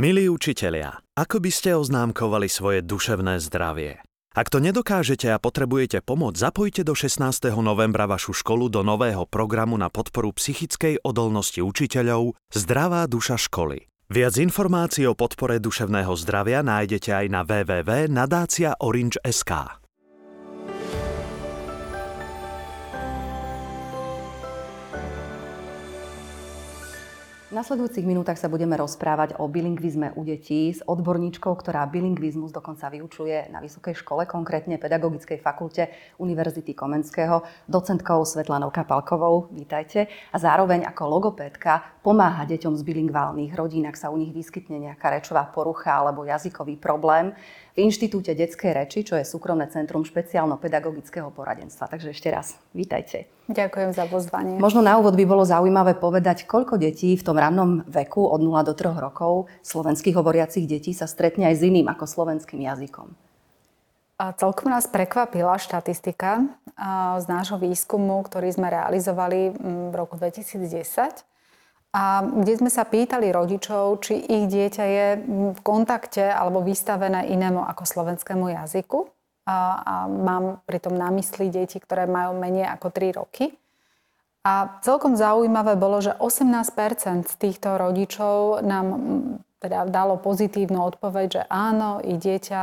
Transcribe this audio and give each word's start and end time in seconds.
Milí 0.00 0.32
učitelia, 0.32 0.96
ako 1.12 1.44
by 1.44 1.52
ste 1.52 1.76
oznámkovali 1.76 2.48
svoje 2.48 2.80
duševné 2.80 3.36
zdravie? 3.36 4.00
Ak 4.32 4.48
to 4.48 4.56
nedokážete 4.56 5.28
a 5.28 5.36
potrebujete 5.36 6.00
pomoc, 6.00 6.40
zapojte 6.40 6.88
do 6.88 6.96
16. 6.96 7.52
novembra 7.60 8.08
vašu 8.08 8.32
školu 8.32 8.72
do 8.72 8.80
nového 8.80 9.28
programu 9.28 9.76
na 9.76 9.92
podporu 9.92 10.32
psychickej 10.32 11.04
odolnosti 11.04 11.60
učiteľov 11.60 12.32
Zdravá 12.48 13.04
duša 13.12 13.36
školy. 13.36 13.92
Viac 14.08 14.40
informácií 14.40 15.04
o 15.04 15.12
podpore 15.12 15.60
duševného 15.60 16.16
zdravia 16.16 16.64
nájdete 16.64 17.12
aj 17.12 17.26
na 17.28 17.44
www.nadácia.orange.sk. 17.44 19.79
V 27.50 27.58
nasledujúcich 27.58 28.06
minútach 28.06 28.38
sa 28.38 28.46
budeme 28.46 28.78
rozprávať 28.78 29.34
o 29.42 29.50
bilingvizme 29.50 30.14
u 30.14 30.22
detí 30.22 30.70
s 30.70 30.86
odborníčkou, 30.86 31.50
ktorá 31.50 31.82
bilingvizmus 31.90 32.54
dokonca 32.54 32.86
vyučuje 32.86 33.50
na 33.50 33.58
Vysokej 33.58 33.98
škole, 33.98 34.22
konkrétne 34.22 34.78
Pedagogickej 34.78 35.42
fakulte 35.42 35.90
Univerzity 36.22 36.78
Komenského, 36.78 37.42
docentkou 37.66 38.22
Svetlanou 38.22 38.70
Kapalkovou. 38.70 39.50
Vítajte. 39.50 40.06
A 40.30 40.38
zároveň 40.38 40.86
ako 40.86 41.02
logopédka 41.10 41.98
pomáha 42.06 42.46
deťom 42.46 42.78
z 42.78 42.86
bilingválnych 42.86 43.50
rodín, 43.58 43.82
ak 43.90 43.98
sa 43.98 44.14
u 44.14 44.16
nich 44.22 44.30
vyskytne 44.30 44.78
nejaká 44.78 45.10
rečová 45.10 45.42
porucha 45.50 45.90
alebo 45.90 46.22
jazykový 46.22 46.78
problém 46.78 47.34
v 47.74 47.86
Inštitúte 47.86 48.34
detskej 48.34 48.74
reči, 48.74 49.06
čo 49.06 49.14
je 49.14 49.22
súkromné 49.22 49.70
centrum 49.70 50.02
špeciálno-pedagogického 50.02 51.30
poradenstva. 51.30 51.86
Takže 51.86 52.10
ešte 52.10 52.28
raz, 52.30 52.58
vítajte. 52.74 53.30
Ďakujem 53.50 53.90
za 53.94 54.06
pozvanie. 54.10 54.58
Možno 54.58 54.82
na 54.82 54.98
úvod 54.98 55.14
by 55.18 55.24
bolo 55.26 55.42
zaujímavé 55.46 55.98
povedať, 55.98 56.46
koľko 56.46 56.78
detí 56.78 57.14
v 57.14 57.26
tom 57.26 57.38
rannom 57.38 57.82
veku 57.86 58.26
od 58.26 58.42
0 58.42 58.66
do 58.66 58.74
3 58.74 58.98
rokov 58.98 59.50
slovenských 59.62 60.14
hovoriacich 60.14 60.66
detí 60.66 60.94
sa 60.94 61.06
stretne 61.06 61.46
aj 61.50 61.58
s 61.58 61.66
iným 61.66 61.90
ako 61.90 62.06
slovenským 62.06 62.62
jazykom. 62.62 63.10
A 64.20 64.36
celkom 64.36 64.68
nás 64.68 64.84
prekvapila 64.84 65.56
štatistika 65.56 66.44
z 67.16 67.24
nášho 67.24 67.56
výskumu, 67.56 68.20
ktorý 68.20 68.52
sme 68.52 68.68
realizovali 68.68 69.56
v 69.90 69.94
roku 69.96 70.20
2010 70.20 71.24
a 71.90 72.22
kde 72.22 72.54
sme 72.54 72.70
sa 72.70 72.86
pýtali 72.86 73.34
rodičov, 73.34 73.98
či 74.06 74.22
ich 74.22 74.46
dieťa 74.46 74.84
je 74.86 75.06
v 75.54 75.60
kontakte 75.66 76.22
alebo 76.22 76.62
vystavené 76.62 77.26
inému 77.34 77.66
ako 77.66 77.82
slovenskému 77.82 78.46
jazyku. 78.54 79.10
A, 79.50 79.56
a 79.82 79.94
mám 80.06 80.62
pritom 80.70 80.94
na 80.94 81.10
mysli 81.10 81.50
deti, 81.50 81.82
ktoré 81.82 82.06
majú 82.06 82.38
menej 82.38 82.70
ako 82.70 82.94
3 82.94 83.18
roky. 83.18 83.50
A 84.46 84.78
celkom 84.86 85.18
zaujímavé 85.18 85.74
bolo, 85.74 85.98
že 85.98 86.14
18 86.14 87.26
z 87.26 87.34
týchto 87.36 87.74
rodičov 87.74 88.62
nám 88.62 88.86
teda 89.60 89.84
dalo 89.90 90.16
pozitívnu 90.16 90.80
odpoveď, 90.94 91.26
že 91.28 91.42
áno, 91.50 92.00
i 92.00 92.16
dieťa 92.16 92.60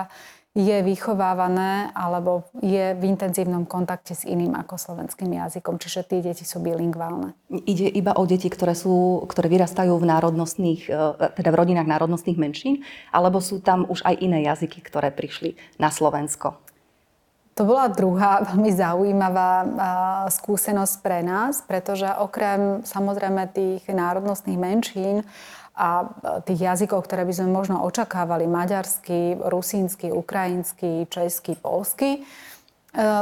je 0.58 0.78
vychovávané 0.82 1.94
alebo 1.94 2.50
je 2.66 2.98
v 2.98 3.04
intenzívnom 3.06 3.70
kontakte 3.70 4.18
s 4.18 4.26
iným 4.26 4.58
ako 4.58 4.74
slovenským 4.82 5.30
jazykom. 5.30 5.78
Čiže 5.78 6.10
tie 6.10 6.20
deti 6.26 6.42
sú 6.42 6.58
bilingválne. 6.66 7.38
Ide 7.54 7.86
iba 7.94 8.18
o 8.18 8.26
deti, 8.26 8.50
ktoré, 8.50 8.74
sú, 8.74 9.22
ktoré 9.30 9.54
vyrastajú 9.54 9.94
v 10.02 10.10
národnostných, 10.10 10.82
e, 10.90 11.30
teda 11.38 11.54
v 11.54 11.60
rodinách 11.62 11.86
národnostných 11.86 12.42
menšín, 12.42 12.82
alebo 13.14 13.38
sú 13.38 13.62
tam 13.62 13.86
už 13.86 14.02
aj 14.02 14.18
iné 14.18 14.50
jazyky, 14.50 14.82
ktoré 14.82 15.14
prišli 15.14 15.54
na 15.78 15.94
Slovensko? 15.94 16.58
To 17.58 17.62
bola 17.62 17.90
druhá 17.94 18.42
veľmi 18.50 18.74
zaujímavá 18.74 19.52
skúsenosť 20.34 20.96
pre 21.06 21.22
nás, 21.22 21.62
pretože 21.62 22.10
okrem 22.18 22.82
samozrejme 22.82 23.46
tých 23.54 23.86
národnostných 23.86 24.58
menšín 24.58 25.22
a 25.78 26.10
tých 26.42 26.66
jazykov, 26.66 27.06
ktoré 27.06 27.22
by 27.22 27.34
sme 27.38 27.54
možno 27.54 27.86
očakávali, 27.86 28.50
maďarsky, 28.50 29.38
rusínsky, 29.38 30.10
ukrajinsky, 30.10 31.06
český, 31.06 31.54
polsky, 31.54 32.10
e, 32.18 32.20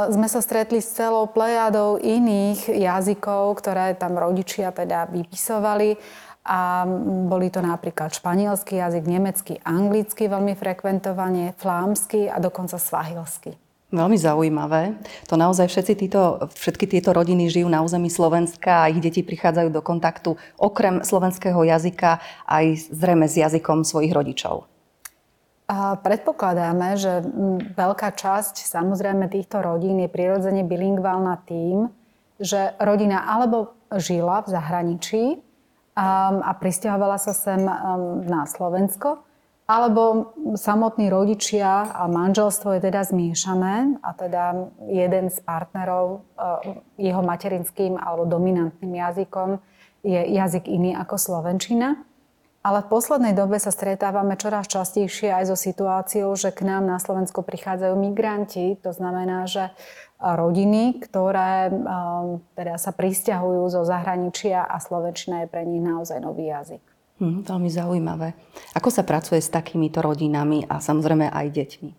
sme 0.08 0.24
sa 0.24 0.40
stretli 0.40 0.80
s 0.80 0.96
celou 0.96 1.28
plejadou 1.28 2.00
iných 2.00 2.72
jazykov, 2.72 3.60
ktoré 3.60 3.92
tam 4.00 4.16
rodičia 4.16 4.72
teda 4.72 5.04
vypisovali. 5.12 6.00
A 6.46 6.86
boli 7.26 7.50
to 7.50 7.58
napríklad 7.58 8.14
španielský 8.14 8.78
jazyk, 8.78 9.04
nemecký, 9.04 9.54
anglický 9.66 10.30
veľmi 10.30 10.54
frekventovanie, 10.54 11.58
flámsky 11.58 12.30
a 12.30 12.38
dokonca 12.38 12.78
svahilsky. 12.78 13.65
Veľmi 13.86 14.18
zaujímavé. 14.18 14.98
To 15.30 15.38
naozaj 15.38 15.70
všetci 15.70 15.94
títo, 15.94 16.50
všetky 16.58 16.90
tieto 16.90 17.14
rodiny 17.14 17.46
žijú 17.46 17.70
na 17.70 17.86
území 17.86 18.10
Slovenska 18.10 18.82
a 18.82 18.90
ich 18.90 18.98
deti 18.98 19.22
prichádzajú 19.22 19.70
do 19.70 19.78
kontaktu 19.78 20.34
okrem 20.58 21.06
slovenského 21.06 21.62
jazyka 21.62 22.18
aj 22.50 22.90
zrejme 22.90 23.30
s 23.30 23.38
jazykom 23.38 23.86
svojich 23.86 24.10
rodičov. 24.10 24.66
A 25.66 25.98
predpokladáme, 25.98 26.94
že 26.98 27.26
veľká 27.74 28.14
časť 28.14 28.66
samozrejme 28.66 29.26
týchto 29.30 29.62
rodín 29.62 30.02
je 30.02 30.10
prirodzene 30.10 30.62
bilingválna 30.66 31.42
tým, 31.46 31.90
že 32.42 32.74
rodina 32.82 33.26
alebo 33.26 33.74
žila 33.94 34.46
v 34.46 34.50
zahraničí 34.50 35.22
a, 35.98 36.34
a 36.42 36.50
pristahovala 36.58 37.18
sa 37.18 37.34
sem 37.34 37.62
na 38.26 38.46
Slovensko, 38.46 39.25
alebo 39.66 40.30
samotní 40.54 41.10
rodičia 41.10 41.90
a 41.90 42.06
manželstvo 42.06 42.78
je 42.78 42.80
teda 42.86 43.02
zmiešané 43.02 43.98
a 43.98 44.10
teda 44.14 44.70
jeden 44.86 45.26
z 45.26 45.42
partnerov 45.42 46.22
eh, 46.38 46.78
jeho 47.10 47.22
materinským 47.26 47.98
alebo 47.98 48.30
dominantným 48.30 48.94
jazykom 48.94 49.58
je 50.06 50.22
jazyk 50.38 50.70
iný 50.70 50.94
ako 50.94 51.18
slovenčina. 51.18 51.98
Ale 52.66 52.82
v 52.82 52.98
poslednej 52.98 53.30
dobe 53.30 53.62
sa 53.62 53.70
stretávame 53.70 54.34
čoraz 54.34 54.66
častejšie 54.66 55.30
aj 55.30 55.54
so 55.54 55.56
situáciou, 55.58 56.34
že 56.34 56.50
k 56.50 56.66
nám 56.66 56.82
na 56.90 56.98
Slovensko 56.98 57.46
prichádzajú 57.46 57.94
migranti. 57.94 58.74
To 58.82 58.90
znamená, 58.90 59.46
že 59.46 59.70
rodiny, 60.22 61.02
ktoré 61.02 61.70
eh, 61.70 61.74
teda 62.54 62.78
sa 62.78 62.94
pristahujú 62.94 63.66
zo 63.66 63.82
zahraničia 63.82 64.62
a 64.62 64.78
slovenčina 64.78 65.42
je 65.42 65.50
pre 65.50 65.66
nich 65.66 65.82
naozaj 65.82 66.22
nový 66.22 66.54
jazyk. 66.54 66.95
Hm, 67.16 67.48
veľmi 67.48 67.70
zaujímavé. 67.72 68.36
Ako 68.76 68.92
sa 68.92 69.00
pracuje 69.00 69.40
s 69.40 69.48
takýmito 69.48 70.04
rodinami 70.04 70.68
a 70.68 70.84
samozrejme 70.84 71.32
aj 71.32 71.46
deťmi? 71.48 71.90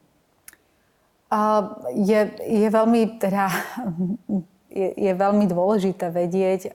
Uh, 1.27 1.83
je, 1.91 2.19
je, 2.45 2.67
veľmi, 2.69 3.19
teda, 3.19 3.51
je, 4.69 4.89
je 4.93 5.11
veľmi 5.11 5.49
dôležité 5.49 6.13
vedieť, 6.13 6.71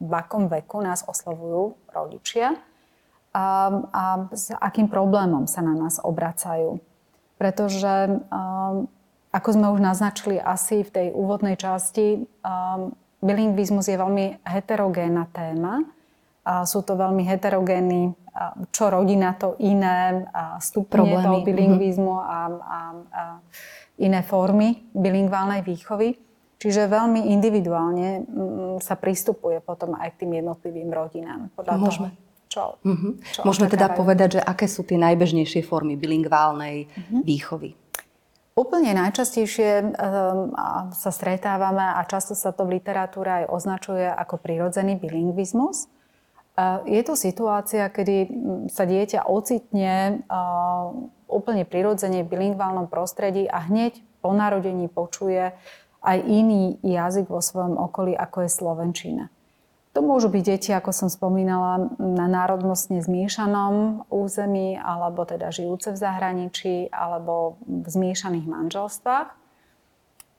v 0.00 0.12
akom 0.16 0.48
veku 0.50 0.82
nás 0.82 1.04
oslovujú 1.06 1.78
rodičia 1.92 2.58
a 3.34 3.74
s 4.30 4.50
akým 4.50 4.88
problémom 4.88 5.46
sa 5.46 5.60
na 5.62 5.74
nás 5.74 5.98
obracajú. 6.02 6.80
Pretože, 7.34 8.22
ako 9.34 9.48
sme 9.50 9.66
už 9.74 9.80
naznačili 9.82 10.38
asi 10.38 10.86
v 10.86 10.90
tej 10.90 11.06
úvodnej 11.10 11.58
časti, 11.58 12.30
bilingvizmus 13.18 13.90
je 13.90 13.98
veľmi 13.98 14.38
heterogénna 14.46 15.26
téma 15.34 15.82
a 15.82 15.93
sú 16.44 16.84
to 16.84 16.92
veľmi 16.94 17.24
heterogénni, 17.24 18.12
čo 18.68 18.92
rodina 18.92 19.32
to 19.38 19.56
iné, 19.64 20.28
stupne 20.60 21.08
Problémy. 21.08 21.24
toho 21.24 21.38
bilingvizmu 21.40 22.14
a, 22.20 22.40
a, 22.52 22.80
a 23.08 23.22
iné 23.98 24.20
formy 24.26 24.90
bilingválnej 24.92 25.64
výchovy. 25.64 26.18
Čiže 26.64 26.88
veľmi 26.88 27.28
individuálne 27.28 28.24
mm, 28.24 28.80
sa 28.80 28.96
pristupuje 28.96 29.60
potom 29.60 30.00
aj 30.00 30.16
k 30.16 30.24
tým 30.24 30.40
jednotlivým 30.40 30.88
rodinám. 30.88 31.52
Podľa 31.52 31.72
Môžeme. 31.76 32.08
Toho, 32.08 32.22
čo, 32.48 32.62
mm-hmm. 32.80 33.12
čo 33.20 33.40
Môžeme 33.44 33.68
teda 33.68 33.92
povedať, 33.92 34.38
že 34.38 34.40
aké 34.40 34.64
sú 34.64 34.80
tie 34.86 34.96
najbežnejšie 34.96 35.60
formy 35.60 35.98
bilingválnej 36.00 36.88
mm-hmm. 36.88 37.20
výchovy? 37.20 37.76
Úplne 38.54 38.94
najčastejšie 38.94 39.70
um, 39.82 39.92
sa 40.94 41.10
stretávame 41.10 41.84
a 41.84 42.00
často 42.06 42.38
sa 42.38 42.54
to 42.54 42.62
v 42.62 42.78
literatúre 42.78 43.44
aj 43.44 43.50
označuje 43.50 44.06
ako 44.06 44.38
prirodzený 44.38 44.94
bilingvizmus. 44.94 45.90
Je 46.86 47.02
to 47.02 47.18
situácia, 47.18 47.90
kedy 47.90 48.30
sa 48.70 48.86
dieťa 48.86 49.26
ocitne 49.26 50.22
úplne 51.26 51.66
prirodzene 51.66 52.22
v 52.22 52.30
bilingválnom 52.30 52.86
prostredí 52.86 53.50
a 53.50 53.58
hneď 53.66 53.98
po 54.22 54.30
narodení 54.30 54.86
počuje 54.86 55.50
aj 56.04 56.18
iný 56.22 56.78
jazyk 56.84 57.26
vo 57.26 57.42
svojom 57.42 57.74
okolí, 57.80 58.14
ako 58.14 58.46
je 58.46 58.50
slovenčina. 58.54 59.24
To 59.94 60.02
môžu 60.02 60.26
byť 60.26 60.42
deti, 60.42 60.70
ako 60.74 60.90
som 60.90 61.06
spomínala, 61.06 61.90
na 61.98 62.26
národnostne 62.26 62.98
zmiešanom 62.98 64.06
území, 64.10 64.74
alebo 64.74 65.22
teda 65.22 65.54
žijúce 65.54 65.94
v 65.94 66.02
zahraničí, 66.02 66.90
alebo 66.90 67.62
v 67.62 67.86
zmiešaných 67.86 68.46
manželstvách. 68.46 69.43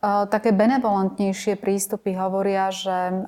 Také 0.04 0.54
benevolentnejšie 0.54 1.58
prístupy 1.58 2.14
hovoria, 2.14 2.70
že 2.70 3.26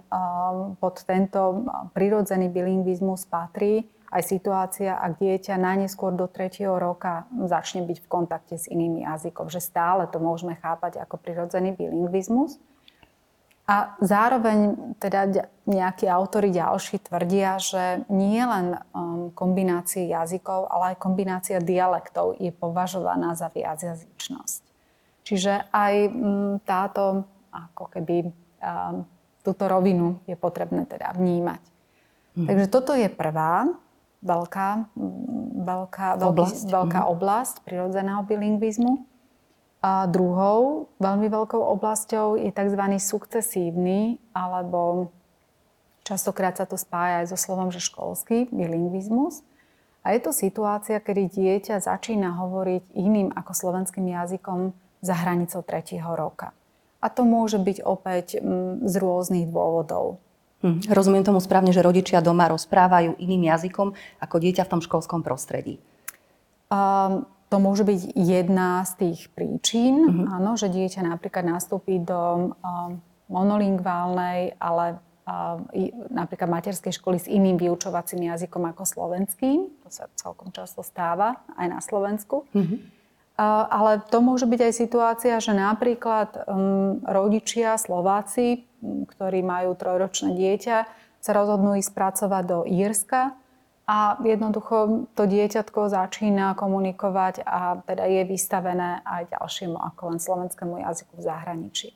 pod 0.77 1.01
tento 1.07 1.65
prirodzený 1.97 2.53
bilingvizmus 2.53 3.25
patrí 3.25 3.89
aj 4.07 4.23
situácia, 4.23 4.95
ak 4.95 5.19
dieťa 5.19 5.59
najneskôr 5.59 6.15
do 6.15 6.31
3. 6.31 6.63
roka 6.79 7.27
začne 7.49 7.83
byť 7.83 7.97
v 8.03 8.07
kontakte 8.07 8.55
s 8.55 8.71
inými 8.71 9.03
jazykom, 9.03 9.51
že 9.51 9.59
stále 9.59 10.07
to 10.07 10.21
môžeme 10.21 10.55
chápať 10.59 11.03
ako 11.03 11.19
prirodzený 11.19 11.75
bilingvizmus. 11.75 12.55
A 13.67 13.99
zároveň 13.99 14.95
teda 14.95 15.51
nejakí 15.67 16.07
autory 16.07 16.55
ďalší 16.55 17.03
tvrdia, 17.03 17.59
že 17.59 18.07
nie 18.07 18.39
len 18.39 18.79
kombinácia 19.35 20.07
jazykov, 20.07 20.71
ale 20.71 20.95
aj 20.95 21.03
kombinácia 21.03 21.59
dialektov 21.59 22.39
je 22.39 22.55
považovaná 22.55 23.35
za 23.35 23.51
viacjazyčnosť. 23.51 24.66
Čiže 25.27 25.67
aj 25.75 25.93
um, 26.07 26.55
táto 26.63 27.27
ako 27.51 27.91
keby 27.91 28.31
túto 29.43 29.63
rovinu 29.67 30.23
je 30.23 30.39
potrebné 30.39 30.87
teda 30.87 31.11
vnímať. 31.15 31.61
Hmm. 32.35 32.47
Takže 32.47 32.65
toto 32.71 32.95
je 32.95 33.11
prvá 33.11 33.67
veľká, 34.23 34.69
veľká, 35.67 36.07
oblasť. 36.19 36.67
Veľký, 36.67 36.73
veľká 36.73 37.01
hmm. 37.03 37.11
oblasť 37.11 37.55
prirodzeného 37.67 38.21
bilingvizmu. 38.23 38.93
A 39.83 40.09
druhou 40.09 40.89
veľmi 40.97 41.29
veľkou 41.29 41.61
oblasťou 41.79 42.41
je 42.41 42.49
tzv. 42.49 42.81
sukcesívny, 42.97 44.17
alebo 44.33 45.13
častokrát 46.01 46.57
sa 46.57 46.65
to 46.65 46.75
spája 46.75 47.23
aj 47.23 47.35
so 47.35 47.37
slovom, 47.37 47.69
že 47.69 47.83
školský 47.83 48.49
bilingvizmus. 48.49 49.45
A 50.01 50.15
je 50.15 50.23
to 50.23 50.31
situácia, 50.31 51.03
kedy 51.03 51.29
dieťa 51.29 51.83
začína 51.83 52.31
hovoriť 52.35 52.95
iným 52.95 53.31
ako 53.35 53.51
slovenským 53.53 54.07
jazykom 54.07 54.71
za 55.07 55.15
hranicou 55.15 55.63
tretieho 55.63 56.11
roka. 56.11 56.51
A 56.99 57.07
to 57.07 57.23
môže 57.23 57.55
byť 57.61 57.77
opäť 57.87 58.43
mm, 58.43 58.83
z 58.83 58.93
rôznych 58.99 59.47
dôvodov. 59.47 60.19
Hm. 60.65 60.89
Rozumiem 60.89 61.21
tomu 61.21 61.37
správne, 61.37 61.69
že 61.69 61.85
rodičia 61.85 62.19
doma 62.19 62.49
rozprávajú 62.49 63.21
iným 63.21 63.53
jazykom 63.53 63.93
ako 64.17 64.35
dieťa 64.41 64.65
v 64.65 64.71
tom 64.73 64.81
školskom 64.81 65.21
prostredí. 65.21 65.77
Um, 66.67 67.29
to 67.47 67.63
môže 67.63 67.87
byť 67.87 68.17
jedna 68.17 68.83
z 68.83 68.91
tých 69.07 69.31
príčin, 69.31 70.03
uh-huh. 70.03 70.35
áno, 70.35 70.59
že 70.59 70.67
dieťa 70.67 70.99
napríklad 70.99 71.47
nastúpi 71.47 71.95
do 71.95 72.51
um, 72.51 72.99
monolingválnej, 73.31 74.59
ale 74.59 74.99
um, 75.23 75.63
napríklad 76.11 76.51
materskej 76.51 76.99
školy 76.99 77.23
s 77.23 77.31
iným 77.31 77.55
vyučovacím 77.55 78.27
jazykom 78.35 78.67
ako 78.67 78.83
slovenským. 78.83 79.63
To 79.85 79.87
sa 79.87 80.11
celkom 80.19 80.51
často 80.51 80.83
stáva 80.83 81.39
aj 81.55 81.67
na 81.71 81.79
Slovensku. 81.79 82.43
Uh-huh. 82.51 82.83
Ale 83.37 84.01
to 84.09 84.17
môže 84.17 84.49
byť 84.49 84.59
aj 84.65 84.73
situácia, 84.73 85.35
že 85.37 85.53
napríklad 85.53 86.49
um, 86.49 86.97
rodičia 87.05 87.77
Slováci, 87.77 88.65
ktorí 88.81 89.45
majú 89.45 89.77
trojročné 89.77 90.33
dieťa, 90.33 90.77
sa 91.21 91.31
rozhodnú 91.37 91.77
ísť 91.77 91.93
pracovať 91.93 92.43
do 92.49 92.59
Írska 92.65 93.37
a 93.85 94.17
jednoducho 94.25 95.07
to 95.13 95.23
dieťatko 95.29 95.87
začína 95.87 96.57
komunikovať 96.57 97.45
a 97.45 97.77
teda 97.85 98.09
je 98.09 98.21
vystavené 98.25 99.05
aj 99.05 99.37
ďalšiemu 99.37 99.77
ako 99.79 100.01
len 100.11 100.19
slovenskému 100.19 100.75
jazyku 100.81 101.21
v 101.21 101.25
zahraničí. 101.25 101.87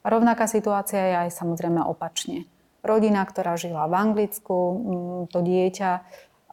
Rovnaká 0.00 0.48
situácia 0.48 1.02
je 1.02 1.14
aj 1.28 1.30
samozrejme 1.34 1.82
opačne. 1.84 2.48
Rodina, 2.86 3.26
ktorá 3.26 3.58
žila 3.58 3.90
v 3.90 3.94
Anglicku, 3.98 4.54
mm, 4.54 5.20
to 5.34 5.42
dieťa 5.42 5.90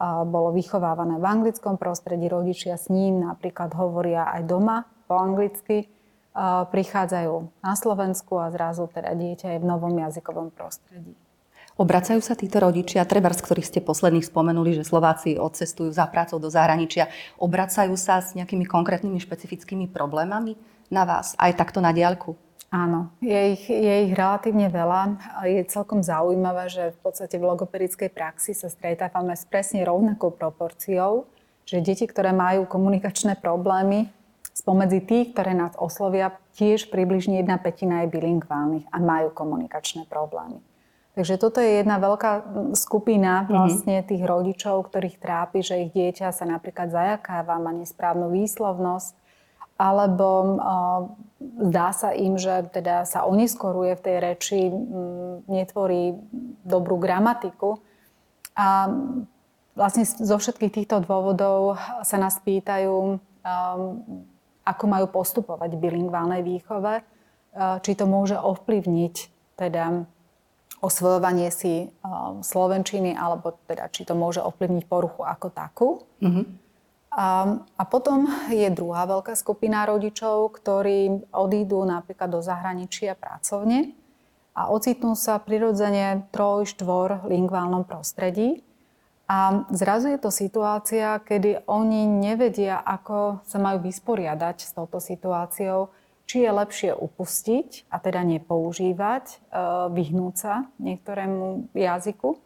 bolo 0.01 0.49
vychovávané 0.51 1.21
v 1.21 1.25
anglickom 1.25 1.77
prostredí, 1.77 2.25
rodičia 2.25 2.75
s 2.75 2.89
ním 2.89 3.21
napríklad 3.21 3.71
hovoria 3.77 4.25
aj 4.33 4.41
doma 4.49 4.89
po 5.05 5.15
anglicky, 5.21 5.87
prichádzajú 6.73 7.61
na 7.61 7.73
Slovensku 7.77 8.41
a 8.41 8.49
zrazu 8.49 8.89
teda 8.89 9.13
dieťa 9.13 9.53
je 9.53 9.59
v 9.61 9.69
novom 9.69 9.93
jazykovom 9.93 10.49
prostredí. 10.49 11.13
Obracajú 11.73 12.21
sa 12.21 12.37
títo 12.37 12.61
rodičia, 12.61 13.05
treba 13.05 13.33
z 13.33 13.41
ktorých 13.41 13.65
ste 13.65 13.81
posledných 13.81 14.29
spomenuli, 14.29 14.77
že 14.77 14.85
Slováci 14.85 15.41
odcestujú 15.41 15.89
za 15.89 16.05
prácou 16.05 16.37
do 16.37 16.49
zahraničia, 16.49 17.09
obracajú 17.41 17.97
sa 17.97 18.21
s 18.21 18.37
nejakými 18.37 18.65
konkrétnymi 18.69 19.17
špecifickými 19.17 19.89
problémami 19.89 20.53
na 20.93 21.01
vás, 21.05 21.33
aj 21.41 21.57
takto 21.57 21.81
na 21.81 21.89
diaľku? 21.89 22.37
Áno, 22.73 23.13
je 23.21 23.53
ich, 23.53 23.69
je 23.69 24.09
ich 24.09 24.17
relatívne 24.17 24.65
veľa. 24.65 25.21
Je 25.45 25.61
celkom 25.69 26.01
zaujímavé, 26.01 26.73
že 26.73 26.97
v 26.97 26.99
podstate 27.05 27.37
v 27.37 27.45
logopedickej 27.45 28.09
praxi 28.09 28.57
sa 28.57 28.65
stretávame 28.65 29.37
s 29.37 29.45
presne 29.45 29.85
rovnakou 29.85 30.33
proporciou, 30.33 31.29
že 31.69 31.85
deti, 31.85 32.09
ktoré 32.09 32.33
majú 32.33 32.65
komunikačné 32.65 33.37
problémy, 33.37 34.09
spomedzi 34.57 35.05
tých, 35.05 35.37
ktoré 35.37 35.53
nás 35.53 35.77
oslovia, 35.77 36.33
tiež 36.57 36.89
približne 36.89 37.45
jedna 37.45 37.61
petina 37.61 38.01
je 38.05 38.13
bilingválnych 38.13 38.89
a 38.89 38.97
majú 38.97 39.29
komunikačné 39.29 40.09
problémy. 40.09 40.57
Takže 41.13 41.37
toto 41.37 41.61
je 41.61 41.77
jedna 41.77 42.01
veľká 42.01 42.31
skupina 42.73 43.45
mhm. 43.45 43.49
vlastne 43.53 44.01
tých 44.01 44.25
rodičov, 44.25 44.89
ktorých 44.89 45.21
trápi, 45.21 45.61
že 45.61 45.85
ich 45.85 45.93
dieťa 45.93 46.33
sa 46.33 46.49
napríklad 46.49 46.89
zajakáva, 46.89 47.61
má 47.61 47.69
nesprávnu 47.69 48.33
výslovnosť, 48.33 49.21
alebo 49.77 50.57
zdá 51.69 51.93
sa 51.93 52.15
im, 52.15 52.39
že 52.39 52.67
teda 52.71 53.05
sa 53.07 53.27
oneskoruje 53.27 53.99
v 53.99 54.03
tej 54.03 54.17
reči, 54.19 54.59
netvorí 55.47 56.17
dobrú 56.63 56.97
gramatiku. 56.97 57.79
A 58.53 58.89
vlastne 59.73 60.05
zo 60.05 60.37
všetkých 60.37 60.73
týchto 60.83 61.01
dôvodov 61.01 61.77
sa 62.05 62.17
nás 62.21 62.37
pýtajú, 62.41 63.17
ako 64.63 64.83
majú 64.87 65.05
postupovať 65.11 65.75
v 65.75 65.81
bilingválnej 65.83 66.41
výchove, 66.45 67.03
uh, 67.03 67.77
či 67.83 67.91
to 67.99 68.07
môže 68.07 68.39
ovplyvniť 68.39 69.15
teda 69.59 70.07
osvojovanie 70.83 71.47
si 71.51 71.87
um, 72.03 72.43
slovenčiny, 72.43 73.15
alebo 73.15 73.55
teda 73.67 73.87
či 73.87 74.03
to 74.03 74.15
môže 74.15 74.43
ovplyvniť 74.43 74.83
poruchu 74.87 75.23
ako 75.23 75.47
takú. 75.51 75.89
Mm-hmm. 76.19 76.45
A, 77.13 77.61
a 77.77 77.83
potom 77.85 78.25
je 78.49 78.65
druhá 78.73 79.05
veľká 79.05 79.37
skupina 79.37 79.85
rodičov, 79.85 80.49
ktorí 80.57 81.29
odídu 81.29 81.85
napríklad 81.85 82.29
do 82.33 82.41
zahraničia 82.41 83.13
pracovne 83.13 83.93
a 84.57 84.69
ocitnú 84.73 85.13
sa 85.13 85.37
prirodzene 85.37 86.25
troj, 86.33 86.65
štvor 86.73 87.29
lingválnom 87.29 87.85
prostredí. 87.85 88.65
A 89.29 89.65
zrazu 89.69 90.13
je 90.13 90.19
to 90.21 90.29
situácia, 90.33 91.21
kedy 91.21 91.65
oni 91.69 92.05
nevedia, 92.05 92.81
ako 92.81 93.45
sa 93.45 93.57
majú 93.57 93.85
vysporiadať 93.85 94.57
s 94.61 94.71
touto 94.73 94.97
situáciou, 94.97 95.89
či 96.25 96.45
je 96.45 96.51
lepšie 96.51 96.91
upustiť 96.97 97.93
a 97.93 97.97
teda 98.01 98.21
nepoužívať, 98.25 99.25
e, 99.29 99.35
vyhnúť 99.91 100.35
sa 100.35 100.65
niektorému 100.81 101.71
jazyku, 101.77 102.41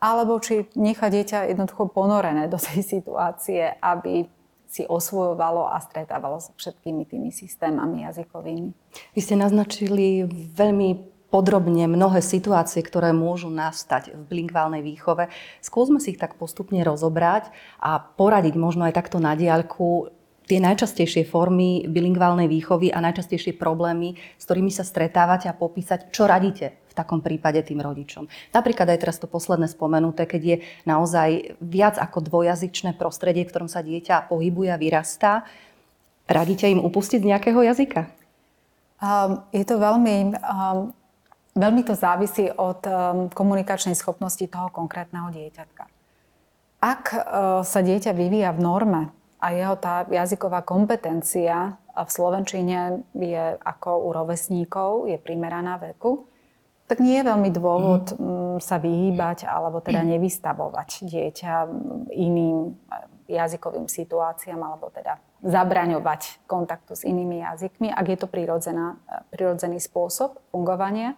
alebo 0.00 0.40
či 0.40 0.66
nechať 0.72 1.10
dieťa 1.12 1.38
jednoducho 1.52 1.92
ponorené 1.92 2.48
do 2.48 2.56
tej 2.56 2.80
situácie, 2.80 3.76
aby 3.84 4.24
si 4.70 4.86
osvojovalo 4.86 5.66
a 5.66 5.82
stretávalo 5.82 6.38
sa 6.38 6.54
všetkými 6.54 7.02
tými 7.04 7.34
systémami 7.34 8.06
jazykovými. 8.06 8.70
Vy 9.12 9.20
ste 9.20 9.34
naznačili 9.34 10.24
veľmi 10.54 11.10
podrobne 11.30 11.86
mnohé 11.86 12.22
situácie, 12.22 12.82
ktoré 12.82 13.14
môžu 13.14 13.50
nastať 13.50 14.14
v 14.14 14.22
bilingválnej 14.26 14.82
výchove. 14.82 15.30
Skúsme 15.62 16.02
si 16.02 16.14
ich 16.14 16.22
tak 16.22 16.34
postupne 16.34 16.82
rozobrať 16.82 17.54
a 17.78 18.02
poradiť 18.02 18.54
možno 18.58 18.86
aj 18.90 18.98
takto 18.98 19.22
na 19.22 19.38
diaľku, 19.38 20.10
tie 20.50 20.58
najčastejšie 20.58 21.30
formy 21.30 21.86
bilingválnej 21.86 22.50
výchovy 22.50 22.90
a 22.90 22.98
najčastejšie 22.98 23.54
problémy, 23.54 24.18
s 24.34 24.42
ktorými 24.50 24.74
sa 24.74 24.82
stretávate 24.82 25.46
a 25.46 25.54
popísať, 25.54 26.10
čo 26.10 26.26
radíte 26.26 26.74
v 26.90 26.94
takom 26.98 27.22
prípade 27.22 27.62
tým 27.62 27.78
rodičom. 27.78 28.26
Napríklad 28.50 28.90
aj 28.90 28.98
teraz 29.06 29.22
to 29.22 29.30
posledné 29.30 29.70
spomenuté, 29.70 30.26
keď 30.26 30.42
je 30.42 30.56
naozaj 30.90 31.54
viac 31.62 32.02
ako 32.02 32.26
dvojazyčné 32.26 32.98
prostredie, 32.98 33.46
v 33.46 33.50
ktorom 33.54 33.70
sa 33.70 33.86
dieťa 33.86 34.26
pohybuje 34.26 34.74
a 34.74 34.80
vyrastá, 34.82 35.46
radíte 36.26 36.66
im 36.66 36.82
upustiť 36.82 37.22
z 37.22 37.30
nejakého 37.30 37.62
jazyka? 37.62 38.10
Um, 38.98 39.46
je 39.54 39.62
to 39.62 39.78
veľmi, 39.78 40.34
um, 40.34 40.90
veľmi 41.54 41.82
to 41.86 41.94
závisí 41.94 42.50
od 42.50 42.82
um, 42.90 43.30
komunikačnej 43.30 43.94
schopnosti 43.94 44.42
toho 44.50 44.66
konkrétneho 44.74 45.30
dieťatka. 45.30 45.86
Ak 46.82 47.14
uh, 47.14 47.62
sa 47.62 47.80
dieťa 47.86 48.10
vyvíja 48.10 48.50
v 48.50 48.60
norme, 48.66 49.02
a 49.40 49.46
jeho 49.56 49.74
tá 49.80 50.04
jazyková 50.04 50.60
kompetencia 50.62 51.80
v 51.96 52.10
Slovenčine 52.12 53.02
je 53.16 53.56
ako 53.56 54.04
u 54.04 54.08
rovesníkov, 54.12 55.08
je 55.08 55.16
primeraná 55.16 55.80
veku, 55.80 56.28
tak 56.90 57.00
nie 57.00 57.22
je 57.22 57.28
veľmi 57.28 57.50
dôvod 57.54 58.04
mm. 58.18 58.58
sa 58.58 58.82
vyhýbať 58.82 59.46
alebo 59.46 59.78
teda 59.78 60.02
nevystavovať 60.02 61.06
dieťa 61.06 61.54
iným 62.12 62.74
jazykovým 63.30 63.86
situáciám 63.86 64.58
alebo 64.58 64.90
teda 64.90 65.22
zabraňovať 65.40 66.44
kontaktu 66.50 66.92
s 66.98 67.06
inými 67.06 67.46
jazykmi, 67.46 67.94
ak 67.94 68.06
je 68.10 68.18
to 68.18 68.26
prirodzený 69.30 69.78
spôsob 69.78 70.36
fungovania. 70.50 71.14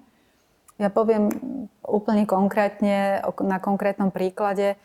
Ja 0.77 0.93
poviem 0.93 1.33
úplne 1.81 2.29
konkrétne, 2.29 3.25
na 3.41 3.59
konkrétnom 3.59 4.13
príklade. 4.13 4.77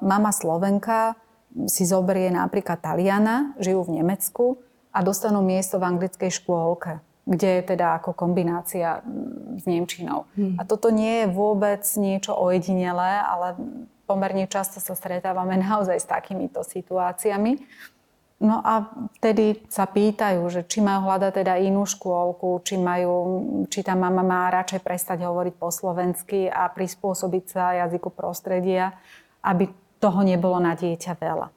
Mama 0.00 0.30
Slovenka 0.30 1.18
si 1.64 1.88
zoberie 1.88 2.28
napríklad 2.28 2.84
Taliana, 2.84 3.56
žijú 3.56 3.88
v 3.88 4.04
Nemecku 4.04 4.44
a 4.92 5.00
dostanú 5.00 5.40
miesto 5.40 5.80
v 5.80 5.88
anglickej 5.88 6.28
škôlke, 6.28 7.00
kde 7.24 7.60
je 7.60 7.62
teda 7.64 7.96
ako 7.96 8.12
kombinácia 8.12 9.00
mm, 9.00 9.60
s 9.60 9.64
Nemčinou. 9.64 10.28
Hmm. 10.36 10.60
A 10.60 10.68
toto 10.68 10.92
nie 10.92 11.24
je 11.24 11.32
vôbec 11.32 11.82
niečo 11.96 12.36
ojedinelé, 12.36 13.24
ale 13.24 13.56
pomerne 14.04 14.44
často 14.46 14.78
sa 14.78 14.92
stretávame 14.92 15.56
naozaj 15.66 15.96
s 15.96 16.06
takýmito 16.06 16.60
situáciami. 16.60 17.64
No 18.36 18.60
a 18.60 18.92
vtedy 19.16 19.64
sa 19.72 19.88
pýtajú, 19.88 20.44
že 20.52 20.60
či 20.68 20.84
majú 20.84 21.08
hľadať 21.08 21.40
teda 21.40 21.56
inú 21.56 21.88
škôlku, 21.88 22.60
či, 22.68 22.76
majú, 22.76 23.16
či 23.72 23.80
tá 23.80 23.96
mama 23.96 24.20
má 24.20 24.52
radšej 24.52 24.84
prestať 24.84 25.24
hovoriť 25.24 25.56
po 25.56 25.72
slovensky 25.72 26.44
a 26.44 26.68
prispôsobiť 26.68 27.44
sa 27.48 27.72
jazyku 27.80 28.12
prostredia, 28.12 28.92
aby 29.40 29.72
toho 30.00 30.20
nebolo 30.22 30.58
na 30.60 30.76
dieťa 30.76 31.12
veľa. 31.16 31.48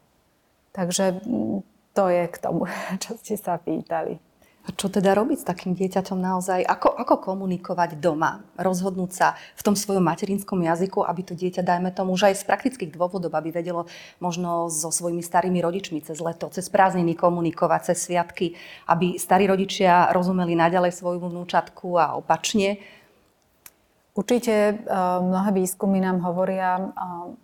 Takže 0.72 1.24
mm, 1.25 1.58
to 1.93 2.03
je 2.08 2.24
k 2.31 2.38
tomu, 2.38 2.69
čo 3.03 3.17
ste 3.19 3.36
sa 3.36 3.60
pýtali. 3.60 4.19
A 4.67 4.75
čo 4.75 4.86
teda 4.86 5.17
robiť 5.17 5.41
s 5.41 5.50
takým 5.50 5.74
dieťaťom 5.74 6.19
naozaj? 6.19 6.62
Ako, 6.62 6.93
ako 6.93 7.34
komunikovať 7.34 7.98
doma? 7.98 8.46
Rozhodnúť 8.53 9.12
sa 9.15 9.27
v 9.58 9.65
tom 9.65 9.74
svojom 9.74 10.05
materinskom 10.05 10.62
jazyku, 10.62 11.01
aby 11.01 11.25
to 11.25 11.34
dieťa, 11.34 11.65
dajme 11.65 11.89
tomu, 11.89 12.13
že 12.13 12.29
aj 12.29 12.43
z 12.43 12.46
praktických 12.46 12.91
dôvodov, 12.93 13.34
aby 13.34 13.50
vedelo 13.50 13.89
možno 14.22 14.69
so 14.69 14.93
svojimi 14.93 15.25
starými 15.25 15.58
rodičmi 15.63 16.05
cez 16.05 16.22
leto, 16.22 16.53
cez 16.53 16.69
prázdniny 16.69 17.17
komunikovať, 17.17 17.89
cez 17.89 18.05
sviatky, 18.05 18.53
aby 18.86 19.17
starí 19.17 19.50
rodičia 19.50 20.13
rozumeli 20.13 20.53
naďalej 20.53 20.93
svoju 20.93 21.17
vnúčatku 21.17 21.98
a 21.98 22.13
opačne. 22.19 22.77
Určite 24.13 24.53
eh, 24.53 24.75
mnohé 25.17 25.50
výskumy 25.55 25.98
nám 25.98 26.22
hovoria 26.22 26.77
eh, 26.77 26.91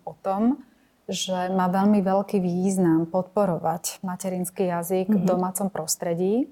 o 0.06 0.14
tom, 0.22 0.62
že 1.06 1.54
má 1.54 1.70
veľmi 1.70 2.02
veľký 2.02 2.42
význam 2.42 3.06
podporovať 3.06 4.02
materinský 4.02 4.68
jazyk 4.70 5.06
mm-hmm. 5.06 5.22
v 5.22 5.24
mhm. 5.24 5.30
domácom 5.30 5.68
prostredí 5.70 6.50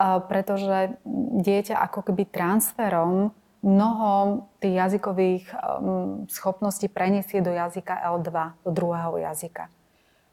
pretože 0.00 0.96
dieťa 1.44 1.76
ako 1.76 2.08
keby 2.08 2.24
transferom 2.32 3.36
mnoho 3.60 4.48
tých 4.56 4.74
jazykových 4.80 5.44
um, 5.52 6.24
schopností 6.32 6.88
preniesie 6.88 7.44
do 7.44 7.52
jazyka 7.52 7.92
L2, 8.08 8.32
do 8.64 8.70
druhého 8.72 9.20
jazyka. 9.20 9.68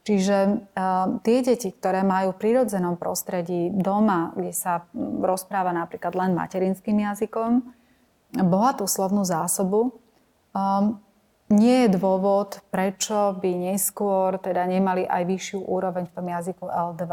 Čiže 0.08 0.38
um, 0.48 1.20
tie 1.20 1.44
deti, 1.44 1.76
ktoré 1.76 2.08
majú 2.08 2.32
v 2.32 2.40
prírodzenom 2.40 2.96
prostredí 2.96 3.68
doma, 3.76 4.32
kde 4.32 4.56
sa 4.56 4.88
rozpráva 5.20 5.76
napríklad 5.76 6.16
len 6.16 6.32
materinským 6.32 7.04
jazykom, 7.04 7.68
bohatú 8.32 8.88
slovnú 8.88 9.28
zásobu, 9.28 10.00
nie 11.48 11.88
je 11.88 11.96
dôvod, 11.96 12.60
prečo 12.72 13.36
by 13.40 13.72
neskôr 13.72 14.36
teda 14.40 14.68
nemali 14.68 15.08
aj 15.08 15.24
vyššiu 15.24 15.60
úroveň 15.64 16.08
v 16.08 16.16
tom 16.16 16.26
jazyku 16.28 16.66
L2. 16.68 17.04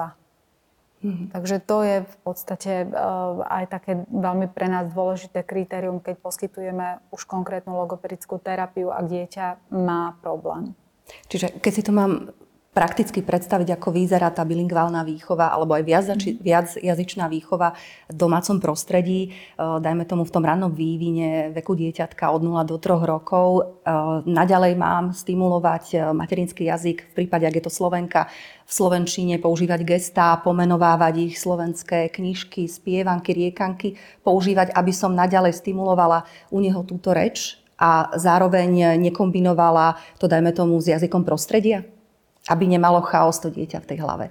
Mm-hmm. 1.05 1.29
Takže 1.37 1.57
to 1.61 1.77
je 1.85 1.97
v 2.01 2.17
podstate 2.25 2.73
uh, 2.89 3.45
aj 3.45 3.65
také 3.69 3.93
veľmi 4.09 4.49
pre 4.49 4.73
nás 4.73 4.89
dôležité 4.89 5.45
kritérium, 5.45 6.01
keď 6.01 6.17
poskytujeme 6.17 7.05
už 7.13 7.29
konkrétnu 7.29 7.77
logopedickú 7.77 8.41
terapiu, 8.41 8.89
ak 8.89 9.05
dieťa 9.13 9.47
má 9.77 10.17
problém. 10.25 10.73
Čiže 11.29 11.61
keď 11.61 11.73
si 11.77 11.83
to 11.85 11.93
mám 11.93 12.33
prakticky 12.75 13.23
predstaviť, 13.23 13.79
ako 13.79 13.95
vyzerá 13.95 14.35
tá 14.35 14.43
bilingválna 14.43 15.07
výchova 15.07 15.55
alebo 15.55 15.79
aj 15.79 15.85
viac, 15.87 16.05
mhm. 16.11 16.43
viac 16.43 16.69
jazyčná 16.75 17.31
výchova 17.31 17.79
v 18.11 18.17
domácom 18.19 18.59
prostredí, 18.59 19.31
e, 19.31 19.57
dajme 19.57 20.03
tomu 20.05 20.27
v 20.27 20.35
tom 20.35 20.43
rannom 20.43 20.75
vývine 20.75 21.55
veku 21.55 21.79
dieťatka 21.79 22.35
od 22.35 22.43
0 22.43 22.67
do 22.67 22.77
3 22.77 23.07
rokov. 23.07 23.49
E, 23.63 23.63
naďalej 24.27 24.75
mám 24.75 25.15
stimulovať 25.15 25.85
e, 25.95 25.97
materinský 26.11 26.67
jazyk 26.67 27.15
v 27.15 27.25
prípade, 27.25 27.47
ak 27.47 27.55
je 27.55 27.65
to 27.65 27.73
Slovenka, 27.73 28.27
v 28.67 28.73
Slovenčine 28.75 29.39
používať 29.39 29.87
gestá, 29.87 30.35
pomenovávať 30.43 31.31
ich 31.31 31.35
slovenské 31.39 32.11
knižky, 32.11 32.67
spievanky, 32.67 33.31
riekanky, 33.31 33.95
používať, 34.27 34.75
aby 34.75 34.91
som 34.91 35.15
naďalej 35.15 35.63
stimulovala 35.63 36.27
u 36.51 36.59
neho 36.59 36.83
túto 36.83 37.15
reč 37.15 37.61
a 37.79 38.09
zároveň 38.17 38.97
nekombinovala 38.97 40.01
to, 40.17 40.25
dajme 40.31 40.51
tomu, 40.57 40.81
s 40.81 40.89
jazykom 40.89 41.29
prostredia? 41.29 41.94
Aby 42.49 42.65
nemalo 42.69 43.01
chaos 43.05 43.41
to 43.41 43.49
dieťa 43.49 43.81
v 43.81 43.89
tej 43.89 43.99
hlave 44.05 44.27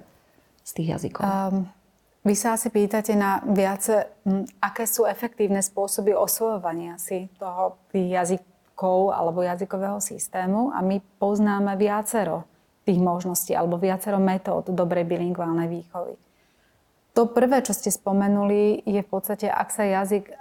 z 0.62 0.70
tých 0.74 0.88
jazykov? 0.96 1.22
Um, 1.24 1.66
vy 2.24 2.34
sa 2.38 2.56
asi 2.56 2.72
pýtate 2.72 3.12
na 3.12 3.44
viace, 3.44 4.08
aké 4.64 4.88
sú 4.88 5.04
efektívne 5.04 5.60
spôsoby 5.60 6.16
osvojovania 6.16 6.96
si 6.96 7.28
toho 7.36 7.76
jazykov 7.92 9.12
alebo 9.12 9.44
jazykového 9.44 10.00
systému 10.00 10.72
a 10.72 10.80
my 10.80 11.04
poznáme 11.20 11.76
viacero 11.76 12.48
tých 12.88 12.96
možností 12.96 13.52
alebo 13.52 13.76
viacero 13.76 14.16
metód 14.16 14.72
dobrej 14.72 15.04
bilingválnej 15.04 15.68
výchovy. 15.68 16.16
To 17.14 17.30
prvé, 17.30 17.62
čo 17.62 17.70
ste 17.76 17.94
spomenuli, 17.94 18.82
je 18.82 19.00
v 19.04 19.08
podstate, 19.08 19.46
ak 19.46 19.70
sa 19.70 19.86
jazyk 19.86 20.34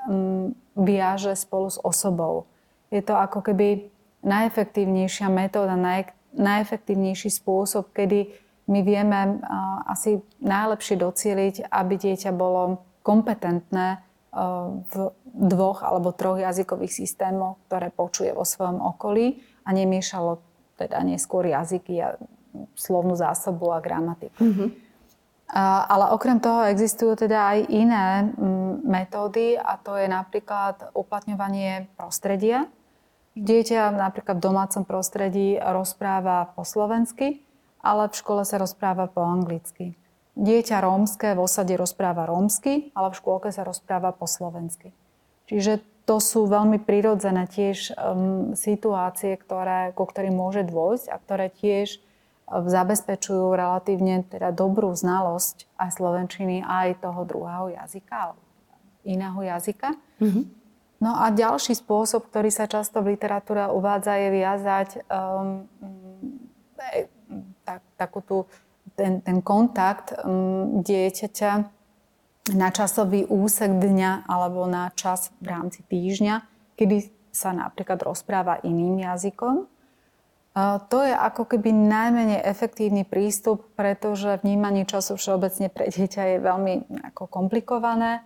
viaže 0.74 1.38
spolu 1.38 1.70
s 1.70 1.78
osobou. 1.78 2.50
Je 2.90 3.06
to 3.06 3.14
ako 3.14 3.46
keby 3.46 3.94
najefektívnejšia 4.26 5.30
metóda, 5.30 5.78
naj, 5.78 6.10
najefektívnejší 6.34 7.30
spôsob, 7.30 7.94
kedy 7.94 8.34
my 8.70 8.80
vieme 8.82 9.44
asi 9.86 10.24
najlepšie 10.40 10.96
docieliť, 10.98 11.56
aby 11.68 11.94
dieťa 12.00 12.32
bolo 12.32 12.84
kompetentné 13.04 14.00
v 14.88 14.94
dvoch 15.30 15.86
alebo 15.86 16.16
troch 16.16 16.42
jazykových 16.42 17.06
systémoch, 17.06 17.62
ktoré 17.70 17.94
počuje 17.94 18.34
vo 18.34 18.48
svojom 18.48 18.82
okolí 18.82 19.44
a 19.68 19.70
nemiešalo 19.76 20.42
teda 20.74 21.06
neskôr 21.06 21.46
jazyky 21.46 22.02
a 22.02 22.18
slovnú 22.74 23.14
zásobu 23.14 23.70
a 23.74 23.82
gramatiku. 23.82 24.42
Mm-hmm. 24.42 24.70
Ale 25.90 26.10
okrem 26.18 26.42
toho 26.42 26.66
existujú 26.66 27.14
teda 27.14 27.54
aj 27.54 27.60
iné 27.70 28.34
metódy 28.82 29.54
a 29.54 29.78
to 29.78 30.02
je 30.02 30.10
napríklad 30.10 30.90
uplatňovanie 30.98 31.94
prostredia, 31.94 32.66
Dieťa 33.34 33.90
napríklad 33.98 34.38
v 34.38 34.46
domácom 34.46 34.84
prostredí 34.86 35.58
rozpráva 35.58 36.54
po 36.54 36.62
slovensky, 36.62 37.42
ale 37.82 38.08
v 38.08 38.16
škole 38.16 38.46
sa 38.46 38.62
rozpráva 38.62 39.10
po 39.10 39.26
anglicky. 39.26 39.98
Dieťa 40.34 40.82
rómske 40.82 41.38
v 41.38 41.42
osade 41.46 41.74
rozpráva 41.78 42.26
rómsky, 42.26 42.90
ale 42.98 43.14
v 43.14 43.18
škôlke 43.22 43.50
sa 43.54 43.66
rozpráva 43.66 44.14
po 44.14 44.26
slovensky. 44.26 44.94
Čiže 45.46 45.82
to 46.10 46.18
sú 46.18 46.50
veľmi 46.50 46.82
prirodzené 46.82 47.46
tiež 47.46 47.94
um, 47.94 48.54
situácie, 48.58 49.38
ktoré, 49.38 49.94
ku 49.94 50.04
ktorým 50.04 50.36
môže 50.36 50.66
dôjsť 50.66 51.06
a 51.10 51.16
ktoré 51.22 51.48
tiež 51.54 52.02
um, 52.50 52.66
zabezpečujú 52.66 53.54
relatívne 53.54 54.26
teda 54.26 54.50
dobrú 54.54 54.92
znalosť 54.94 55.70
aj 55.78 55.90
slovenčiny, 56.02 56.66
aj 56.66 57.02
toho 57.02 57.24
druhého 57.30 57.78
jazyka, 57.78 58.34
iného 59.06 59.40
jazyka. 59.42 59.96
Mm-hmm. 60.18 60.63
No 61.04 61.20
a 61.20 61.36
ďalší 61.36 61.76
spôsob, 61.76 62.32
ktorý 62.32 62.48
sa 62.48 62.64
často 62.64 63.04
v 63.04 63.20
literatúre 63.20 63.68
uvádza, 63.68 64.16
je 64.16 64.30
viazať 64.32 64.90
um, 65.12 65.68
e, 66.80 67.12
tak, 67.68 67.84
takú 68.00 68.24
tú, 68.24 68.38
ten, 68.96 69.20
ten 69.20 69.44
kontakt 69.44 70.16
um, 70.24 70.80
dieťaťa 70.80 71.52
na 72.56 72.70
časový 72.72 73.28
úsek 73.28 73.72
dňa 73.72 74.32
alebo 74.32 74.64
na 74.64 74.96
čas 74.96 75.32
v 75.44 75.52
rámci 75.52 75.84
týždňa, 75.88 76.44
kedy 76.80 77.12
sa 77.32 77.56
napríklad 77.56 78.00
rozpráva 78.04 78.60
iným 78.64 79.00
jazykom. 79.00 79.66
To 80.92 80.98
je 81.02 81.14
ako 81.16 81.50
keby 81.50 81.74
najmenej 81.74 82.46
efektívny 82.46 83.08
prístup, 83.10 83.74
pretože 83.74 84.38
vnímanie 84.46 84.86
času 84.86 85.18
všeobecne 85.18 85.72
pre 85.72 85.90
dieťa 85.90 86.36
je 86.36 86.38
veľmi 86.46 86.74
ako 87.16 87.26
komplikované 87.26 88.22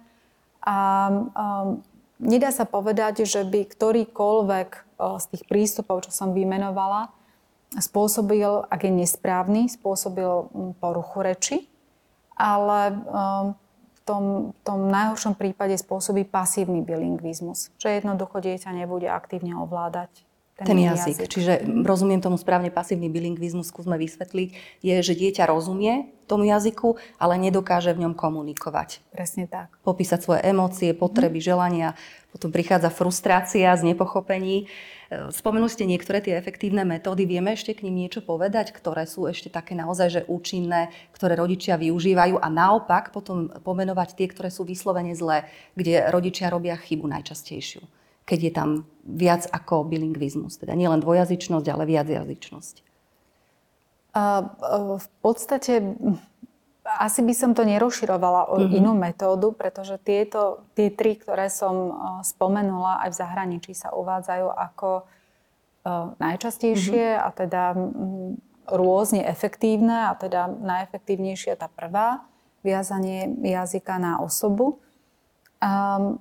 a 0.65 1.07
um, 1.07 1.79
Nedá 2.17 2.49
sa 2.49 2.65
povedať, 2.65 3.29
že 3.29 3.45
by 3.45 3.69
ktorýkoľvek 3.69 4.69
z 4.97 5.25
tých 5.29 5.43
prístupov, 5.45 6.09
čo 6.09 6.11
som 6.11 6.33
vymenovala, 6.33 7.13
spôsobil, 7.77 8.65
ak 8.65 8.79
je 8.87 8.91
nesprávny, 9.05 9.69
spôsobil 9.69 10.49
poruchu 10.81 11.19
reči, 11.21 11.57
ale 12.33 12.97
v 13.93 13.99
tom, 14.07 14.23
v 14.55 14.59
tom 14.65 14.79
najhoršom 14.89 15.35
prípade 15.35 15.77
spôsobí 15.77 16.25
pasívny 16.25 16.81
bilingvizmus, 16.81 17.69
že 17.77 18.01
jednoducho 18.01 18.41
dieťa 18.41 18.71
nebude 18.73 19.11
aktívne 19.11 19.53
ovládať 19.59 20.09
ten, 20.57 20.73
ten 20.73 20.79
jazyk. 20.81 21.13
jazyk. 21.21 21.29
Čiže 21.29 21.53
rozumiem 21.85 22.17
tomu 22.17 22.33
správne, 22.33 22.73
pasívny 22.73 23.13
bilingvizmus, 23.13 23.69
skúsme 23.69 23.93
vysvetliť, 24.01 24.81
je, 24.81 24.95
že 25.05 25.13
dieťa 25.13 25.45
rozumie 25.45 26.09
tomu 26.25 26.49
jazyku, 26.49 26.97
ale 27.21 27.37
nedokáže 27.37 27.93
v 27.93 28.03
ňom 28.03 28.13
komunikovať. 28.17 29.05
Presne 29.13 29.45
tak. 29.45 29.71
Popísať 29.85 30.19
svoje 30.25 30.41
emócie, 30.43 30.91
potreby, 30.97 31.39
mm. 31.39 31.45
želania, 31.45 31.89
potom 32.33 32.49
prichádza 32.49 32.89
frustrácia 32.89 33.69
z 33.77 33.93
nepochopení. 33.93 34.65
E, 35.07 35.31
spomenuli 35.31 35.71
ste 35.71 35.87
niektoré 35.87 36.19
tie 36.19 36.35
efektívne 36.35 36.83
metódy. 36.83 37.29
Vieme 37.29 37.53
ešte 37.53 37.77
k 37.77 37.85
ním 37.87 38.09
niečo 38.09 38.25
povedať, 38.25 38.73
ktoré 38.73 39.05
sú 39.05 39.29
ešte 39.29 39.53
také 39.53 39.77
naozaj 39.77 40.07
že 40.09 40.21
účinné, 40.27 40.89
ktoré 41.15 41.37
rodičia 41.39 41.79
využívajú 41.79 42.41
a 42.41 42.47
naopak 42.49 43.15
potom 43.15 43.47
pomenovať 43.61 44.17
tie, 44.19 44.27
ktoré 44.27 44.49
sú 44.51 44.67
vyslovene 44.67 45.13
zlé, 45.13 45.47
kde 45.77 46.11
rodičia 46.11 46.51
robia 46.51 46.75
chybu 46.75 47.07
najčastejšiu 47.07 47.96
keď 48.27 48.39
je 48.43 48.51
tam 48.51 48.69
viac 49.07 49.47
ako 49.47 49.87
bilingvizmus. 49.87 50.59
Teda 50.59 50.75
nielen 50.75 50.99
dvojazyčnosť, 50.99 51.67
ale 51.71 51.87
viacjazyčnosť. 51.87 52.75
V 54.99 55.07
podstate 55.23 55.95
asi 56.87 57.19
by 57.23 57.33
som 57.35 57.51
to 57.51 57.67
nerozširovala 57.67 58.51
o 58.51 58.59
mm-hmm. 58.59 58.77
inú 58.79 58.91
metódu, 58.95 59.51
pretože 59.51 59.99
tieto, 59.99 60.67
tie 60.75 60.91
tri, 60.91 61.19
ktoré 61.19 61.51
som 61.51 61.95
spomenula, 62.23 63.03
aj 63.07 63.15
v 63.15 63.19
zahraničí 63.19 63.71
sa 63.75 63.91
uvádzajú 63.91 64.47
ako 64.47 64.89
najčastejšie 66.19 67.15
mm-hmm. 67.15 67.23
a 67.23 67.29
teda 67.31 67.63
rôzne 68.67 69.23
efektívne 69.23 70.11
a 70.11 70.13
teda 70.19 70.51
najefektívnejšia 70.51 71.55
tá 71.55 71.71
prvá, 71.71 72.27
viazanie 72.63 73.31
jazyka 73.39 73.95
na 73.95 74.19
osobu. 74.19 74.83
Um, 75.57 76.19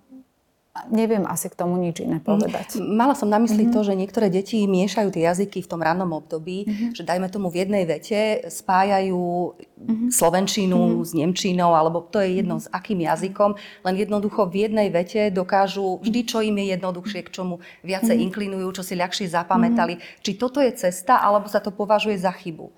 neviem 0.92 1.24
asi 1.24 1.48
k 1.48 1.58
tomu 1.58 1.80
nič 1.80 2.04
iné 2.04 2.20
povedať. 2.20 2.76
Mala 2.80 3.16
som 3.16 3.30
na 3.30 3.40
mysli 3.40 3.66
mm-hmm. 3.66 3.74
to, 3.74 3.80
že 3.86 3.98
niektoré 3.98 4.26
deti 4.28 4.62
miešajú 4.68 5.08
tie 5.10 5.26
jazyky 5.28 5.64
v 5.64 5.70
tom 5.70 5.80
rannom 5.80 6.12
období, 6.12 6.66
mm-hmm. 6.66 6.90
že 6.92 7.02
dajme 7.02 7.28
tomu 7.32 7.48
v 7.48 7.64
jednej 7.64 7.84
vete 7.88 8.44
spájajú 8.46 9.56
mm-hmm. 9.56 10.08
slovenčinu 10.12 10.76
mm-hmm. 10.76 11.06
s 11.06 11.10
nemčinou, 11.16 11.72
alebo 11.72 12.04
to 12.04 12.20
je 12.20 12.42
jedno 12.42 12.60
mm-hmm. 12.60 12.72
s 12.72 12.76
akým 12.76 13.00
jazykom, 13.02 13.50
len 13.56 13.94
jednoducho 13.96 14.46
v 14.46 14.56
jednej 14.68 14.88
vete 14.92 15.32
dokážu 15.32 16.02
vždy, 16.04 16.20
čo 16.28 16.38
im 16.44 16.56
je 16.60 16.66
jednoduchšie, 16.76 17.20
k 17.24 17.32
čomu 17.32 17.64
viacej 17.86 18.12
mm-hmm. 18.12 18.26
inklinujú, 18.30 18.68
čo 18.76 18.82
si 18.84 18.94
ľahšie 18.98 19.32
zapamätali. 19.32 19.96
Mm-hmm. 19.96 20.22
Či 20.22 20.32
toto 20.36 20.60
je 20.60 20.72
cesta, 20.76 21.18
alebo 21.22 21.48
sa 21.48 21.58
to 21.58 21.72
považuje 21.72 22.20
za 22.20 22.30
chybu? 22.34 22.70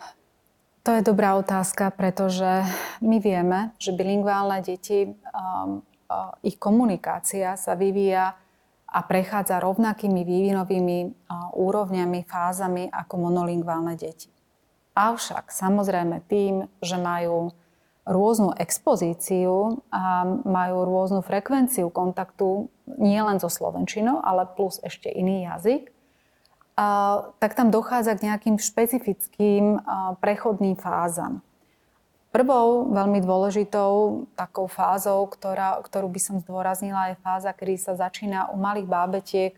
To 0.86 0.96
je 0.96 1.04
dobrá 1.04 1.36
otázka, 1.36 1.92
pretože 1.92 2.64
my 3.04 3.20
vieme, 3.20 3.76
že 3.76 3.92
bilingválne 3.92 4.64
deti, 4.64 5.04
um, 5.36 5.84
ich 6.40 6.56
komunikácia 6.56 7.56
sa 7.60 7.76
vyvíja 7.76 8.36
a 8.88 9.00
prechádza 9.04 9.60
rovnakými 9.60 10.24
vývinovými 10.24 10.98
uh, 11.04 11.52
úrovňami, 11.52 12.24
fázami 12.24 12.88
ako 12.88 13.28
monolingválne 13.28 13.92
deti. 14.00 14.32
Avšak 14.96 15.52
samozrejme 15.52 16.24
tým, 16.24 16.64
že 16.80 16.96
majú 16.96 17.52
rôznu 18.08 18.56
expozíciu 18.56 19.84
a 19.92 20.24
majú 20.24 20.88
rôznu 20.88 21.20
frekvenciu 21.20 21.92
kontaktu 21.92 22.72
nielen 22.96 23.36
so 23.36 23.52
slovenčinou, 23.52 24.24
ale 24.24 24.48
plus 24.48 24.80
ešte 24.80 25.12
iný 25.12 25.44
jazyk, 25.44 25.92
tak 27.36 27.52
tam 27.52 27.68
dochádza 27.68 28.16
k 28.16 28.32
nejakým 28.32 28.56
špecifickým 28.56 29.84
prechodným 30.24 30.80
fázam. 30.80 31.44
Prvou 32.28 32.92
veľmi 32.92 33.24
dôležitou 33.24 34.24
takou 34.36 34.68
fázou, 34.68 35.24
ktorá, 35.32 35.80
ktorú 35.80 36.12
by 36.12 36.20
som 36.20 36.36
zdôraznila, 36.44 37.12
je 37.12 37.20
fáza, 37.24 37.56
kedy 37.56 37.80
sa 37.80 37.96
začína 37.96 38.52
u 38.52 38.60
malých 38.60 38.84
bábetiek 38.84 39.52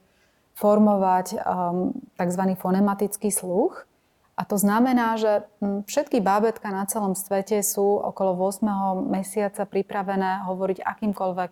formovať 0.54 1.40
um, 1.40 1.90
tzv. 2.14 2.42
fonematický 2.54 3.34
sluch. 3.34 3.90
A 4.38 4.46
to 4.46 4.56
znamená, 4.56 5.18
že 5.20 5.44
všetky 5.60 6.22
bábetka 6.22 6.70
na 6.72 6.86
celom 6.86 7.12
svete 7.12 7.60
sú 7.60 8.00
okolo 8.00 8.38
8. 8.38 8.64
mesiaca 9.04 9.66
pripravené 9.66 10.46
hovoriť 10.48 10.80
akýmkoľvek 10.80 11.50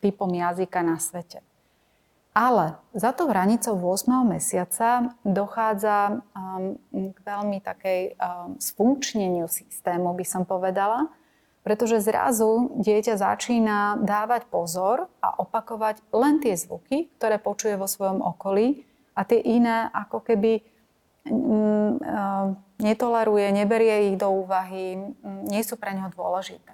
typom 0.00 0.32
jazyka 0.32 0.80
na 0.80 0.96
svete. 0.96 1.44
Ale 2.34 2.82
za 2.90 3.14
tou 3.14 3.30
hranicou 3.30 3.78
8. 3.78 4.10
mesiaca 4.26 5.14
dochádza 5.22 6.18
um, 6.34 6.74
k 6.90 7.18
veľmi 7.22 7.62
takej 7.62 8.18
um, 8.18 8.58
sfunkčneniu 8.58 9.46
systému, 9.46 10.10
by 10.18 10.26
som 10.26 10.42
povedala, 10.42 11.14
pretože 11.62 12.02
zrazu 12.02 12.74
dieťa 12.82 13.14
začína 13.22 14.02
dávať 14.02 14.50
pozor 14.50 15.06
a 15.22 15.30
opakovať 15.38 16.02
len 16.10 16.42
tie 16.42 16.58
zvuky, 16.58 17.06
ktoré 17.22 17.38
počuje 17.38 17.78
vo 17.78 17.86
svojom 17.86 18.18
okolí 18.18 18.82
a 19.14 19.22
tie 19.22 19.38
iné 19.38 19.86
ako 19.94 20.26
keby 20.26 20.58
um, 21.30 22.02
netoleruje, 22.82 23.46
neberie 23.54 24.10
ich 24.10 24.18
do 24.18 24.34
úvahy, 24.42 24.98
nie 25.46 25.62
sú 25.62 25.78
pre 25.78 25.94
neho 25.94 26.10
dôležité. 26.10 26.73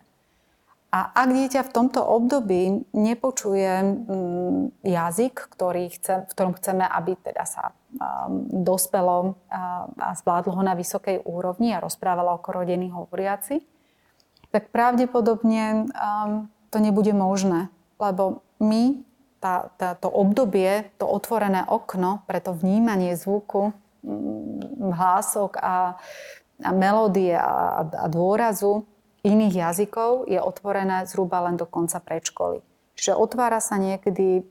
A 0.90 1.14
ak 1.14 1.28
dieťa 1.30 1.70
v 1.70 1.74
tomto 1.74 2.02
období 2.02 2.82
nepočuje 2.90 3.70
mm, 3.78 4.82
jazyk, 4.82 5.38
ktorý 5.54 5.86
chce, 5.86 6.26
v 6.26 6.32
ktorom 6.34 6.58
chceme, 6.58 6.82
aby 6.82 7.14
teda 7.14 7.46
sa 7.46 7.70
um, 7.70 8.42
dospelo 8.66 9.38
a 9.46 10.10
zvládlo 10.18 10.58
ho 10.58 10.62
na 10.66 10.74
vysokej 10.74 11.22
úrovni 11.22 11.70
a 11.70 11.82
rozprávalo 11.82 12.34
ako 12.34 12.62
rodený 12.62 12.90
hovoriaci, 12.90 13.62
tak 14.50 14.74
pravdepodobne 14.74 15.86
um, 15.94 16.50
to 16.74 16.82
nebude 16.82 17.14
možné, 17.14 17.70
lebo 18.02 18.42
my 18.58 18.98
tá, 19.38 19.70
tá, 19.78 19.94
to 19.94 20.10
obdobie, 20.10 20.90
to 20.98 21.06
otvorené 21.06 21.70
okno 21.70 22.26
pre 22.26 22.42
to 22.42 22.50
vnímanie 22.50 23.14
zvuku, 23.14 23.70
mm, 24.02 24.90
hlások 24.90 25.54
a, 25.54 25.94
a 26.66 26.70
melódie 26.74 27.38
a, 27.38 27.86
a 27.86 28.06
dôrazu 28.10 28.89
iných 29.24 29.54
jazykov 29.54 30.28
je 30.28 30.40
otvorené 30.40 31.04
zhruba 31.08 31.44
len 31.44 31.56
do 31.60 31.68
konca 31.68 32.00
predškoly. 32.00 32.64
Čiže 32.96 33.16
otvára 33.16 33.60
sa 33.64 33.80
niekedy 33.80 34.44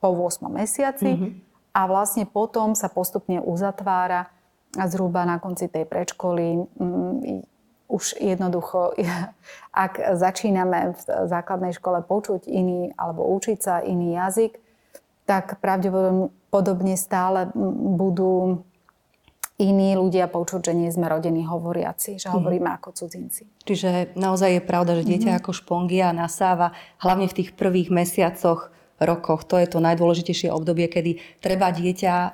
po 0.00 0.12
8 0.12 0.44
mesiaci 0.52 1.10
mm-hmm. 1.16 1.30
a 1.72 1.80
vlastne 1.88 2.24
potom 2.28 2.76
sa 2.76 2.92
postupne 2.92 3.40
uzatvára 3.40 4.28
a 4.76 4.84
zhruba 4.90 5.24
na 5.24 5.40
konci 5.40 5.70
tej 5.70 5.88
predškoly 5.88 6.46
um, 6.76 7.44
už 7.88 8.18
jednoducho, 8.20 8.92
ak 9.86 10.16
začíname 10.18 10.92
v 10.92 11.00
základnej 11.28 11.72
škole 11.72 12.04
počuť 12.04 12.48
iný 12.48 12.92
alebo 12.96 13.24
učiť 13.38 13.58
sa 13.60 13.80
iný 13.80 14.18
jazyk, 14.18 14.60
tak 15.24 15.56
pravdepodobne 15.64 17.00
stále 17.00 17.48
budú 17.96 18.60
iní 19.58 19.94
ľudia 19.94 20.26
počuť, 20.26 20.70
že 20.70 20.72
nie 20.74 20.90
sme 20.90 21.06
rodení 21.06 21.46
hovoriaci, 21.46 22.18
že 22.18 22.26
mm. 22.26 22.34
hovoríme 22.34 22.68
ako 22.74 22.90
cudzinci. 22.90 23.46
Čiže 23.62 24.18
naozaj 24.18 24.58
je 24.58 24.62
pravda, 24.62 24.98
že 24.98 25.06
dieťa 25.06 25.30
mm. 25.34 25.38
ako 25.42 25.50
špongia 25.54 26.10
nasáva, 26.10 26.74
hlavne 26.98 27.30
v 27.30 27.36
tých 27.42 27.50
prvých 27.54 27.94
mesiacoch, 27.94 28.74
rokoch. 29.02 29.42
To 29.50 29.58
je 29.58 29.66
to 29.66 29.82
najdôležitejšie 29.82 30.54
obdobie, 30.54 30.86
kedy 30.86 31.18
treba 31.42 31.74
dieťa 31.74 32.14
e, 32.14 32.30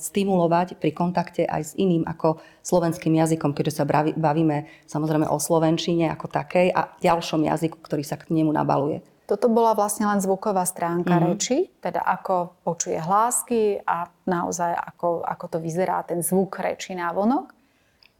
stimulovať 0.00 0.80
pri 0.80 0.90
kontakte 0.96 1.44
aj 1.44 1.62
s 1.62 1.72
iným 1.76 2.08
ako 2.08 2.40
slovenským 2.64 3.12
jazykom, 3.12 3.52
keďže 3.52 3.82
sa 3.82 3.84
bavíme 4.16 4.68
samozrejme 4.88 5.28
o 5.28 5.36
slovenčine 5.36 6.08
ako 6.08 6.32
takej 6.32 6.72
a 6.72 6.96
ďalšom 7.00 7.44
jazyku, 7.44 7.76
ktorý 7.84 8.02
sa 8.04 8.16
k 8.16 8.32
nemu 8.32 8.48
nabaluje. 8.48 9.04
Toto 9.28 9.52
bola 9.52 9.76
vlastne 9.76 10.08
len 10.08 10.24
zvuková 10.24 10.64
stránka 10.64 11.20
mm-hmm. 11.20 11.28
reči, 11.36 11.68
teda 11.84 12.00
ako 12.00 12.64
počuje 12.64 12.96
hlásky 12.96 13.76
a 13.84 14.08
naozaj 14.24 14.72
ako, 14.72 15.20
ako 15.20 15.44
to 15.52 15.58
vyzerá 15.60 16.00
ten 16.08 16.24
zvuk 16.24 16.56
reči 16.56 16.96
na 16.96 17.12
vonok. 17.12 17.52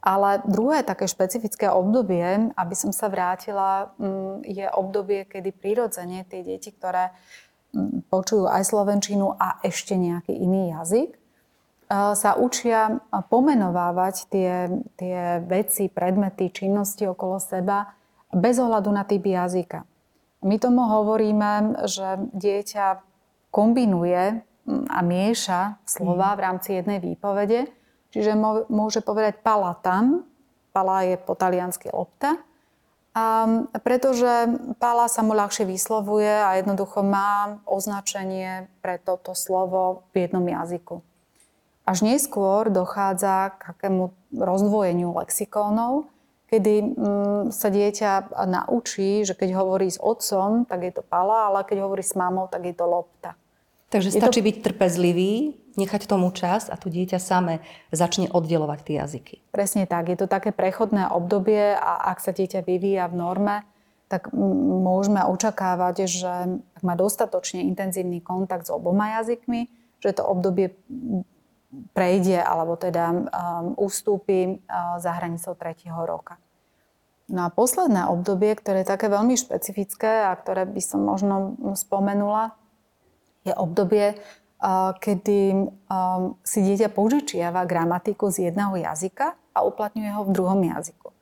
Ale 0.05 0.45
druhé 0.45 0.85
také 0.85 1.09
špecifické 1.09 1.73
obdobie, 1.73 2.53
aby 2.53 2.75
som 2.77 2.93
sa 2.93 3.09
vrátila, 3.09 3.97
mm, 3.97 4.45
je 4.47 4.67
obdobie, 4.69 5.25
kedy 5.25 5.49
prirodzene 5.57 6.29
tie 6.29 6.45
deti, 6.45 6.77
ktoré 6.77 7.17
mm, 7.73 8.13
počujú 8.13 8.45
aj 8.45 8.69
slovenčinu 8.69 9.33
a 9.33 9.65
ešte 9.65 9.97
nejaký 9.97 10.37
iný 10.37 10.77
jazyk, 10.77 11.11
e, 11.17 11.21
sa 12.15 12.37
učia 12.37 13.01
pomenovávať 13.33 14.29
tie, 14.29 14.71
tie 15.01 15.41
veci, 15.41 15.89
predmety, 15.89 16.53
činnosti 16.53 17.09
okolo 17.09 17.41
seba 17.41 17.97
bez 18.29 18.61
ohľadu 18.61 18.93
na 18.93 19.09
typ 19.09 19.25
jazyka. 19.25 19.89
My 20.43 20.57
tomu 20.63 20.87
hovoríme, 20.87 21.83
že 21.91 22.31
dieťa 22.31 23.03
kombinuje 23.51 24.39
mm, 24.39 24.87
a 24.87 24.99
mieša 25.03 25.83
slova 25.83 26.39
v 26.39 26.43
rámci 26.47 26.79
jednej 26.79 27.03
výpovede. 27.03 27.67
Čiže 28.15 28.39
môže 28.73 29.05
povedať 29.05 29.45
pala 29.45 29.77
tam, 29.85 30.25
pala 30.73 31.05
je 31.05 31.21
po 31.21 31.37
taliansky 31.37 31.93
lopta, 31.93 32.41
a 33.19 33.51
pretože 33.83 34.31
pala 34.79 35.11
sa 35.11 35.27
mu 35.27 35.35
ľahšie 35.35 35.67
vyslovuje 35.67 36.29
a 36.29 36.55
jednoducho 36.61 37.03
má 37.03 37.59
označenie 37.67 38.71
pre 38.79 39.01
toto 39.03 39.35
slovo 39.35 40.07
v 40.15 40.29
jednom 40.29 40.47
jazyku. 40.47 41.03
Až 41.89 42.05
neskôr 42.05 42.71
dochádza 42.71 43.59
k 43.59 43.75
akému 43.75 44.15
rozdvojeniu 44.39 45.19
lexikónov, 45.19 46.07
kedy 46.49 46.75
mm, 46.81 47.43
sa 47.53 47.69
dieťa 47.69 48.33
naučí, 48.49 49.23
že 49.23 49.37
keď 49.37 49.61
hovorí 49.61 49.93
s 49.93 50.01
otcom, 50.01 50.65
tak 50.65 50.89
je 50.89 50.93
to 50.97 51.05
pala, 51.05 51.53
ale 51.53 51.63
keď 51.69 51.85
hovorí 51.85 52.01
s 52.01 52.17
mamou, 52.17 52.49
tak 52.49 52.65
je 52.65 52.75
to 52.75 52.89
lopta. 52.89 53.37
Takže 53.89 54.13
je 54.13 54.21
stačí 54.21 54.41
to... 54.41 54.47
byť 54.49 54.57
trpezlivý, 54.65 55.33
nechať 55.79 56.11
tomu 56.11 56.29
čas 56.35 56.69
a 56.69 56.77
tu 56.77 56.91
dieťa 56.91 57.21
same 57.23 57.63
začne 57.95 58.29
oddelovať 58.29 58.79
tie 58.85 58.97
jazyky. 59.01 59.37
Presne 59.55 59.87
tak. 59.87 60.11
Je 60.11 60.19
to 60.19 60.27
také 60.27 60.51
prechodné 60.51 61.07
obdobie 61.09 61.77
a 61.77 62.11
ak 62.11 62.19
sa 62.19 62.35
dieťa 62.35 62.67
vyvíja 62.67 63.07
v 63.09 63.15
norme, 63.17 63.57
tak 64.09 64.33
môžeme 64.33 65.21
očakávať, 65.21 66.09
že 66.09 66.33
ak 66.75 66.83
má 66.83 66.97
dostatočne 66.97 67.61
intenzívny 67.69 68.25
kontakt 68.25 68.67
s 68.67 68.73
oboma 68.73 69.21
jazykmi, 69.21 69.69
že 70.01 70.17
to 70.17 70.25
obdobie 70.25 70.73
prejde 71.93 72.41
alebo 72.41 72.81
teda 72.81 73.13
um, 73.13 73.25
ustúpi 73.77 74.57
uh, 74.57 74.97
za 74.97 75.13
hranicou 75.13 75.53
tretieho 75.53 76.01
roka. 76.09 76.41
No 77.29 77.45
a 77.45 77.53
posledné 77.53 78.09
obdobie, 78.09 78.57
ktoré 78.57 78.83
je 78.83 78.93
také 78.97 79.13
veľmi 79.13 79.37
špecifické 79.37 80.25
a 80.25 80.33
ktoré 80.33 80.65
by 80.65 80.81
som 80.81 81.05
možno 81.05 81.61
spomenula, 81.77 82.57
je 83.45 83.53
obdobie, 83.53 84.17
uh, 84.17 84.97
kedy 84.97 85.69
um, 85.93 86.41
si 86.41 86.65
dieťa 86.65 86.89
požičiava 86.89 87.69
gramatiku 87.69 88.33
z 88.33 88.49
jedného 88.49 88.81
jazyka 88.81 89.37
a 89.53 89.59
uplatňuje 89.61 90.11
ho 90.17 90.25
v 90.25 90.33
druhom 90.33 90.61
jazyku. 90.65 91.13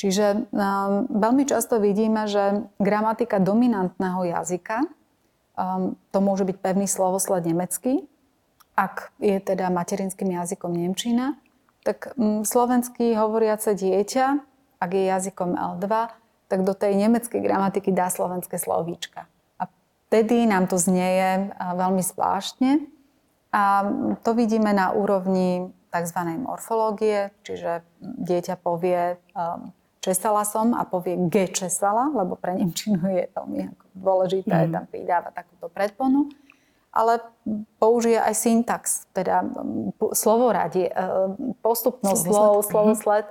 Čiže 0.00 0.50
um, 0.50 1.06
veľmi 1.12 1.44
často 1.44 1.78
vidíme, 1.78 2.26
že 2.26 2.66
gramatika 2.80 3.36
dominantného 3.38 4.34
jazyka, 4.34 4.88
um, 5.54 5.94
to 6.10 6.18
môže 6.24 6.48
byť 6.48 6.56
pevný 6.58 6.88
slovosled 6.88 7.44
nemecký, 7.44 8.08
ak 8.76 9.12
je 9.20 9.36
teda 9.40 9.68
materinským 9.68 10.32
jazykom 10.32 10.72
Nemčina, 10.72 11.36
tak 11.84 12.14
mm, 12.16 12.48
slovenský 12.48 13.12
hovoriace 13.18 13.76
dieťa, 13.76 14.26
ak 14.80 14.90
je 14.90 15.04
jazykom 15.06 15.54
L2, 15.54 15.86
tak 16.48 16.58
do 16.64 16.74
tej 16.76 16.96
nemeckej 16.96 17.40
gramatiky 17.40 17.92
dá 17.92 18.12
slovenské 18.12 18.60
slovíčka. 18.60 19.28
A 19.56 19.68
vtedy 20.08 20.44
nám 20.44 20.68
to 20.68 20.76
znieje 20.76 21.52
veľmi 21.56 22.04
zvláštne. 22.04 22.84
A 23.52 23.84
to 24.24 24.32
vidíme 24.32 24.72
na 24.72 24.92
úrovni 24.96 25.72
tzv. 25.92 26.20
morfológie, 26.40 27.32
čiže 27.44 27.84
dieťa 28.00 28.56
povie 28.56 29.20
um, 29.36 29.76
česala 30.00 30.48
som 30.48 30.72
a 30.72 30.88
povie 30.88 31.20
ge 31.28 31.52
česala, 31.52 32.08
lebo 32.16 32.32
pre 32.36 32.56
Nemčinu 32.56 33.00
je 33.12 33.28
veľmi 33.28 33.76
dôležité 33.92 34.68
mm. 34.68 34.72
tam 34.72 34.84
pridávať 34.88 35.32
takúto 35.36 35.68
predponu 35.68 36.32
ale 36.92 37.24
použije 37.80 38.20
aj 38.20 38.34
syntax, 38.36 39.08
teda 39.16 39.42
slovoradie, 40.12 40.92
postupnosť 41.64 42.22
slov, 42.28 42.54
slovosled, 42.68 43.24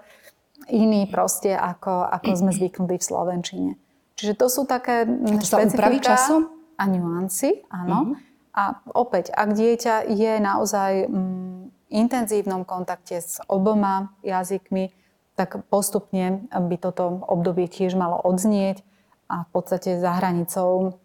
iný 0.70 1.06
proste, 1.06 1.54
ako, 1.54 2.10
ako 2.10 2.30
sme 2.38 2.52
zvyknutí 2.52 2.98
v 2.98 3.06
Slovenčine. 3.06 3.72
Čiže 4.18 4.34
to 4.38 4.48
sú 4.50 4.62
také 4.66 5.06
to 5.06 5.42
špecifika 5.42 6.18
časom? 6.18 6.50
a 6.78 6.84
nuancy, 6.90 7.62
áno. 7.70 8.14
Mm-hmm. 8.14 8.30
A 8.52 8.64
opäť, 8.92 9.32
ak 9.32 9.56
dieťa 9.56 10.12
je 10.12 10.34
naozaj 10.44 11.08
mm, 11.08 11.90
intenzívnom 11.94 12.68
kontakte 12.68 13.24
s 13.24 13.40
oboma 13.48 14.12
jazykmi, 14.28 14.92
tak 15.40 15.64
postupne 15.72 16.46
by 16.52 16.76
toto 16.76 17.24
obdobie 17.26 17.72
tiež 17.72 17.96
malo 17.96 18.20
odznieť 18.20 18.84
a 19.32 19.48
v 19.48 19.50
podstate 19.56 19.98
za 19.98 20.12
hranicou 20.20 21.00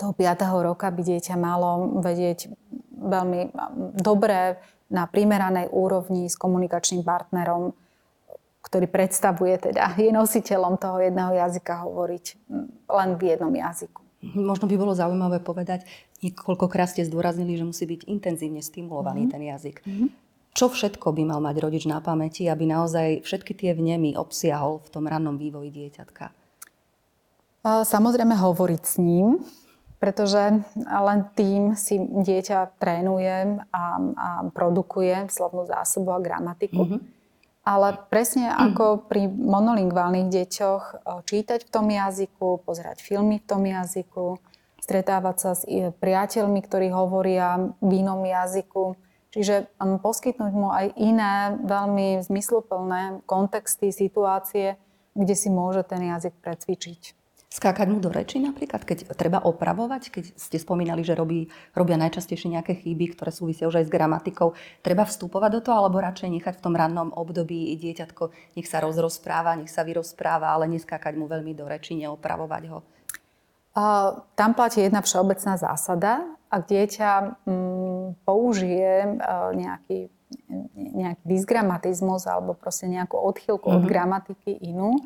toho 0.00 0.16
5. 0.16 0.64
roka 0.64 0.88
by 0.88 1.02
dieťa 1.04 1.36
malo 1.36 2.00
vedieť 2.00 2.48
veľmi 2.96 3.52
dobre 4.00 4.56
na 4.88 5.04
primeranej 5.04 5.68
úrovni 5.68 6.32
s 6.32 6.40
komunikačným 6.40 7.04
partnerom, 7.04 7.76
ktorý 8.64 8.88
predstavuje, 8.88 9.56
teda 9.70 9.96
je 10.00 10.08
nositeľom 10.08 10.80
toho 10.80 11.04
jedného 11.04 11.36
jazyka 11.36 11.84
hovoriť 11.84 12.24
len 12.88 13.10
v 13.16 13.22
jednom 13.28 13.52
jazyku. 13.52 14.00
Možno 14.36 14.68
by 14.68 14.76
bolo 14.76 14.92
zaujímavé 14.92 15.40
povedať, 15.40 15.88
niekoľkokrát 16.20 16.92
ste 16.92 17.08
zdôraznili, 17.08 17.56
že 17.56 17.64
musí 17.64 17.88
byť 17.88 18.04
intenzívne 18.04 18.60
stimulovaný 18.60 19.24
mm-hmm. 19.24 19.32
ten 19.32 19.42
jazyk. 19.48 19.76
Mm-hmm. 19.80 20.08
Čo 20.50 20.66
všetko 20.68 21.14
by 21.14 21.22
mal 21.24 21.40
mať 21.40 21.56
rodič 21.62 21.88
na 21.88 22.02
pamäti, 22.04 22.50
aby 22.50 22.68
naozaj 22.68 23.24
všetky 23.24 23.56
tie 23.56 23.70
vnemy 23.72 24.18
obsiahol 24.18 24.82
v 24.84 24.88
tom 24.92 25.08
rannom 25.08 25.40
vývoji 25.40 25.72
dieťatka? 25.72 26.34
Samozrejme 27.64 28.34
hovoriť 28.34 28.82
s 28.82 28.96
ním, 29.00 29.40
pretože 30.00 30.64
len 30.80 31.20
tým 31.36 31.76
si 31.76 32.00
dieťa 32.00 32.80
trénuje 32.80 33.60
a, 33.68 33.84
a 34.00 34.28
produkuje 34.48 35.28
slovnú 35.28 35.68
zásobu 35.68 36.16
a 36.16 36.24
gramatiku. 36.24 36.88
Mm-hmm. 36.88 37.00
Ale 37.60 38.00
presne 38.08 38.48
mm. 38.48 38.56
ako 38.72 38.84
pri 39.04 39.28
monolingválnych 39.28 40.32
deťoch 40.32 40.82
e, 40.88 40.94
čítať 41.28 41.68
v 41.68 41.70
tom 41.70 41.92
jazyku, 41.92 42.64
pozerať 42.64 43.04
filmy 43.04 43.44
v 43.44 43.46
tom 43.46 43.62
jazyku, 43.68 44.40
stretávať 44.80 45.36
sa 45.36 45.52
s 45.52 45.68
e, 45.68 45.92
priateľmi, 45.92 46.64
ktorí 46.64 46.88
hovoria 46.88 47.60
v 47.84 47.90
inom 48.00 48.24
jazyku. 48.24 48.96
Čiže 49.36 49.68
poskytnúť 49.78 50.52
mu 50.56 50.72
aj 50.72 50.96
iné, 50.96 51.60
veľmi 51.62 52.24
zmysluplné 52.24 53.22
kontexty, 53.28 53.92
situácie, 53.92 54.80
kde 55.12 55.34
si 55.36 55.52
môže 55.52 55.84
ten 55.84 56.02
jazyk 56.08 56.34
precvičiť. 56.40 57.19
Skákať 57.50 57.90
mu 57.90 57.98
do 57.98 58.14
reči 58.14 58.38
napríklad, 58.38 58.86
keď 58.86 59.10
treba 59.18 59.42
opravovať, 59.42 60.02
keď 60.14 60.24
ste 60.38 60.54
spomínali, 60.54 61.02
že 61.02 61.18
robí, 61.18 61.50
robia 61.74 61.98
najčastejšie 61.98 62.54
nejaké 62.54 62.78
chyby, 62.78 63.18
ktoré 63.18 63.34
súvisia 63.34 63.66
už 63.66 63.82
aj 63.82 63.90
s 63.90 63.94
gramatikou. 63.94 64.54
Treba 64.86 65.02
vstupovať 65.02 65.50
do 65.58 65.60
toho, 65.66 65.82
alebo 65.82 65.98
radšej 65.98 66.30
nechať 66.30 66.54
v 66.54 66.62
tom 66.62 66.78
rannom 66.78 67.10
období 67.10 67.74
dieťatko, 67.74 68.54
nech 68.54 68.70
sa 68.70 68.78
rozrozpráva, 68.78 69.58
nech 69.58 69.66
sa 69.66 69.82
vyrozpráva, 69.82 70.54
ale 70.54 70.70
neskákať 70.70 71.18
mu 71.18 71.26
veľmi 71.26 71.50
do 71.58 71.66
reči, 71.66 71.98
neopravovať 71.98 72.62
ho? 72.70 72.86
Uh, 73.74 74.22
tam 74.38 74.54
platí 74.54 74.86
jedna 74.86 75.02
všeobecná 75.02 75.58
zásada. 75.58 76.22
Ak 76.54 76.70
dieťa 76.70 77.10
um, 77.50 78.14
použije 78.22 79.18
uh, 79.18 79.50
nejaký, 79.58 80.06
nejaký 80.78 81.24
dysgramatizmus 81.26 82.30
alebo 82.30 82.54
proste 82.54 82.86
nejakú 82.86 83.18
odchýlku 83.18 83.66
uh-huh. 83.66 83.82
od 83.82 83.82
mhm. 83.82 83.90
gramatiky 83.90 84.54
inú, 84.70 85.02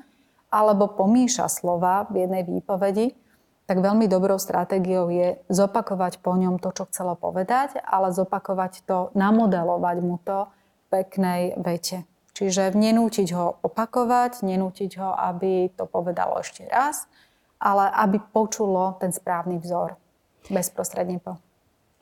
alebo 0.55 0.87
pomíša 0.87 1.51
slova 1.51 2.07
v 2.07 2.23
jednej 2.23 2.47
výpovedi, 2.47 3.19
tak 3.67 3.83
veľmi 3.83 4.07
dobrou 4.07 4.39
stratégiou 4.39 5.11
je 5.11 5.41
zopakovať 5.51 6.23
po 6.23 6.39
ňom 6.39 6.63
to, 6.63 6.71
čo 6.71 6.87
chcelo 6.93 7.19
povedať, 7.19 7.81
ale 7.83 8.15
zopakovať 8.15 8.87
to, 8.87 9.11
namodelovať 9.19 9.97
mu 10.05 10.23
to 10.23 10.47
v 10.47 10.85
peknej 10.93 11.43
vete. 11.59 12.07
Čiže 12.35 12.77
nenútiť 12.77 13.29
ho 13.35 13.59
opakovať, 13.65 14.47
nenútiť 14.47 15.01
ho, 15.01 15.11
aby 15.17 15.73
to 15.75 15.89
povedalo 15.89 16.39
ešte 16.45 16.67
raz, 16.69 17.09
ale 17.57 17.89
aby 17.89 18.21
počulo 18.21 19.01
ten 19.01 19.11
správny 19.11 19.59
vzor 19.59 19.97
bezprostredne 20.53 21.19
po. 21.19 21.41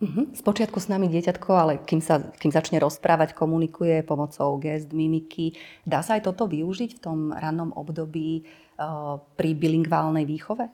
Uh-huh. 0.03 0.27
Spočiatku 0.35 0.83
s 0.83 0.91
nami 0.91 1.07
dieťatko, 1.07 1.51
ale 1.55 1.73
kým, 1.79 2.03
sa, 2.03 2.19
kým 2.19 2.51
začne 2.51 2.83
rozprávať, 2.83 3.38
komunikuje 3.38 4.03
pomocou 4.03 4.59
gest, 4.59 4.91
mimiky. 4.91 5.55
Dá 5.87 6.03
sa 6.03 6.19
aj 6.19 6.27
toto 6.27 6.51
využiť 6.51 6.99
v 6.99 7.03
tom 7.03 7.19
rannom 7.31 7.71
období 7.71 8.43
uh, 8.43 9.23
pri 9.38 9.55
bilingválnej 9.55 10.27
výchove? 10.27 10.67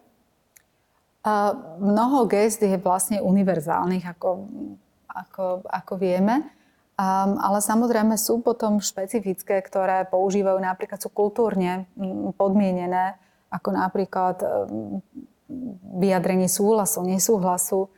Uh, 1.29 1.53
mnoho 1.77 2.25
gest 2.25 2.65
je 2.65 2.81
vlastne 2.81 3.21
univerzálnych, 3.21 4.09
ako, 4.09 4.49
ako, 5.13 5.45
ako 5.69 5.93
vieme. 6.01 6.49
Um, 6.97 7.37
ale 7.37 7.61
samozrejme 7.61 8.17
sú 8.17 8.41
potom 8.41 8.81
špecifické, 8.81 9.61
ktoré 9.61 10.09
používajú 10.09 10.57
napríklad, 10.57 11.05
sú 11.05 11.13
kultúrne 11.13 11.85
podmienené, 12.41 13.21
ako 13.53 13.77
napríklad 13.77 14.41
um, 14.41 15.05
vyjadrenie 16.01 16.49
súhlasu, 16.49 17.05
nesúhlasu, 17.05 17.93
Mm, 17.93 17.98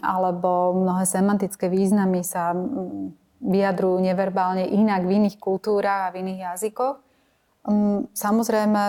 alebo 0.00 0.72
mnohé 0.80 1.04
semantické 1.04 1.68
významy 1.68 2.24
sa 2.24 2.56
mm, 2.56 3.12
vyjadrujú 3.44 4.00
neverbálne 4.00 4.64
inak 4.64 5.04
v 5.04 5.20
iných 5.20 5.36
kultúrach 5.36 6.08
a 6.08 6.12
v 6.16 6.24
iných 6.24 6.40
jazykoch. 6.54 6.96
Mm, 7.68 8.08
samozrejme, 8.16 8.82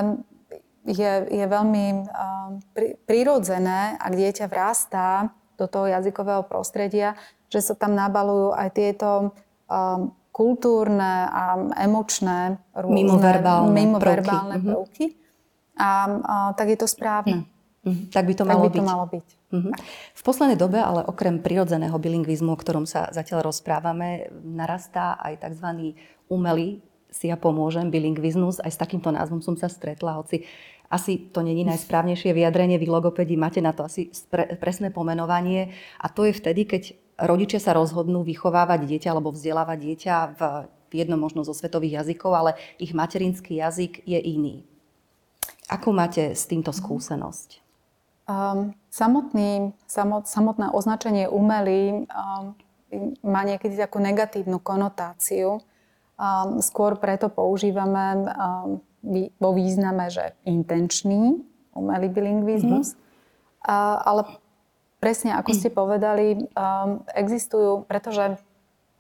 je, 0.89 1.11
je 1.29 1.45
veľmi 1.45 2.09
prirodzené, 3.05 3.99
ak 3.99 4.13
dieťa 4.15 4.45
vrastá 4.47 5.35
do 5.59 5.67
toho 5.67 5.91
jazykového 5.91 6.47
prostredia, 6.47 7.19
že 7.51 7.59
sa 7.59 7.75
tam 7.75 7.93
nabalujú 7.93 8.55
aj 8.55 8.67
tieto 8.71 9.35
kultúrne 10.31 11.27
a 11.27 11.59
emočné 11.83 12.63
rôzne, 12.71 12.95
mimoverbálne, 12.95 13.75
mimoverbálne 13.75 14.55
prvky. 14.63 14.71
prvky. 14.71 15.05
A, 15.75 15.89
a 16.23 16.35
tak 16.55 16.71
je 16.71 16.77
to 16.79 16.87
správne. 16.87 17.43
Mm. 17.83 18.07
Tak 18.07 18.23
by 18.23 18.33
to 18.33 18.43
tak 18.47 18.55
malo 18.55 18.63
by 18.63 18.69
byť. 18.71 18.79
To 18.79 18.87
malo 18.87 19.05
byť. 19.11 19.27
Mm-hmm. 19.49 19.73
V 20.13 20.21
poslednej 20.21 20.62
dobe, 20.62 20.77
ale 20.77 21.01
okrem 21.01 21.41
prirodzeného 21.41 21.97
bilingvizmu, 21.97 22.53
o 22.53 22.62
ktorom 22.62 22.85
sa 22.85 23.09
zatiaľ 23.09 23.49
rozprávame, 23.49 24.29
narastá 24.45 25.17
aj 25.17 25.41
tzv. 25.41 25.97
umelý 26.29 26.85
si 27.09 27.33
ja 27.33 27.38
pomôžem, 27.38 27.89
bilingvizmus. 27.89 28.62
Aj 28.62 28.69
s 28.69 28.77
takýmto 28.77 29.09
názvom 29.09 29.41
som 29.41 29.57
sa 29.57 29.65
stretla, 29.65 30.21
hoci 30.21 30.45
asi 30.89 31.29
to 31.33 31.41
není 31.41 31.65
najsprávnejšie 31.65 32.33
vyjadrenie. 32.33 32.77
Vy 32.81 32.89
logopedi 32.89 33.38
máte 33.38 33.62
na 33.62 33.73
to 33.73 33.85
asi 33.85 34.09
pre, 34.29 34.57
presné 34.57 34.93
pomenovanie. 34.93 35.73
A 36.01 36.09
to 36.09 36.25
je 36.25 36.33
vtedy, 36.33 36.65
keď 36.65 36.93
rodičia 37.17 37.62
sa 37.62 37.77
rozhodnú 37.77 38.25
vychovávať 38.25 38.85
dieťa 38.85 39.09
alebo 39.13 39.33
vzdelávať 39.33 39.77
dieťa 39.81 40.15
v 40.38 40.41
jednom 40.93 41.21
možno 41.21 41.45
zo 41.45 41.53
svetových 41.53 42.01
jazykov, 42.01 42.33
ale 42.33 42.51
ich 42.81 42.97
materinský 42.97 43.62
jazyk 43.62 44.01
je 44.05 44.17
iný. 44.17 44.65
Akú 45.69 45.93
máte 45.93 46.33
s 46.33 46.49
týmto 46.49 46.73
skúsenosť? 46.73 47.68
Um, 48.29 48.77
samotný, 48.93 49.73
samot, 49.89 50.29
samotné 50.29 50.69
označenie 50.69 51.25
umelý 51.25 52.05
um, 52.05 52.53
má 53.25 53.41
niekedy 53.41 53.73
takú 53.73 53.97
negatívnu 53.97 54.61
konotáciu. 54.61 55.65
Um, 56.13 56.61
skôr 56.61 57.01
preto 57.01 57.33
používame 57.33 58.29
um, 58.29 58.85
vo 59.41 59.49
význame, 59.57 60.13
že 60.13 60.37
intenčný 60.45 61.41
umelý 61.73 62.13
bilingvizmus. 62.13 62.93
Mm-hmm. 62.93 63.65
Uh, 63.65 63.97
ale 64.05 64.21
presne 65.01 65.33
ako 65.33 65.49
ste 65.49 65.73
povedali, 65.73 66.45
um, 66.53 67.01
existujú, 67.17 67.89
pretože 67.89 68.37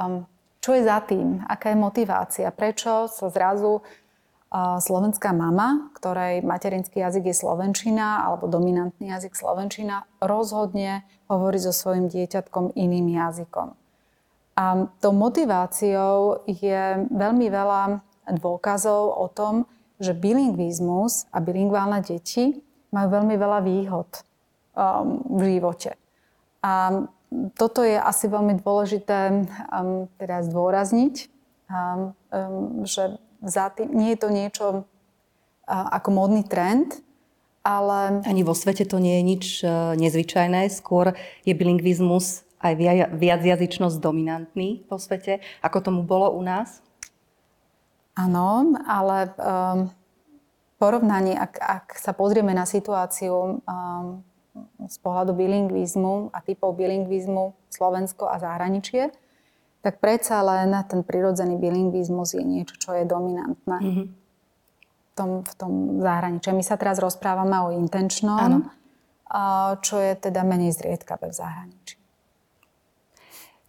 um, 0.01 0.25
čo 0.57 0.73
je 0.73 0.89
za 0.89 1.05
tým, 1.05 1.45
aká 1.45 1.69
je 1.69 1.77
motivácia, 1.77 2.49
prečo 2.49 3.05
sa 3.05 3.29
zrazu 3.29 3.85
slovenská 4.57 5.29
mama, 5.29 5.93
ktorej 5.93 6.41
materinský 6.41 7.05
jazyk 7.05 7.29
je 7.29 7.35
slovenčina 7.37 8.25
alebo 8.25 8.49
dominantný 8.49 9.13
jazyk 9.13 9.37
slovenčina, 9.37 10.09
rozhodne 10.17 11.05
hovorí 11.29 11.61
so 11.61 11.69
svojim 11.69 12.09
dieťatkom 12.09 12.73
iným 12.73 13.13
jazykom. 13.13 13.77
A 14.57 14.89
tou 14.99 15.13
motiváciou 15.15 16.43
je 16.49 17.07
veľmi 17.07 17.47
veľa 17.47 18.01
dôkazov 18.41 19.15
o 19.15 19.29
tom, 19.31 19.69
že 20.01 20.17
bilingvizmus 20.17 21.29
a 21.29 21.39
bilingválne 21.39 22.01
deti 22.01 22.59
majú 22.89 23.07
veľmi 23.21 23.35
veľa 23.37 23.59
výhod 23.63 24.09
um, 24.73 25.23
v 25.37 25.55
živote. 25.55 25.95
A 26.65 27.05
toto 27.55 27.85
je 27.85 27.95
asi 27.95 28.25
veľmi 28.25 28.57
dôležité 28.59 29.45
um, 29.69 30.09
teda 30.17 30.41
zdôrazniť, 30.43 31.15
um, 31.69 32.11
um, 32.33 32.83
že 32.83 33.21
za 33.43 33.71
tým, 33.71 33.91
nie 33.95 34.15
je 34.15 34.19
to 34.19 34.29
niečo 34.29 34.65
uh, 34.83 35.87
ako 35.95 36.09
módny 36.11 36.43
trend, 36.43 36.99
ale... 37.63 38.23
Ani 38.23 38.43
vo 38.43 38.55
svete 38.55 38.87
to 38.87 38.99
nie 38.99 39.19
je 39.19 39.23
nič 39.23 39.45
uh, 39.63 39.93
nezvyčajné, 39.99 40.71
skôr 40.71 41.15
je 41.43 41.53
bilingvizmus 41.55 42.47
aj 42.59 42.75
viacjazyčnosť 43.15 43.97
dominantný 44.03 44.83
vo 44.91 44.99
svete, 44.99 45.39
ako 45.63 45.77
tomu 45.79 46.01
bolo 46.03 46.35
u 46.35 46.43
nás? 46.43 46.83
Áno, 48.19 48.75
ale 48.83 49.31
um, 49.39 49.79
porovnanie, 50.75 51.39
ak, 51.39 51.53
ak 51.55 51.85
sa 51.95 52.11
pozrieme 52.11 52.51
na 52.51 52.67
situáciu 52.67 53.63
um, 53.63 54.19
z 54.83 54.97
pohľadu 54.99 55.31
bilingvizmu 55.39 56.35
a 56.35 56.43
typov 56.43 56.75
bilingvizmu 56.75 57.55
Slovensko 57.71 58.27
a 58.27 58.43
zahraničie, 58.43 59.15
tak 59.79 60.03
predsa 60.03 60.43
len 60.43 60.75
ten 60.87 61.01
prirodzený 61.03 61.55
bilingvizmus 61.55 62.35
je 62.35 62.43
niečo, 62.43 62.75
čo 62.75 62.91
je 62.95 63.07
dominantné 63.07 63.77
mm-hmm. 63.79 64.07
v, 64.11 65.11
tom, 65.15 65.29
v 65.47 65.53
tom 65.55 65.73
zahraničí. 66.03 66.51
My 66.51 66.63
sa 66.63 66.75
teraz 66.75 66.99
rozprávame 66.99 67.55
o 67.63 67.71
intenčnom, 67.71 68.67
čo 69.79 69.95
je 70.01 70.13
teda 70.19 70.43
menej 70.43 70.75
zriedkavé 70.75 71.31
v 71.31 71.35
zahraničí. 71.35 71.95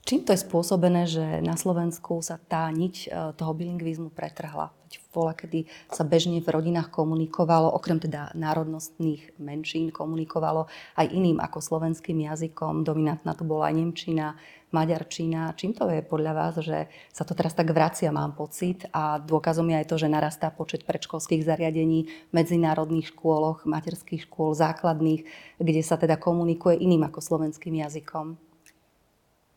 Čím 0.00 0.26
to 0.26 0.32
je 0.34 0.42
spôsobené, 0.42 1.06
že 1.06 1.22
na 1.44 1.54
Slovensku 1.54 2.18
sa 2.24 2.40
tá 2.40 2.66
niť 2.72 2.94
e, 3.04 3.08
toho 3.36 3.52
bilingvizmu 3.54 4.10
pretrhla? 4.10 4.72
Bola, 5.14 5.38
kedy 5.38 5.70
sa 5.90 6.02
bežne 6.02 6.42
v 6.42 6.50
rodinách 6.50 6.90
komunikovalo, 6.90 7.70
okrem 7.70 8.02
teda 8.02 8.34
národnostných 8.34 9.38
menšín, 9.38 9.94
komunikovalo 9.94 10.66
aj 10.98 11.06
iným 11.14 11.38
ako 11.38 11.62
slovenským 11.62 12.26
jazykom. 12.26 12.82
Dominantná 12.82 13.38
tu 13.38 13.46
bola 13.46 13.70
aj 13.70 13.74
Nemčina, 13.78 14.34
Maďarčina. 14.70 15.50
Čím 15.58 15.74
to 15.74 15.90
je 15.90 15.98
podľa 15.98 16.32
vás, 16.32 16.54
že 16.62 16.86
sa 17.10 17.26
to 17.26 17.34
teraz 17.34 17.58
tak 17.58 17.74
vracia, 17.74 18.14
mám 18.14 18.38
pocit? 18.38 18.86
A 18.94 19.18
dôkazom 19.18 19.66
je 19.66 19.82
aj 19.82 19.86
to, 19.90 19.96
že 19.98 20.06
narastá 20.06 20.46
počet 20.54 20.86
predškolských 20.86 21.42
zariadení, 21.42 22.06
medzinárodných 22.30 23.10
škôloch, 23.10 23.66
materských 23.66 24.30
škôl, 24.30 24.54
základných, 24.54 25.26
kde 25.58 25.82
sa 25.82 25.98
teda 25.98 26.14
komunikuje 26.14 26.78
iným 26.78 27.10
ako 27.10 27.18
slovenským 27.18 27.82
jazykom. 27.82 28.38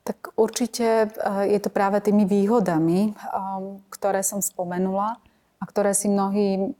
Tak 0.04 0.36
určite 0.36 1.08
eh, 1.08 1.45
je 1.47 1.60
to 1.62 1.69
práve 1.69 2.02
tými 2.02 2.26
výhodami, 2.26 3.13
eh, 3.13 3.15
ktoré 3.93 4.26
som 4.26 4.41
spomenula 4.41 5.21
a 5.62 5.63
ktoré 5.63 5.95
si 5.95 6.12
mnohí 6.12 6.76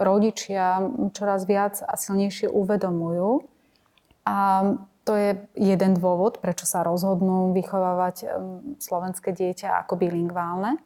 rodičia 0.00 0.82
čoraz 1.14 1.46
viac 1.46 1.78
a 1.86 1.94
silnejšie 1.94 2.50
uvedomujú. 2.50 3.46
A 4.24 4.36
to 5.04 5.12
je 5.14 5.30
jeden 5.54 5.92
dôvod, 5.94 6.40
prečo 6.40 6.64
sa 6.64 6.80
rozhodnú 6.80 7.52
vychovávať 7.52 8.24
slovenské 8.80 9.36
dieťa 9.36 9.84
ako 9.84 10.00
bilingválne. 10.00 10.80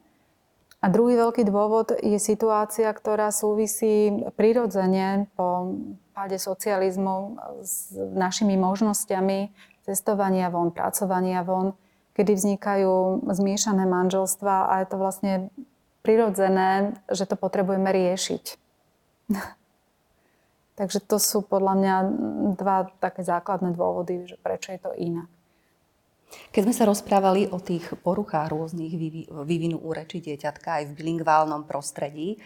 A 0.79 0.87
druhý 0.87 1.19
veľký 1.19 1.43
dôvod 1.43 1.91
je 1.99 2.23
situácia, 2.23 2.87
ktorá 2.95 3.35
súvisí 3.35 4.15
prirodzene 4.39 5.27
po 5.35 5.75
páde 6.15 6.39
socializmu 6.39 7.39
s 7.63 7.91
našimi 7.95 8.55
možnosťami 8.55 9.51
cestovania 9.83 10.51
von, 10.55 10.71
pracovania 10.71 11.43
von, 11.43 11.75
kedy 12.15 12.35
vznikajú 12.35 13.27
zmiešané 13.27 13.91
manželstva 13.91 14.71
a 14.71 14.73
je 14.83 14.87
to 14.87 14.97
vlastne 14.99 15.33
prirodzené, 16.07 16.95
že 17.11 17.27
to 17.27 17.35
potrebujeme 17.35 17.91
riešiť. 17.91 18.45
Takže 20.79 21.03
to 21.03 21.19
sú 21.19 21.43
podľa 21.43 21.75
mňa 21.75 21.95
dva 22.55 22.87
také 23.03 23.27
základné 23.27 23.75
dôvody, 23.75 24.31
že 24.31 24.39
prečo 24.39 24.71
je 24.71 24.79
to 24.79 24.95
inak. 24.95 25.27
Keď 26.53 26.61
sme 26.61 26.77
sa 26.77 26.85
rozprávali 26.87 27.49
o 27.51 27.59
tých 27.59 27.89
poruchách 28.05 28.53
rôznych 28.53 28.93
vývinu 29.33 29.81
úreči 29.81 30.21
dieťatka 30.21 30.79
aj 30.79 30.85
v 30.93 30.97
bilingválnom 31.01 31.65
prostredí, 31.65 32.37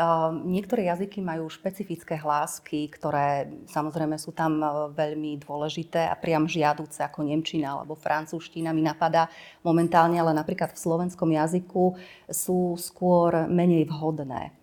Ehm, 0.00 0.48
niektoré 0.48 0.88
jazyky 0.88 1.20
majú 1.20 1.50
špecifické 1.52 2.16
hlásky, 2.16 2.88
ktoré 2.88 3.52
samozrejme 3.68 4.16
sú 4.16 4.32
tam 4.32 4.62
e, 4.62 4.66
veľmi 4.96 5.36
dôležité 5.44 6.08
a 6.08 6.16
priam 6.16 6.48
žiaduce 6.48 7.04
ako 7.04 7.26
Nemčina 7.26 7.76
alebo 7.76 7.98
francúzština 7.98 8.72
mi 8.72 8.80
napadá 8.80 9.28
momentálne, 9.60 10.16
ale 10.16 10.32
napríklad 10.32 10.72
v 10.72 10.80
slovenskom 10.80 11.34
jazyku 11.36 12.00
sú 12.32 12.80
skôr 12.80 13.50
menej 13.50 13.90
vhodné. 13.92 14.56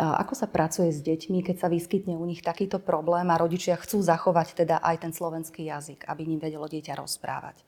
Ako 0.00 0.32
sa 0.32 0.48
pracuje 0.48 0.88
s 0.88 1.04
deťmi, 1.04 1.44
keď 1.44 1.56
sa 1.60 1.68
vyskytne 1.68 2.16
u 2.16 2.24
nich 2.24 2.40
takýto 2.40 2.80
problém 2.80 3.28
a 3.28 3.36
rodičia 3.36 3.76
chcú 3.76 4.00
zachovať 4.00 4.64
teda 4.64 4.80
aj 4.80 4.96
ten 5.04 5.12
slovenský 5.12 5.68
jazyk, 5.68 6.08
aby 6.08 6.24
ním 6.24 6.40
vedelo 6.40 6.64
dieťa 6.64 6.96
rozprávať? 6.96 7.60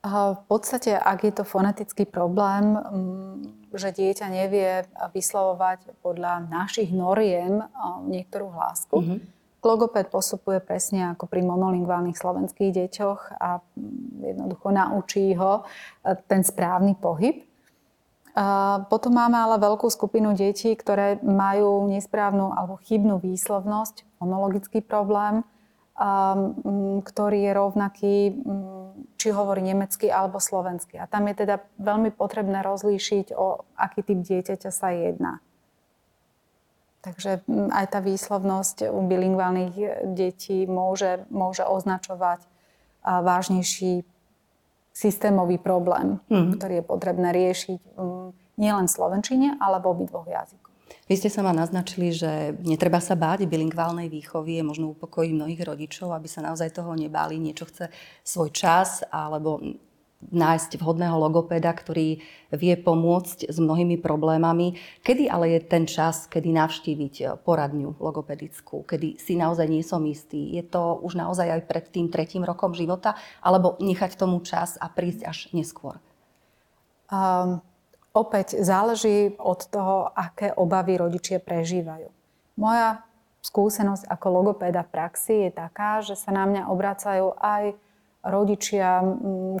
V 0.00 0.42
podstate, 0.48 0.96
ak 0.96 1.28
je 1.28 1.32
to 1.34 1.44
fonetický 1.44 2.08
problém, 2.08 2.72
mm, 2.72 3.68
že 3.76 3.92
dieťa 3.92 4.26
nevie 4.32 4.88
vyslovovať 5.12 5.92
podľa 6.00 6.48
našich 6.48 6.88
noriem 6.88 7.60
niektorú 8.08 8.48
hlásku, 8.48 8.96
mm-hmm. 8.96 9.18
logopéd 9.60 10.08
postupuje 10.08 10.56
presne 10.64 11.12
ako 11.12 11.28
pri 11.28 11.44
monolingválnych 11.44 12.16
slovenských 12.16 12.72
deťoch 12.80 13.20
a 13.42 13.60
mm, 13.60 14.24
jednoducho 14.24 14.68
naučí 14.72 15.36
ho 15.36 15.68
ten 16.30 16.48
správny 16.48 16.96
pohyb. 16.96 17.49
Potom 18.86 19.12
máme 19.14 19.36
ale 19.36 19.58
veľkú 19.58 19.90
skupinu 19.90 20.32
detí, 20.38 20.72
ktoré 20.78 21.18
majú 21.20 21.90
nesprávnu 21.90 22.54
alebo 22.54 22.78
chybnú 22.86 23.18
výslovnosť, 23.18 24.06
monologický 24.22 24.80
problém, 24.82 25.42
Mm, 26.00 27.04
ktorý 27.04 27.44
je 27.44 27.52
rovnaký, 27.52 28.16
mm, 28.32 29.20
či 29.20 29.36
hovorí 29.36 29.60
nemecky 29.60 30.08
alebo 30.08 30.40
slovensky. 30.40 30.96
A 30.96 31.04
tam 31.04 31.28
je 31.28 31.44
teda 31.44 31.60
veľmi 31.76 32.08
potrebné 32.08 32.64
rozlíšiť, 32.64 33.36
o 33.36 33.68
aký 33.76 34.00
typ 34.08 34.24
dieťaťa 34.24 34.70
sa 34.72 34.96
jedná. 34.96 35.44
Takže 37.04 37.44
mm, 37.44 37.68
aj 37.68 37.86
tá 37.92 38.00
výslovnosť 38.00 38.88
u 38.88 39.00
bilingválnych 39.04 39.76
detí 40.16 40.64
môže, 40.64 41.28
môže 41.28 41.68
označovať 41.68 42.48
vážnejší 43.04 44.00
systémový 44.90 45.56
problém, 45.62 46.18
mm. 46.28 46.58
ktorý 46.58 46.74
je 46.82 46.84
potrebné 46.84 47.28
riešiť 47.30 47.80
nielen 48.60 48.86
v 48.86 48.94
slovenčine, 48.94 49.56
ale 49.56 49.80
v 49.80 49.86
obidvoch 49.88 50.28
jazykoch. 50.28 50.70
Vy 51.10 51.18
ste 51.18 51.30
sa 51.30 51.42
ma 51.42 51.50
naznačili, 51.50 52.14
že 52.14 52.54
netreba 52.62 53.02
sa 53.02 53.18
báť 53.18 53.46
bilingválnej 53.50 54.06
výchovy, 54.06 54.62
je 54.62 54.64
možno 54.66 54.94
upokojiť 54.94 55.30
mnohých 55.34 55.62
rodičov, 55.66 56.14
aby 56.14 56.30
sa 56.30 56.42
naozaj 56.42 56.70
toho 56.70 56.94
nebáli, 56.94 57.38
niečo 57.38 57.66
chce 57.66 57.90
svoj 58.22 58.50
čas 58.54 59.02
alebo 59.10 59.58
nájsť 60.20 60.76
vhodného 60.76 61.16
logopéda, 61.16 61.72
ktorý 61.72 62.20
vie 62.52 62.74
pomôcť 62.76 63.48
s 63.48 63.56
mnohými 63.56 63.96
problémami. 63.96 64.76
Kedy 65.00 65.32
ale 65.32 65.56
je 65.56 65.60
ten 65.64 65.88
čas, 65.88 66.28
kedy 66.28 66.52
navštíviť 66.52 67.40
poradňu 67.40 67.96
logopedickú, 67.96 68.84
kedy 68.84 69.16
si 69.16 69.40
naozaj 69.40 69.64
nie 69.64 69.80
som 69.80 70.04
istý? 70.04 70.52
Je 70.52 70.62
to 70.62 71.00
už 71.00 71.16
naozaj 71.16 71.48
aj 71.48 71.62
pred 71.64 71.84
tým 71.88 72.12
tretím 72.12 72.44
rokom 72.44 72.76
života, 72.76 73.16
alebo 73.40 73.80
nechať 73.80 74.20
tomu 74.20 74.44
čas 74.44 74.76
a 74.76 74.92
prísť 74.92 75.24
až 75.24 75.38
neskôr? 75.56 75.96
Um, 77.08 77.64
Opäť 78.10 78.58
záleží 78.58 79.38
od 79.38 79.70
toho, 79.70 80.10
aké 80.10 80.50
obavy 80.50 80.98
rodičia 80.98 81.38
prežívajú. 81.38 82.10
Moja 82.58 83.06
skúsenosť 83.38 84.10
ako 84.10 84.26
logopéda 84.34 84.82
v 84.82 84.90
praxi 84.90 85.34
je 85.46 85.50
taká, 85.54 86.02
že 86.02 86.18
sa 86.18 86.34
na 86.34 86.42
mňa 86.42 86.66
obracajú 86.74 87.38
aj 87.38 87.78
rodičia 88.24 89.00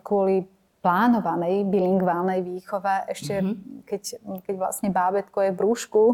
kvôli 0.04 0.44
plánovanej 0.80 1.68
bilingválnej 1.68 2.40
výchove, 2.40 3.12
ešte 3.12 3.44
mm-hmm. 3.44 3.84
keď, 3.84 4.02
keď 4.48 4.54
vlastne 4.56 4.88
bábetko 4.88 5.38
je 5.44 5.50
v 5.52 5.60
brúšku 5.60 6.04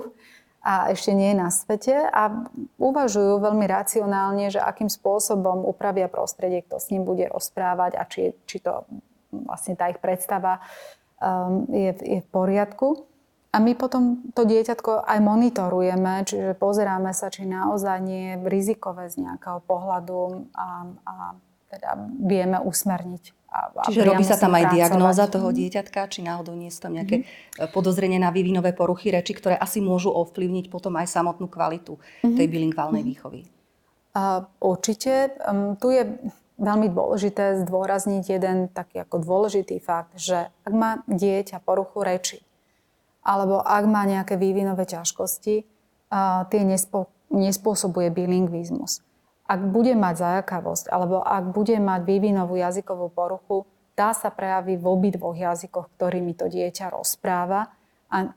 a 0.66 0.90
ešte 0.90 1.14
nie 1.14 1.30
je 1.30 1.38
na 1.38 1.54
svete 1.54 1.94
a 1.94 2.50
uvažujú 2.74 3.38
veľmi 3.38 3.62
racionálne, 3.70 4.50
že 4.50 4.58
akým 4.58 4.90
spôsobom 4.90 5.62
upravia 5.62 6.10
prostredie, 6.10 6.66
kto 6.66 6.82
s 6.82 6.90
ním 6.90 7.06
bude 7.06 7.30
rozprávať 7.30 7.92
a 7.94 8.02
či, 8.10 8.34
či 8.50 8.58
to 8.58 8.82
vlastne 9.30 9.78
tá 9.78 9.86
ich 9.86 10.02
predstava 10.02 10.58
Um, 11.16 11.64
je, 11.72 11.96
je 12.04 12.20
v 12.20 12.28
poriadku. 12.28 13.08
A 13.48 13.56
my 13.56 13.72
potom 13.72 14.20
to 14.36 14.44
dieťatko 14.44 15.08
aj 15.08 15.16
monitorujeme, 15.24 16.28
čiže 16.28 16.52
pozeráme 16.60 17.08
sa, 17.16 17.32
či 17.32 17.48
naozaj 17.48 18.04
nie 18.04 18.36
je 18.36 18.44
rizikové 18.52 19.08
z 19.08 19.24
nejakého 19.24 19.64
pohľadu 19.64 20.44
a, 20.52 20.84
a 21.08 21.14
teda 21.76 22.08
vieme 22.24 22.56
usmerniť. 22.56 23.36
A, 23.52 23.58
a 23.72 23.84
Čiže 23.88 24.08
robí 24.08 24.24
sa 24.24 24.40
tam 24.40 24.56
aj 24.56 24.72
diagnóza 24.72 25.28
toho 25.28 25.52
dieťatka, 25.52 26.08
či 26.08 26.24
náhodou 26.24 26.56
nie 26.56 26.72
sú 26.72 26.88
tam 26.88 26.96
nejaké 26.96 27.22
mm-hmm. 27.22 27.72
podozrenie 27.72 28.20
na 28.20 28.32
vývinové 28.32 28.72
poruchy 28.72 29.12
reči, 29.12 29.36
ktoré 29.36 29.56
asi 29.56 29.84
môžu 29.84 30.12
ovplyvniť 30.12 30.72
potom 30.72 30.96
aj 30.96 31.08
samotnú 31.08 31.48
kvalitu 31.48 31.96
mm-hmm. 31.96 32.36
tej 32.36 32.46
bilingválnej 32.48 33.04
mm-hmm. 33.04 33.12
výchovy. 33.16 33.40
Uh, 34.16 34.48
určite. 34.64 35.36
Um, 35.44 35.76
tu 35.76 35.92
je 35.92 36.08
veľmi 36.56 36.88
dôležité 36.88 37.64
zdôrazniť 37.68 38.24
jeden 38.24 38.72
taký 38.72 39.04
ako 39.04 39.20
dôležitý 39.20 39.76
fakt, 39.80 40.16
že 40.16 40.48
ak 40.64 40.72
má 40.72 41.04
dieťa 41.04 41.60
poruchu 41.60 42.00
reči, 42.00 42.40
alebo 43.20 43.60
ak 43.60 43.84
má 43.84 44.08
nejaké 44.08 44.40
vývinové 44.40 44.88
ťažkosti, 44.88 45.56
tie 46.48 46.62
nespo, 46.62 47.10
nespôsobuje 47.28 48.08
bilingvizmus. 48.14 49.02
Ak 49.46 49.62
bude 49.62 49.94
mať 49.94 50.14
zajakavosť, 50.18 50.90
alebo 50.90 51.22
ak 51.22 51.54
bude 51.54 51.78
mať 51.78 52.00
vývinovú 52.02 52.58
jazykovú 52.58 53.10
poruchu, 53.14 53.62
tá 53.96 54.12
sa 54.12 54.28
prejaví 54.28 54.76
v 54.76 54.86
obidvoch 54.86 55.38
jazykoch, 55.38 55.88
ktorými 55.96 56.36
to 56.36 56.52
dieťa 56.52 56.92
rozpráva 56.92 57.72
a 58.06 58.30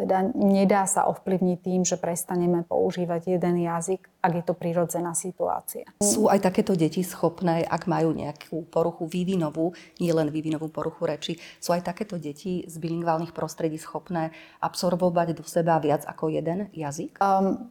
teda 0.00 0.32
nedá 0.32 0.88
sa 0.88 1.04
ovplyvniť 1.04 1.58
tým, 1.60 1.84
že 1.84 2.00
prestaneme 2.00 2.64
používať 2.64 3.36
jeden 3.36 3.68
jazyk, 3.68 4.08
ak 4.24 4.32
je 4.32 4.44
to 4.48 4.54
prirodzená 4.56 5.12
situácia. 5.12 5.84
Sú 6.00 6.32
aj 6.32 6.40
takéto 6.40 6.72
deti 6.72 7.04
schopné, 7.04 7.60
ak 7.68 7.84
majú 7.84 8.16
nejakú 8.16 8.64
poruchu 8.72 9.04
vývinovú, 9.04 9.76
nie 10.00 10.08
len 10.08 10.32
vývinovú 10.32 10.72
poruchu 10.72 11.04
reči, 11.04 11.32
sú 11.60 11.76
aj 11.76 11.84
takéto 11.84 12.16
deti 12.16 12.64
z 12.64 12.74
bilingválnych 12.80 13.36
prostredí 13.36 13.76
schopné 13.76 14.32
absorbovať 14.64 15.36
do 15.36 15.44
seba 15.44 15.76
viac 15.84 16.08
ako 16.08 16.32
jeden 16.32 16.72
jazyk? 16.72 17.20
Um, 17.20 17.68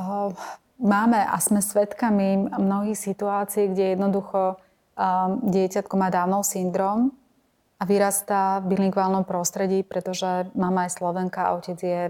um, 0.00 0.32
máme 0.80 1.20
a 1.20 1.36
sme 1.40 1.64
svedkami 1.64 2.52
mnohých 2.52 2.98
situácií, 2.98 3.72
kde 3.72 3.96
jednoducho 3.96 4.56
um, 4.56 5.40
dieťatko 5.44 5.94
má 5.96 6.08
Downov 6.12 6.44
syndrom, 6.44 7.12
a 7.76 7.82
vyrastá 7.84 8.64
v 8.64 8.72
bilingválnom 8.72 9.28
prostredí, 9.28 9.84
pretože 9.84 10.48
mama 10.56 10.88
je 10.88 10.96
Slovenka 10.96 11.44
a 11.44 11.54
otec 11.60 11.78
je 11.80 12.02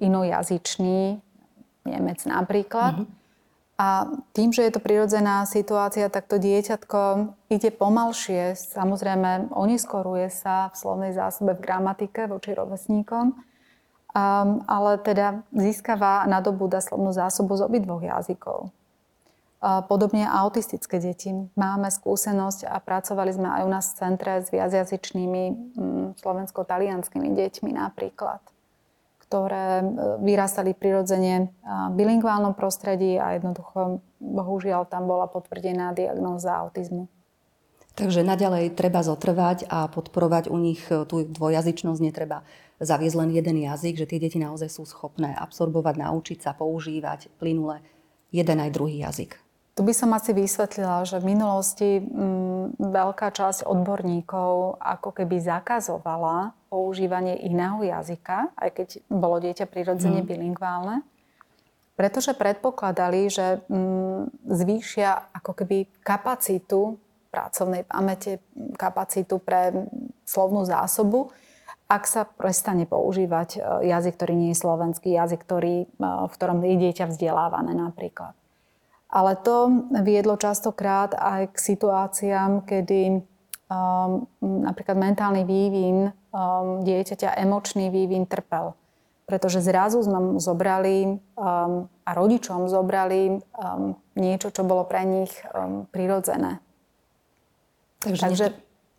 inojazyčný, 0.00 1.20
Nemec 1.86 2.18
napríklad. 2.26 2.98
Mm-hmm. 2.98 3.14
A 3.76 4.08
tým, 4.32 4.56
že 4.56 4.64
je 4.66 4.72
to 4.72 4.80
prirodzená 4.80 5.44
situácia, 5.44 6.08
tak 6.08 6.26
to 6.26 6.40
dieťatko 6.40 7.30
ide 7.52 7.70
pomalšie, 7.70 8.56
samozrejme 8.56 9.52
oneskoruje 9.52 10.32
sa 10.32 10.72
v 10.72 10.80
slovnej 10.80 11.12
zásobe 11.12 11.52
v 11.54 11.62
gramatike 11.62 12.24
voči 12.24 12.56
rovesníkom, 12.56 13.36
um, 14.16 14.64
ale 14.64 14.96
teda 15.04 15.44
získava 15.52 16.24
a 16.24 16.28
nadobúda 16.28 16.80
slovnú 16.80 17.12
zásobu 17.12 17.60
z 17.60 17.68
obidvoch 17.68 18.00
jazykov. 18.00 18.72
Podobne 19.88 20.28
autistické 20.28 21.00
deti. 21.00 21.32
Máme 21.56 21.88
skúsenosť 21.88 22.68
a 22.68 22.76
pracovali 22.76 23.32
sme 23.34 23.48
aj 23.50 23.62
u 23.64 23.70
nás 23.72 23.84
v 23.88 23.98
centre 23.98 24.32
s 24.44 24.52
viacjazyčnými 24.52 25.42
slovensko-talianskými 26.20 27.32
deťmi 27.34 27.72
napríklad, 27.74 28.44
ktoré 29.26 29.80
e, 29.80 29.84
vyrastali 30.22 30.76
prirodzene 30.76 31.50
v 31.64 31.92
bilingválnom 31.98 32.52
prostredí 32.52 33.16
a 33.16 33.40
jednoducho, 33.40 34.04
bohužiaľ, 34.20 34.86
tam 34.86 35.08
bola 35.08 35.26
potvrdená 35.26 35.96
diagnóza 35.96 36.52
autizmu. 36.62 37.08
Takže 37.96 38.28
naďalej 38.28 38.76
treba 38.76 39.00
zotrvať 39.00 39.72
a 39.72 39.88
podporovať 39.88 40.52
u 40.52 40.60
nich 40.60 40.84
e, 40.92 41.08
tú 41.08 41.24
dvojazyčnosť. 41.26 42.00
Netreba 42.04 42.44
zaviesť 42.80 43.16
len 43.16 43.30
jeden 43.32 43.56
jazyk, 43.64 44.04
že 44.04 44.08
tie 44.08 44.20
deti 44.20 44.36
naozaj 44.36 44.68
sú 44.68 44.84
schopné 44.84 45.32
absorbovať, 45.32 45.94
naučiť 45.96 46.38
sa, 46.44 46.52
používať 46.52 47.32
plynule 47.40 47.80
jeden 48.32 48.58
aj 48.60 48.70
druhý 48.74 49.00
jazyk. 49.00 49.40
Tu 49.76 49.84
by 49.84 49.92
som 49.92 50.16
asi 50.16 50.32
vysvetlila, 50.32 51.04
že 51.04 51.20
v 51.20 51.36
minulosti 51.36 52.00
m, 52.00 52.08
mm, 52.08 52.64
veľká 52.80 53.28
časť 53.28 53.68
odborníkov 53.68 54.80
ako 54.80 55.10
keby 55.12 55.36
zakazovala 55.36 56.56
používanie 56.72 57.36
iného 57.44 57.84
jazyka, 57.84 58.56
aj 58.56 58.70
keď 58.72 58.88
bolo 59.12 59.36
dieťa 59.36 59.68
prirodzene 59.68 60.24
mm. 60.24 60.28
bilingválne, 60.32 61.04
pretože 61.92 62.32
predpokladali, 62.32 63.28
že 63.28 63.60
m, 63.68 63.76
mm, 63.76 64.48
zvýšia 64.48 65.36
ako 65.36 65.52
keby 65.52 65.92
kapacitu 66.00 66.96
pracovnej 67.28 67.84
pamäte, 67.84 68.40
kapacitu 68.80 69.36
pre 69.36 69.76
slovnú 70.24 70.64
zásobu, 70.64 71.36
ak 71.86 72.02
sa 72.06 72.26
prestane 72.26 72.82
používať 72.82 73.48
e, 73.56 73.88
jazyk, 73.90 74.18
ktorý 74.18 74.34
nie 74.34 74.50
je 74.50 74.58
slovenský, 74.58 75.14
jazyk, 75.14 75.40
ktorý, 75.46 75.86
e, 75.86 75.86
v 76.00 76.32
ktorom 76.34 76.58
je 76.66 76.76
dieťa 76.82 77.06
vzdelávané 77.06 77.78
napríklad. 77.78 78.34
Ale 79.06 79.38
to 79.38 79.86
viedlo 80.02 80.34
častokrát 80.34 81.14
aj 81.14 81.54
k 81.54 81.56
situáciám, 81.56 82.66
kedy 82.66 83.22
um, 83.70 84.26
napríklad 84.42 84.98
mentálny 84.98 85.46
vývin 85.46 86.10
um, 86.34 86.82
dieťaťa, 86.82 87.38
emočný 87.38 87.86
vývin 87.94 88.26
trpel. 88.26 88.74
Pretože 89.26 89.62
zrazu 89.62 90.02
sme 90.02 90.42
zobrali 90.42 91.22
um, 91.38 91.86
a 91.86 92.10
rodičom 92.14 92.66
zobrali 92.66 93.38
um, 93.38 93.94
niečo, 94.18 94.50
čo 94.50 94.66
bolo 94.66 94.82
pre 94.86 95.06
nich 95.06 95.30
um, 95.54 95.86
prirodzené. 95.90 96.58
Takže, 98.02 98.22
Takže 98.26 98.46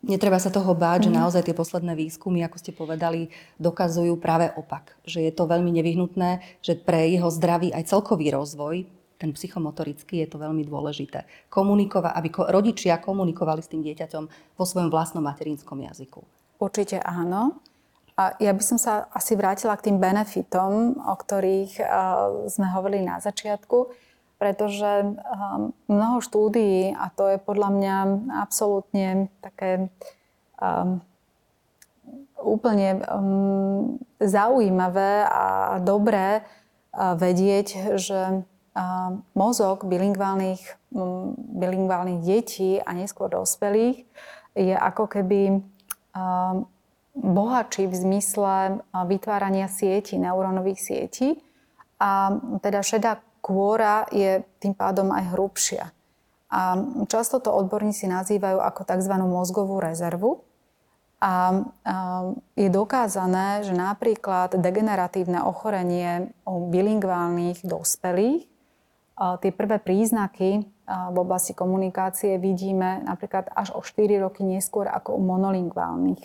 netreba 0.04 0.38
sa 0.38 0.52
toho 0.52 0.74
báť, 0.74 0.98
mm. 0.98 1.04
že 1.06 1.10
mhm. 1.10 1.18
naozaj 1.18 1.42
tie 1.46 1.56
posledné 1.56 1.92
výskumy, 1.98 2.44
ako 2.46 2.56
ste 2.58 2.70
povedali, 2.74 3.30
dokazujú 3.58 4.14
práve 4.18 4.50
opak. 4.54 4.94
Že 5.06 5.28
je 5.28 5.32
to 5.34 5.44
veľmi 5.50 5.70
nevyhnutné, 5.74 6.62
že 6.62 6.78
pre 6.78 7.10
jeho 7.10 7.28
zdravý 7.32 7.74
aj 7.74 7.90
celkový 7.90 8.30
rozvoj 8.34 8.86
ten 9.18 9.34
psychomotorický, 9.34 10.22
je 10.22 10.30
to 10.30 10.38
veľmi 10.38 10.62
dôležité. 10.62 11.26
Komunikova, 11.50 12.14
aby 12.14 12.30
ko- 12.30 12.46
rodičia 12.46 13.02
komunikovali 13.02 13.58
s 13.58 13.66
tým 13.66 13.82
dieťaťom 13.82 14.24
vo 14.54 14.64
svojom 14.64 14.94
vlastnom 14.94 15.26
materinskom 15.26 15.82
jazyku. 15.82 16.22
Určite 16.62 17.02
áno. 17.02 17.58
A 18.18 18.34
ja 18.42 18.50
by 18.50 18.62
som 18.62 18.78
sa 18.78 19.06
asi 19.14 19.38
vrátila 19.38 19.78
k 19.78 19.90
tým 19.90 19.98
benefitom, 20.02 20.98
o 21.02 21.14
ktorých 21.14 21.82
uh, 21.82 21.86
sme 22.50 22.66
hovorili 22.70 23.06
na 23.06 23.22
začiatku, 23.22 23.90
pretože 24.38 25.02
um, 25.02 25.74
mnoho 25.90 26.22
štúdií, 26.22 26.94
a 26.94 27.10
to 27.10 27.26
je 27.34 27.38
podľa 27.42 27.68
mňa 27.74 27.96
absolútne 28.38 29.28
také 29.42 29.90
um, 30.62 31.02
úplne 32.38 33.02
um, 33.10 33.98
zaujímavé 34.22 35.26
a 35.26 35.44
dobré 35.82 36.42
uh, 36.42 37.18
vedieť, 37.18 37.98
že 37.98 38.46
mozog 39.34 39.84
bilingválnych, 39.84 40.62
bilingválnych 41.58 42.22
detí 42.22 42.78
a 42.78 42.94
neskôr 42.94 43.26
dospelých 43.26 44.06
je 44.54 44.74
ako 44.74 45.10
keby 45.10 45.62
bohatší 47.18 47.90
v 47.90 47.94
zmysle 47.94 48.82
vytvárania 48.94 49.66
sietí, 49.66 50.18
neurónových 50.18 50.78
sietí. 50.78 51.42
A 51.98 52.38
teda 52.62 52.86
šedá 52.86 53.18
kôra 53.40 54.06
je 54.12 54.44
tým 54.58 54.74
pádom 54.74 55.10
aj 55.14 55.34
hrubšia. 55.34 55.84
A 56.48 56.60
často 57.06 57.38
to 57.44 57.52
odborníci 57.52 58.08
nazývajú 58.08 58.60
ako 58.60 58.80
tzv. 58.88 59.14
mozgovú 59.20 59.80
rezervu. 59.80 60.44
A 61.18 61.66
je 62.54 62.68
dokázané, 62.70 63.66
že 63.66 63.74
napríklad 63.74 64.54
degeneratívne 64.54 65.42
ochorenie 65.42 66.30
u 66.46 66.70
bilingválnych 66.70 67.66
dospelých 67.66 68.46
tie 69.18 69.50
prvé 69.50 69.82
príznaky 69.82 70.62
v 70.88 71.16
oblasti 71.18 71.52
komunikácie 71.52 72.38
vidíme 72.38 73.02
napríklad 73.04 73.50
až 73.52 73.74
o 73.74 73.82
4 73.82 74.22
roky 74.22 74.46
neskôr 74.46 74.86
ako 74.86 75.18
u 75.18 75.22
monolingválnych 75.26 76.22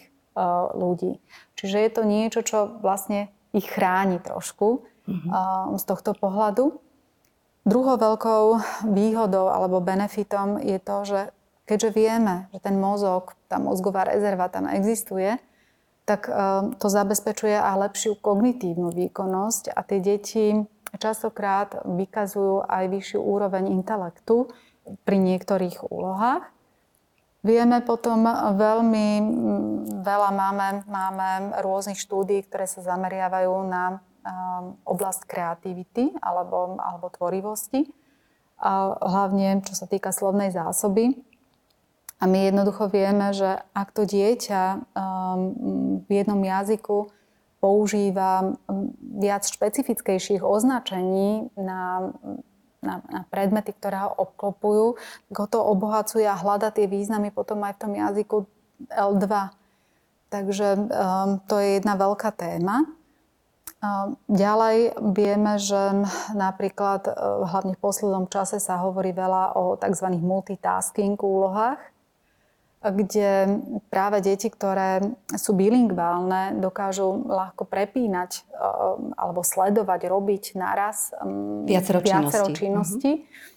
ľudí. 0.77 1.19
Čiže 1.57 1.77
je 1.81 1.89
to 1.89 2.01
niečo, 2.05 2.39
čo 2.45 2.57
vlastne 2.79 3.33
ich 3.53 3.65
chráni 3.65 4.21
trošku 4.21 4.85
mm-hmm. 5.09 5.29
z 5.77 5.83
tohto 5.83 6.13
pohľadu. 6.15 6.79
Druhou 7.63 7.95
veľkou 7.95 8.43
výhodou 8.91 9.47
alebo 9.47 9.79
benefitom 9.79 10.59
je 10.59 10.77
to, 10.83 10.97
že 11.07 11.19
keďže 11.63 11.89
vieme, 11.95 12.51
že 12.51 12.59
ten 12.59 12.75
mozog, 12.75 13.39
tá 13.47 13.55
mozgová 13.55 14.03
rezerva 14.03 14.51
tam 14.51 14.67
existuje, 14.67 15.39
tak 16.03 16.27
to 16.75 16.87
zabezpečuje 16.91 17.55
aj 17.55 17.87
lepšiu 17.87 18.19
kognitívnu 18.19 18.91
výkonnosť 18.91 19.71
a 19.71 19.79
tie 19.87 20.03
deti 20.03 20.51
častokrát 20.99 21.87
vykazujú 21.87 22.67
aj 22.67 22.83
vyššiu 22.91 23.19
úroveň 23.23 23.71
intelektu 23.71 24.51
pri 25.07 25.17
niektorých 25.23 25.87
úlohách. 25.87 26.43
Vieme 27.43 27.79
potom 27.83 28.27
veľmi 28.59 29.07
veľa, 30.03 30.29
máme, 30.35 30.67
máme 30.87 31.29
rôznych 31.63 31.99
štúdí, 31.99 32.43
ktoré 32.43 32.67
sa 32.67 32.83
zameriavajú 32.83 33.55
na 33.67 34.03
oblasť 34.87 35.27
kreativity 35.27 36.15
alebo, 36.23 36.79
alebo 36.79 37.11
tvorivosti. 37.11 37.91
A 38.63 38.95
hlavne 38.95 39.59
čo 39.67 39.75
sa 39.75 39.85
týka 39.89 40.15
slovnej 40.15 40.55
zásoby. 40.55 41.19
A 42.23 42.29
my 42.29 42.47
jednoducho 42.47 42.87
vieme, 42.87 43.35
že 43.35 43.59
ak 43.75 43.91
to 43.91 44.07
dieťa 44.07 44.79
um, 44.95 45.99
v 46.07 46.09
jednom 46.09 46.39
jazyku 46.39 47.11
používa 47.59 48.59
viac 48.99 49.43
špecifickejších 49.43 50.39
označení 50.39 51.51
na, 51.59 52.11
na, 52.79 53.03
na 53.07 53.21
predmety, 53.27 53.75
ktoré 53.75 54.07
ho 54.07 54.11
obklopujú, 54.15 54.99
tak 55.31 55.35
ho 55.35 55.47
to 55.51 55.59
obohacuje 55.59 56.23
a 56.23 56.39
hľada 56.39 56.71
tie 56.71 56.87
významy 56.87 57.31
potom 57.31 57.59
aj 57.67 57.75
v 57.75 57.81
tom 57.83 57.93
jazyku 57.95 58.37
L2. 58.87 59.27
Takže 60.31 60.67
um, 60.75 61.43
to 61.43 61.59
je 61.59 61.83
jedna 61.83 61.99
veľká 61.99 62.31
téma. 62.31 62.87
Ďalej 64.31 64.95
vieme, 65.11 65.59
že 65.59 66.07
napríklad 66.31 67.03
uh, 67.03 67.43
hlavne 67.43 67.75
v 67.75 67.83
poslednom 67.83 68.31
čase 68.31 68.63
sa 68.63 68.79
hovorí 68.79 69.11
veľa 69.11 69.59
o 69.59 69.75
tzv. 69.75 70.07
multitasking 70.23 71.19
úlohách, 71.19 71.83
kde 72.91 73.59
práve 73.87 74.19
deti, 74.19 74.51
ktoré 74.51 74.99
sú 75.31 75.55
bilingválne, 75.55 76.59
dokážu 76.59 77.23
ľahko 77.23 77.63
prepínať 77.63 78.43
eh, 78.43 78.43
alebo 79.15 79.39
sledovať, 79.39 80.11
robiť 80.11 80.43
naraz 80.59 81.15
viacero, 81.63 82.03
viacero 82.03 82.51
činností. 82.51 83.23
Mm-hmm. 83.23 83.51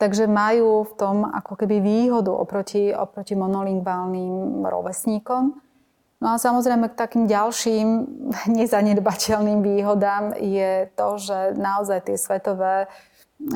Takže 0.00 0.24
majú 0.24 0.88
v 0.88 0.92
tom 0.96 1.28
ako 1.28 1.60
keby 1.60 1.84
výhodu 1.84 2.32
oproti, 2.32 2.88
oproti 2.88 3.36
monolingválnym 3.36 4.64
rovesníkom. 4.64 5.60
No 6.20 6.36
a 6.36 6.36
samozrejme 6.36 6.92
k 6.92 6.98
takým 7.00 7.24
ďalším 7.24 7.88
nezanedbateľným 8.60 9.64
výhodám 9.64 10.36
je 10.36 10.88
to, 10.92 11.08
že 11.16 11.38
naozaj 11.56 12.08
tie 12.08 12.16
svetové 12.20 12.86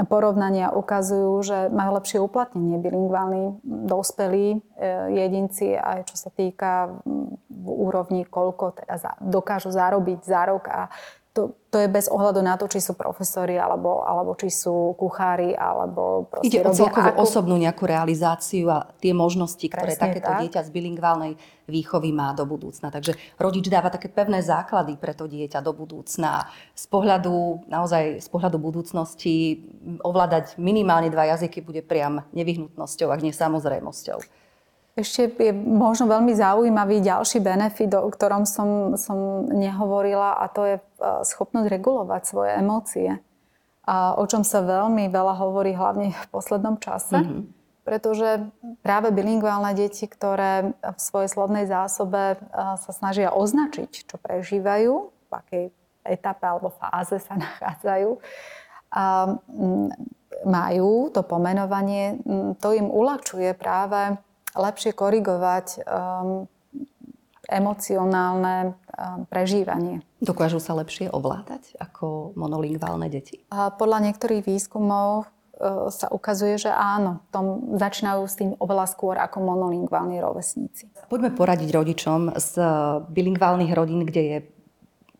porovnania 0.09 0.73
ukazujú, 0.73 1.45
že 1.45 1.59
majú 1.69 2.01
lepšie 2.01 2.17
uplatnenie 2.17 2.81
bilingválni 2.81 3.61
dospelí 3.65 4.57
e, 4.57 4.59
jedinci, 5.12 5.77
aj 5.77 6.09
čo 6.09 6.17
sa 6.17 6.33
týka 6.33 6.89
v 7.53 7.69
úrovni, 7.69 8.25
koľko 8.25 8.81
teda 8.81 9.21
dokážu 9.21 9.69
zarobiť 9.69 10.25
za 10.25 10.49
rok 10.49 10.65
a 10.73 10.89
to, 11.35 11.51
to 11.74 11.82
je 11.82 11.91
bez 11.91 12.07
ohľadu 12.07 12.47
na 12.47 12.55
to, 12.55 12.70
či 12.70 12.78
sú 12.78 12.95
profesori, 12.95 13.59
alebo, 13.59 14.07
alebo 14.07 14.39
či 14.39 14.55
sú 14.55 14.95
kuchári, 14.95 15.51
alebo 15.59 16.30
proste 16.30 16.47
Ide 16.47 16.62
o 16.62 16.70
celkovú 16.70 17.11
akú... 17.11 17.26
osobnú 17.26 17.59
nejakú 17.59 17.91
realizáciu 17.91 18.70
a 18.70 18.87
tie 19.03 19.11
možnosti, 19.11 19.66
ktoré 19.66 19.99
Presne 19.99 20.05
takéto 20.07 20.30
tak. 20.30 20.47
dieťa 20.47 20.61
z 20.62 20.70
bilingválnej 20.70 21.35
výchovy 21.66 22.14
má 22.14 22.30
do 22.39 22.47
budúcna. 22.47 22.95
Takže 22.95 23.18
rodič 23.35 23.66
dáva 23.66 23.91
také 23.91 24.07
pevné 24.07 24.47
základy 24.47 24.95
pre 24.95 25.11
to 25.11 25.26
dieťa 25.26 25.59
do 25.59 25.74
budúcna. 25.74 26.47
Z 26.70 26.87
pohľadu, 26.87 27.66
naozaj 27.66 28.22
z 28.22 28.28
pohľadu 28.30 28.62
budúcnosti 28.62 29.66
ovládať 30.07 30.55
minimálne 30.55 31.11
dva 31.11 31.35
jazyky 31.35 31.66
bude 31.66 31.82
priam 31.82 32.22
nevyhnutnosťou, 32.30 33.11
ak 33.11 33.26
nie 33.26 33.35
samozrejmosťou. 33.35 34.22
Ešte 34.95 35.27
je 35.27 35.51
možno 35.55 36.07
veľmi 36.07 36.31
zaujímavý 36.39 37.03
ďalší 37.03 37.43
benefit, 37.43 37.91
o 37.99 38.07
ktorom 38.07 38.47
som, 38.47 38.95
som 38.95 39.43
nehovorila 39.51 40.39
a 40.39 40.47
to 40.47 40.63
je 40.71 40.77
e, 40.79 40.83
schopnosť 41.27 41.67
regulovať 41.67 42.23
svoje 42.23 42.51
emócie. 42.55 43.11
A 43.91 44.15
o 44.15 44.25
čom 44.31 44.47
sa 44.47 44.63
veľmi 44.63 45.11
veľa 45.11 45.35
hovorí 45.35 45.75
hlavne 45.75 46.15
v 46.15 46.27
poslednom 46.31 46.79
čase. 46.79 47.19
Mm-hmm. 47.19 47.43
Pretože 47.85 48.49
práve 48.87 49.11
bilingválne 49.11 49.75
deti, 49.75 50.07
ktoré 50.07 50.73
v 50.79 51.01
svojej 51.03 51.27
slovnej 51.27 51.67
zásobe 51.67 52.39
e, 52.39 52.47
sa 52.79 52.91
snažia 52.95 53.35
označiť, 53.35 54.07
čo 54.07 54.17
prežívajú, 54.23 54.93
v 55.11 55.33
akej 55.35 55.65
etape 56.07 56.47
alebo 56.47 56.71
fáze 56.71 57.19
sa 57.19 57.35
nachádzajú, 57.43 58.23
a 58.95 59.27
majú 60.47 61.11
to 61.11 61.27
pomenovanie, 61.27 62.23
to 62.63 62.69
im 62.71 62.87
uľahčuje 62.87 63.59
práve 63.59 64.23
lepšie 64.55 64.95
korigovať 64.95 65.83
um, 65.85 66.47
emocionálne 67.45 68.73
um, 68.73 69.29
prežívanie. 69.29 70.01
Dokážu 70.25 70.63
sa 70.63 70.73
lepšie 70.79 71.13
ovládať 71.13 71.77
ako 71.77 72.33
monolingválne 72.39 73.11
deti? 73.13 73.45
A 73.53 73.69
podľa 73.69 74.11
niektorých 74.11 74.47
výskumov 74.47 75.27
uh, 75.27 75.93
sa 75.93 76.09
ukazuje, 76.09 76.57
že 76.57 76.73
áno, 76.73 77.21
tom 77.29 77.77
začínajú 77.77 78.23
s 78.25 78.35
tým 78.41 78.51
oveľa 78.57 78.89
skôr 78.89 79.21
ako 79.21 79.45
monolingválni 79.45 80.19
rovesníci. 80.23 80.89
Poďme 81.13 81.37
poradiť 81.37 81.69
rodičom 81.69 82.33
z 82.39 82.53
bilingválnych 83.13 83.73
rodín, 83.77 84.09
kde 84.09 84.23
je 84.23 84.39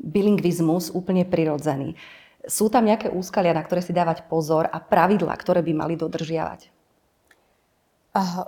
bilingvizmus 0.01 0.93
úplne 0.93 1.25
prirodzený. 1.25 1.97
Sú 2.45 2.69
tam 2.69 2.85
nejaké 2.85 3.09
úskalia, 3.09 3.57
na 3.57 3.65
ktoré 3.65 3.81
si 3.81 3.97
dávať 3.97 4.29
pozor 4.29 4.69
a 4.69 4.77
pravidlá, 4.77 5.33
ktoré 5.41 5.65
by 5.65 5.73
mali 5.73 5.95
dodržiavať? 5.97 6.74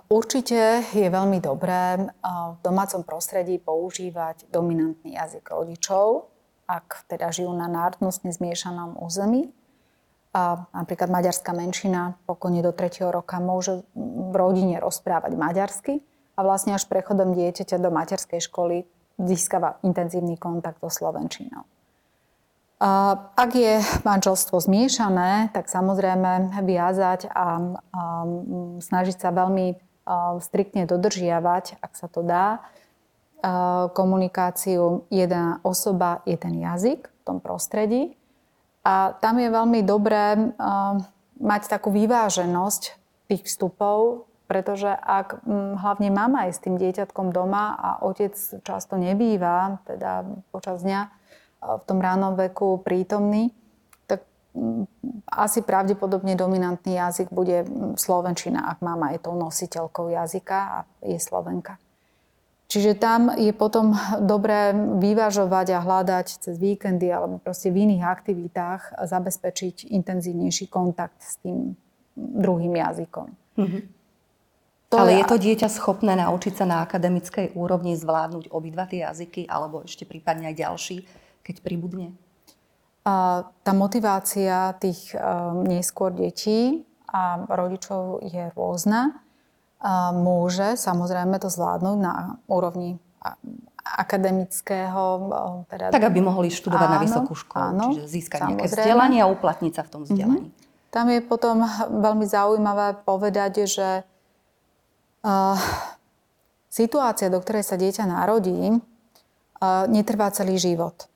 Určite 0.06 0.86
je 0.94 1.10
veľmi 1.10 1.42
dobré 1.42 1.98
v 2.22 2.58
domácom 2.62 3.02
prostredí 3.02 3.58
používať 3.58 4.46
dominantný 4.54 5.18
jazyk 5.18 5.42
rodičov, 5.42 6.30
ak 6.70 7.02
teda 7.10 7.34
žijú 7.34 7.50
na 7.50 7.66
národnostne 7.66 8.30
zmiešanom 8.30 8.94
území. 9.02 9.50
A 10.30 10.70
napríklad 10.70 11.10
maďarská 11.10 11.50
menšina 11.50 12.14
pokojne 12.30 12.62
do 12.62 12.70
3. 12.70 13.10
roka 13.10 13.42
môže 13.42 13.82
v 13.98 14.34
rodine 14.38 14.78
rozprávať 14.78 15.34
maďarsky 15.34 15.98
a 16.38 16.46
vlastne 16.46 16.78
až 16.78 16.86
prechodom 16.86 17.34
dieťaťa 17.34 17.82
do 17.82 17.90
materskej 17.90 18.44
školy 18.46 18.86
získava 19.18 19.82
intenzívny 19.82 20.38
kontakt 20.38 20.78
so 20.78 20.92
slovenčinou. 20.92 21.66
Ak 22.76 23.50
je 23.56 23.80
manželstvo 24.04 24.60
zmiešané, 24.60 25.48
tak 25.56 25.72
samozrejme 25.72 26.52
viazať 26.60 27.32
a, 27.32 27.72
snažiť 28.84 29.16
sa 29.16 29.32
veľmi 29.32 29.80
striktne 30.38 30.84
dodržiavať, 30.84 31.80
ak 31.80 31.92
sa 31.96 32.06
to 32.06 32.20
dá, 32.20 32.60
komunikáciu 33.96 35.08
jedna 35.08 35.58
osoba, 35.64 36.20
jeden 36.28 36.60
jazyk 36.60 37.08
v 37.08 37.20
tom 37.24 37.40
prostredí. 37.40 38.12
A 38.86 39.16
tam 39.18 39.40
je 39.40 39.48
veľmi 39.50 39.80
dobré 39.82 40.54
mať 41.36 41.62
takú 41.66 41.90
vyváženosť 41.90 42.82
tých 43.26 43.42
vstupov, 43.50 44.28
pretože 44.46 44.94
ak 44.94 45.42
hlavne 45.82 46.14
mama 46.14 46.46
je 46.46 46.54
s 46.54 46.62
tým 46.62 46.78
dieťatkom 46.78 47.34
doma 47.34 47.74
a 47.74 47.90
otec 48.06 48.36
často 48.62 48.94
nebýva, 48.94 49.82
teda 49.90 50.22
počas 50.54 50.86
dňa, 50.86 51.10
v 51.66 51.82
tom 51.86 51.98
ránom 51.98 52.38
veku 52.38 52.78
prítomný, 52.80 53.50
tak 54.06 54.22
mm, 54.54 54.86
asi 55.26 55.66
pravdepodobne 55.66 56.38
dominantný 56.38 56.96
jazyk 56.96 57.34
bude 57.34 57.66
mm, 57.66 57.98
slovenčina, 57.98 58.70
ak 58.70 58.78
mama 58.80 59.10
je 59.12 59.18
tou 59.18 59.34
nositeľkou 59.34 60.14
jazyka 60.14 60.58
a 60.58 60.78
je 61.02 61.18
slovenka. 61.18 61.76
Čiže 62.66 62.98
tam 62.98 63.30
je 63.38 63.54
potom 63.54 63.94
dobré 64.18 64.74
vyvažovať 64.74 65.66
a 65.70 65.84
hľadať 65.86 66.26
cez 66.42 66.58
víkendy 66.58 67.06
alebo 67.06 67.38
proste 67.38 67.70
v 67.70 67.86
iných 67.86 68.02
aktivitách 68.02 69.06
zabezpečiť 69.06 69.86
intenzívnejší 69.94 70.66
kontakt 70.66 71.22
s 71.22 71.38
tým 71.46 71.78
druhým 72.18 72.74
jazykom. 72.74 73.28
Mm-hmm. 73.56 73.82
To 74.90 75.02
Ale 75.02 75.18
je 75.18 75.24
to 75.26 75.36
dieťa 75.38 75.66
schopné 75.70 76.14
naučiť 76.18 76.62
sa 76.62 76.66
na 76.66 76.78
akademickej 76.82 77.58
úrovni 77.58 77.98
zvládnuť 77.98 78.54
obidva 78.54 78.86
tie 78.86 79.02
jazyky 79.02 79.46
alebo 79.46 79.82
ešte 79.82 80.06
prípadne 80.06 80.50
aj 80.50 80.56
ďalší? 80.58 80.96
Keď 81.46 81.62
pribudne? 81.62 82.10
A 83.06 83.46
tá 83.62 83.70
motivácia 83.70 84.74
tých 84.82 85.14
um, 85.14 85.62
neskôr 85.62 86.10
detí 86.10 86.82
a 87.06 87.46
rodičov 87.46 88.26
je 88.26 88.50
rôzna. 88.58 89.22
A 89.78 90.10
môže 90.10 90.74
samozrejme 90.74 91.38
to 91.38 91.46
zvládnuť 91.46 91.98
na 92.02 92.42
úrovni 92.50 92.98
akademického... 93.86 95.30
Teda... 95.70 95.94
Tak, 95.94 96.10
aby 96.10 96.18
mohli 96.18 96.50
študovať 96.50 96.88
áno, 96.90 96.94
na 96.98 97.00
vysokú 97.06 97.32
školu, 97.38 97.62
áno, 97.62 97.86
čiže 97.94 98.10
získať 98.10 98.38
samozrejme. 98.42 98.58
nejaké 98.58 98.74
vzdelanie 98.74 99.18
a 99.22 99.30
uplatniť 99.30 99.72
sa 99.78 99.82
v 99.86 99.90
tom 99.94 100.00
vzdelaní. 100.02 100.50
Mm-hmm. 100.50 100.90
Tam 100.90 101.06
je 101.12 101.20
potom 101.22 101.62
veľmi 101.92 102.26
zaujímavé 102.26 103.06
povedať, 103.06 103.68
že 103.70 103.88
uh, 105.22 105.54
situácia, 106.66 107.30
do 107.30 107.38
ktorej 107.38 107.62
sa 107.62 107.78
dieťa 107.78 108.10
narodí, 108.10 108.74
uh, 108.74 109.86
netrvá 109.86 110.34
celý 110.34 110.58
život. 110.58 111.06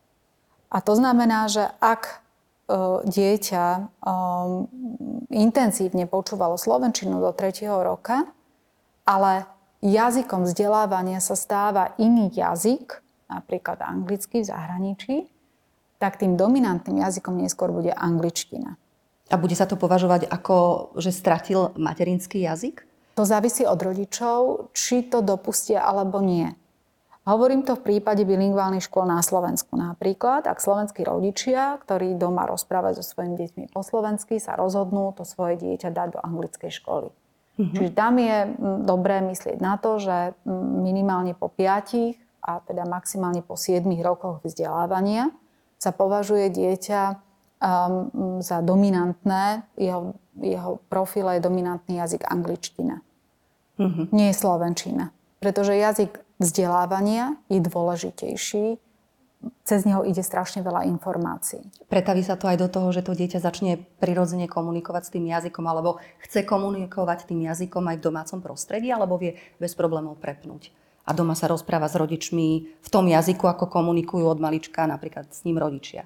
A 0.70 0.78
to 0.78 0.94
znamená, 0.94 1.50
že 1.50 1.66
ak 1.82 2.06
e, 2.06 2.14
dieťa 3.02 3.64
e, 3.74 3.82
intenzívne 5.34 6.06
počúvalo 6.06 6.54
slovenčinu 6.54 7.18
do 7.18 7.34
3. 7.34 7.66
roka, 7.82 8.30
ale 9.02 9.50
jazykom 9.82 10.46
vzdelávania 10.46 11.18
sa 11.18 11.34
stáva 11.34 11.98
iný 11.98 12.30
jazyk, 12.30 13.02
napríklad 13.26 13.82
anglicky 13.82 14.42
v 14.42 14.48
zahraničí, 14.50 15.16
tak 15.98 16.16
tým 16.16 16.38
dominantným 16.38 17.02
jazykom 17.02 17.36
neskôr 17.42 17.74
bude 17.74 17.92
angličtina. 17.92 18.78
A 19.30 19.38
bude 19.38 19.54
sa 19.54 19.66
to 19.66 19.78
považovať 19.78 20.26
ako, 20.26 20.90
že 20.98 21.14
stratil 21.14 21.70
materinský 21.78 22.42
jazyk? 22.42 22.82
To 23.14 23.22
závisí 23.22 23.62
od 23.62 23.78
rodičov, 23.78 24.70
či 24.74 25.06
to 25.06 25.22
dopustia 25.22 25.82
alebo 25.82 26.18
nie. 26.18 26.50
Hovorím 27.28 27.68
to 27.68 27.76
v 27.76 27.84
prípade 27.84 28.24
bilingválnych 28.24 28.88
škôl 28.88 29.04
na 29.04 29.20
Slovensku. 29.20 29.76
Napríklad, 29.76 30.48
ak 30.48 30.56
slovenskí 30.56 31.04
rodičia, 31.04 31.76
ktorí 31.84 32.16
doma 32.16 32.48
rozprávajú 32.48 32.96
so 32.96 33.04
svojimi 33.04 33.36
deťmi 33.36 33.64
po 33.76 33.84
slovensky, 33.84 34.40
sa 34.40 34.56
rozhodnú 34.56 35.12
to 35.12 35.28
svoje 35.28 35.60
dieťa 35.60 35.92
dať 35.92 36.08
do 36.16 36.20
anglickej 36.24 36.72
školy. 36.72 37.12
Mm-hmm. 37.60 37.76
Čiže 37.76 37.90
tam 37.92 38.16
je 38.16 38.36
dobré 38.88 39.20
myslieť 39.20 39.60
na 39.60 39.76
to, 39.76 40.00
že 40.00 40.32
minimálne 40.80 41.36
po 41.36 41.52
5 41.52 42.16
a 42.40 42.64
teda 42.64 42.88
maximálne 42.88 43.44
po 43.44 43.52
7 43.52 43.84
rokoch 44.00 44.40
vzdelávania 44.40 45.28
sa 45.76 45.92
považuje 45.92 46.48
dieťa 46.48 47.02
um, 47.60 48.40
za 48.40 48.64
dominantné, 48.64 49.68
jeho, 49.76 50.16
jeho 50.40 50.80
profil 50.88 51.28
je 51.36 51.44
dominantný 51.44 52.00
jazyk 52.00 52.24
angličtina. 52.24 53.04
Mm-hmm. 53.76 54.08
Nie 54.08 54.32
slovenčina. 54.32 55.12
Pretože 55.40 55.76
jazyk 55.76 56.29
vzdelávania 56.40 57.36
je 57.52 57.60
dôležitejší. 57.60 58.80
Cez 59.64 59.88
neho 59.88 60.04
ide 60.04 60.20
strašne 60.20 60.60
veľa 60.60 60.84
informácií. 60.84 61.64
Pretaví 61.88 62.20
sa 62.20 62.36
to 62.36 62.44
aj 62.44 62.60
do 62.60 62.68
toho, 62.68 62.92
že 62.92 63.00
to 63.00 63.16
dieťa 63.16 63.40
začne 63.40 63.80
prirodzene 63.96 64.44
komunikovať 64.44 65.02
s 65.08 65.12
tým 65.16 65.24
jazykom, 65.32 65.64
alebo 65.64 65.96
chce 66.20 66.44
komunikovať 66.44 67.24
tým 67.24 67.48
jazykom 67.48 67.88
aj 67.88 67.96
v 67.96 68.04
domácom 68.04 68.40
prostredí, 68.44 68.92
alebo 68.92 69.16
vie 69.16 69.40
bez 69.56 69.72
problémov 69.72 70.20
prepnúť. 70.20 70.76
A 71.08 71.16
doma 71.16 71.32
sa 71.32 71.48
rozpráva 71.48 71.88
s 71.88 71.96
rodičmi 71.96 72.48
v 72.84 72.88
tom 72.92 73.08
jazyku, 73.08 73.48
ako 73.48 73.72
komunikujú 73.72 74.28
od 74.28 74.36
malička 74.44 74.84
napríklad 74.84 75.32
s 75.32 75.40
ním 75.48 75.56
rodičia. 75.56 76.04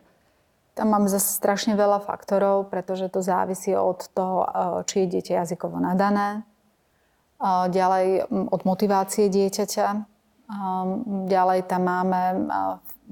Tam 0.78 0.94
máme 0.94 1.10
zase 1.10 1.34
strašne 1.34 1.74
veľa 1.74 2.06
faktorov, 2.06 2.70
pretože 2.70 3.10
to 3.10 3.18
závisí 3.18 3.74
od 3.74 4.06
toho, 4.14 4.46
či 4.86 5.06
je 5.06 5.18
dieťa 5.18 5.42
jazykovo 5.42 5.82
nadané, 5.82 6.46
ďalej 7.42 8.30
od 8.30 8.62
motivácie 8.62 9.26
dieťaťa, 9.26 10.13
Ďalej 11.28 11.60
tam 11.64 11.82
máme 11.88 12.20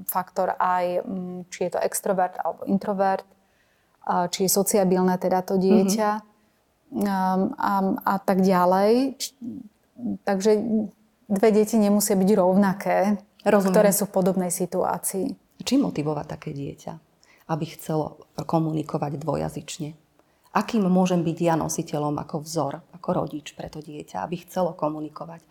faktor 0.05 0.53
aj, 0.57 1.01
či 1.49 1.59
je 1.65 1.71
to 1.73 1.79
extrovert 1.81 2.37
alebo 2.37 2.65
introvert, 2.69 3.25
či 4.29 4.45
je 4.45 4.51
sociabilné 4.51 5.17
teda 5.17 5.41
to 5.41 5.57
dieťa 5.57 6.11
mm-hmm. 6.93 7.57
a, 7.57 7.73
a 8.05 8.15
tak 8.21 8.45
ďalej. 8.45 9.17
Takže 10.27 10.51
dve 11.29 11.49
deti 11.49 11.77
nemusia 11.81 12.13
byť 12.13 12.29
rovnaké, 12.37 13.17
Rozumiem. 13.45 13.71
ktoré 13.73 13.89
sú 13.95 14.05
v 14.09 14.13
podobnej 14.13 14.51
situácii. 14.53 15.33
Čím 15.63 15.89
motivovať 15.89 16.25
také 16.27 16.51
dieťa, 16.53 16.93
aby 17.49 17.65
chcelo 17.73 18.27
komunikovať 18.35 19.17
dvojazyčne? 19.17 19.89
Akým 20.53 20.85
môžem 20.85 21.25
byť 21.25 21.37
ja 21.41 21.57
nositeľom 21.57 22.13
ako 22.21 22.45
vzor, 22.45 22.73
ako 22.93 23.09
rodič 23.25 23.57
pre 23.57 23.73
to 23.73 23.81
dieťa, 23.81 24.21
aby 24.21 24.45
chcelo 24.45 24.77
komunikovať 24.77 25.41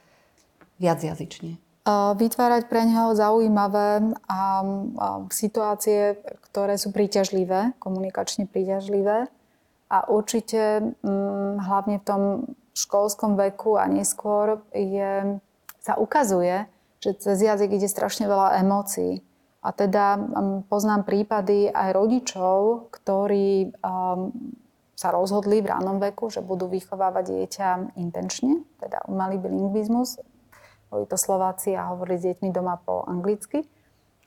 viacjazyčne? 0.78 1.58
Vytvárať 1.90 2.70
pre 2.70 2.86
neho 2.86 3.10
zaujímavé 3.18 4.14
situácie, 5.34 6.14
ktoré 6.46 6.78
sú 6.78 6.94
príťažlivé, 6.94 7.74
komunikačne 7.82 8.46
príťažlivé. 8.46 9.26
A 9.92 9.98
určite 10.08 10.94
hm, 11.02 11.58
hlavne 11.58 12.00
v 12.00 12.06
tom 12.06 12.22
školskom 12.72 13.36
veku 13.36 13.76
a 13.76 13.84
neskôr 13.90 14.64
je, 14.72 15.36
sa 15.84 16.00
ukazuje, 16.00 16.64
že 17.02 17.12
cez 17.18 17.36
jazyk 17.44 17.76
ide 17.76 17.90
strašne 17.90 18.24
veľa 18.24 18.62
emócií. 18.64 19.20
A 19.60 19.74
teda 19.74 20.16
hm, 20.16 20.70
poznám 20.70 21.04
prípady 21.04 21.68
aj 21.68 21.98
rodičov, 21.98 22.88
ktorí 22.94 23.74
sa 24.96 25.08
rozhodli 25.10 25.58
v 25.58 25.70
ránom 25.74 25.98
veku, 25.98 26.30
že 26.30 26.46
budú 26.46 26.70
vychovávať 26.70 27.24
dieťa 27.26 27.68
intenčne, 27.98 28.62
teda 28.78 29.02
umelý 29.10 29.42
bilingvizmus. 29.42 30.22
Boli 30.93 31.09
to 31.09 31.16
Slováci 31.16 31.72
a 31.72 31.88
hovorili 31.97 32.20
s 32.20 32.28
deťmi 32.28 32.53
doma 32.53 32.76
po 32.76 33.09
anglicky. 33.09 33.64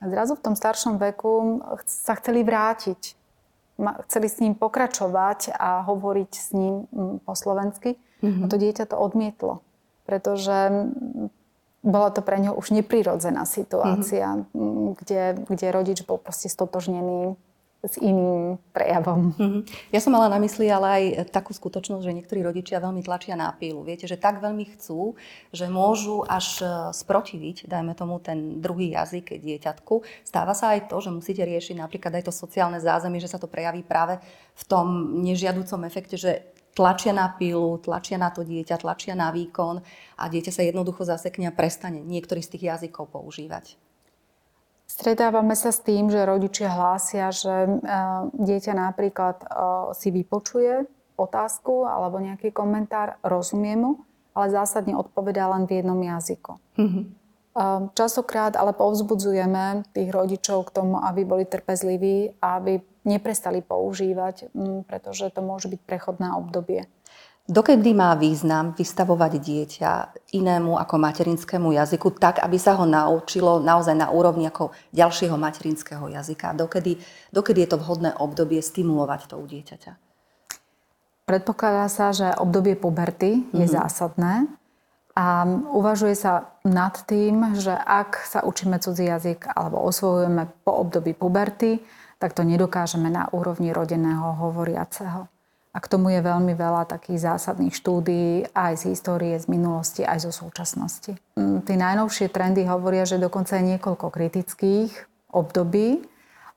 A 0.02 0.10
zrazu 0.10 0.34
v 0.34 0.44
tom 0.50 0.58
staršom 0.58 0.98
veku 0.98 1.62
sa 1.86 2.18
chceli 2.18 2.42
vrátiť. 2.42 3.14
Chceli 4.10 4.26
s 4.26 4.42
ním 4.42 4.58
pokračovať 4.58 5.54
a 5.54 5.86
hovoriť 5.86 6.32
s 6.34 6.50
ním 6.58 6.90
mm, 6.90 7.22
po 7.22 7.38
slovensky. 7.38 7.94
Mm-hmm. 8.18 8.42
A 8.42 8.44
to 8.50 8.56
dieťa 8.58 8.84
to 8.90 8.96
odmietlo. 8.98 9.62
Pretože 10.10 10.90
bola 11.86 12.10
to 12.10 12.18
pre 12.18 12.42
ňo 12.42 12.58
už 12.58 12.74
neprirodzená 12.74 13.46
situácia, 13.46 14.42
mm-hmm. 14.42 14.98
kde, 14.98 15.22
kde 15.46 15.66
rodič 15.70 16.02
bol 16.02 16.18
proste 16.18 16.50
stotožnený 16.50 17.38
s 17.86 17.96
iným 18.02 18.58
prejavom. 18.74 19.32
Mm-hmm. 19.32 19.62
Ja 19.94 20.00
som 20.02 20.12
mala 20.12 20.26
na 20.26 20.42
mysli 20.42 20.66
ale 20.66 20.86
aj 20.90 21.30
takú 21.30 21.54
skutočnosť, 21.54 22.02
že 22.02 22.16
niektorí 22.18 22.42
rodičia 22.42 22.82
veľmi 22.82 23.00
tlačia 23.06 23.38
na 23.38 23.48
pílu. 23.54 23.86
Viete, 23.86 24.10
že 24.10 24.18
tak 24.18 24.42
veľmi 24.42 24.66
chcú, 24.76 25.14
že 25.54 25.70
môžu 25.70 26.26
až 26.26 26.60
e, 26.60 26.66
sprotiviť, 26.90 27.70
dajme 27.70 27.94
tomu 27.94 28.18
ten 28.18 28.58
druhý 28.58 28.92
jazyk 28.92 29.38
dieťatku. 29.38 30.26
Stáva 30.26 30.52
sa 30.52 30.74
aj 30.74 30.90
to, 30.90 30.98
že 30.98 31.14
musíte 31.14 31.46
riešiť 31.46 31.78
napríklad 31.78 32.18
aj 32.18 32.26
to 32.26 32.32
sociálne 32.34 32.82
zázemie, 32.82 33.22
že 33.22 33.30
sa 33.30 33.38
to 33.38 33.46
prejaví 33.46 33.86
práve 33.86 34.18
v 34.52 34.62
tom 34.66 35.18
nežiaducom 35.22 35.86
efekte, 35.86 36.18
že 36.18 36.56
tlačia 36.76 37.16
na 37.16 37.32
pílu, 37.32 37.80
tlačia 37.80 38.20
na 38.20 38.28
to 38.28 38.44
dieťa, 38.44 38.84
tlačia 38.84 39.16
na 39.16 39.32
výkon 39.32 39.80
a 40.20 40.22
dieťa 40.28 40.52
sa 40.52 40.60
jednoducho 40.60 41.08
zasekne 41.08 41.48
a 41.48 41.56
prestane 41.56 42.04
niektorý 42.04 42.44
z 42.44 42.52
tých 42.52 42.64
jazykov 42.68 43.08
používať. 43.08 43.85
Stretávame 44.96 45.52
sa 45.52 45.76
s 45.76 45.84
tým, 45.84 46.08
že 46.08 46.24
rodičia 46.24 46.72
hlásia, 46.72 47.28
že 47.28 47.52
e, 47.52 47.70
dieťa 48.32 48.72
napríklad 48.72 49.44
e, 49.44 49.46
si 49.92 50.08
vypočuje 50.08 50.88
otázku 51.20 51.84
alebo 51.84 52.16
nejaký 52.16 52.48
komentár, 52.48 53.20
rozumie 53.20 53.76
mu, 53.76 54.00
ale 54.32 54.48
zásadne 54.48 54.96
odpovedá 54.96 55.52
len 55.52 55.68
v 55.68 55.84
jednom 55.84 56.00
jazyku. 56.00 56.52
Mm-hmm. 56.80 57.04
Častokrát 57.96 58.52
ale 58.52 58.76
povzbudzujeme 58.76 59.88
tých 59.96 60.12
rodičov 60.12 60.68
k 60.68 60.74
tomu, 60.76 61.00
aby 61.00 61.24
boli 61.24 61.48
trpezliví 61.48 62.36
a 62.44 62.60
aby 62.60 62.84
neprestali 63.08 63.64
používať, 63.64 64.52
pretože 64.84 65.32
to 65.32 65.40
môže 65.40 65.72
byť 65.72 65.80
prechodné 65.88 66.36
obdobie. 66.36 66.84
Dokedy 67.46 67.94
má 67.94 68.18
význam 68.18 68.74
vystavovať 68.74 69.38
dieťa 69.38 69.90
inému 70.34 70.82
ako 70.82 70.98
materinskému 70.98 71.70
jazyku 71.78 72.18
tak, 72.18 72.42
aby 72.42 72.58
sa 72.58 72.74
ho 72.74 72.82
naučilo 72.82 73.62
naozaj 73.62 73.94
na 73.94 74.10
úrovni 74.10 74.50
ako 74.50 74.74
ďalšieho 74.90 75.38
materinského 75.38 76.10
jazyka? 76.10 76.58
Dokedy, 76.58 76.98
dokedy 77.30 77.62
je 77.62 77.70
to 77.70 77.78
vhodné 77.78 78.18
obdobie 78.18 78.58
stimulovať 78.58 79.30
to 79.30 79.38
u 79.38 79.46
dieťaťa? 79.46 79.92
Predpokladá 81.22 81.86
sa, 81.86 82.10
že 82.10 82.34
obdobie 82.34 82.74
puberty 82.74 83.46
je 83.54 83.62
mm-hmm. 83.62 83.78
zásadné 83.78 84.50
a 85.14 85.46
uvažuje 85.70 86.18
sa 86.18 86.50
nad 86.66 86.98
tým, 87.06 87.54
že 87.62 87.78
ak 87.78 88.26
sa 88.26 88.42
učíme 88.42 88.82
cudzí 88.82 89.06
jazyk 89.06 89.54
alebo 89.54 89.86
osvojujeme 89.86 90.66
po 90.66 90.82
období 90.82 91.14
puberty, 91.14 91.78
tak 92.18 92.34
to 92.34 92.42
nedokážeme 92.42 93.06
na 93.06 93.30
úrovni 93.30 93.70
rodeného 93.70 94.34
hovoriaceho. 94.34 95.30
A 95.76 95.78
k 95.78 95.92
tomu 95.92 96.08
je 96.08 96.24
veľmi 96.24 96.56
veľa 96.56 96.88
takých 96.88 97.36
zásadných 97.36 97.76
štúdií 97.76 98.48
aj 98.56 98.80
z 98.80 98.96
histórie, 98.96 99.36
z 99.36 99.44
minulosti, 99.52 100.08
aj 100.08 100.24
zo 100.24 100.32
súčasnosti. 100.32 101.12
Mm, 101.36 101.68
tie 101.68 101.76
najnovšie 101.76 102.32
trendy 102.32 102.64
hovoria, 102.64 103.04
že 103.04 103.20
dokonca 103.20 103.60
je 103.60 103.76
niekoľko 103.76 104.08
kritických 104.08 104.88
období. 105.36 106.00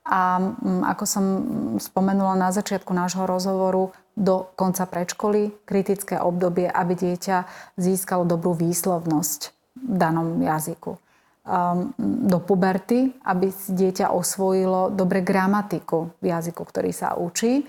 A 0.07 0.39
mm, 0.39 0.87
ako 0.87 1.03
som 1.03 1.25
spomenula 1.83 2.39
na 2.39 2.55
začiatku 2.55 2.95
nášho 2.95 3.27
rozhovoru, 3.27 3.91
do 4.19 4.51
konca 4.59 4.83
predškoly 4.83 5.63
kritické 5.63 6.19
obdobie, 6.19 6.67
aby 6.67 6.91
dieťa 6.91 7.47
získalo 7.79 8.27
dobrú 8.27 8.51
výslovnosť 8.51 9.39
v 9.79 9.95
danom 9.95 10.43
jazyku. 10.43 10.99
Um, 11.49 11.95
do 12.27 12.43
puberty, 12.43 13.15
aby 13.23 13.47
dieťa 13.49 14.11
osvojilo 14.11 14.91
dobre 14.91 15.23
gramatiku 15.23 16.11
v 16.19 16.35
jazyku, 16.35 16.61
ktorý 16.61 16.91
sa 16.91 17.15
učí 17.15 17.63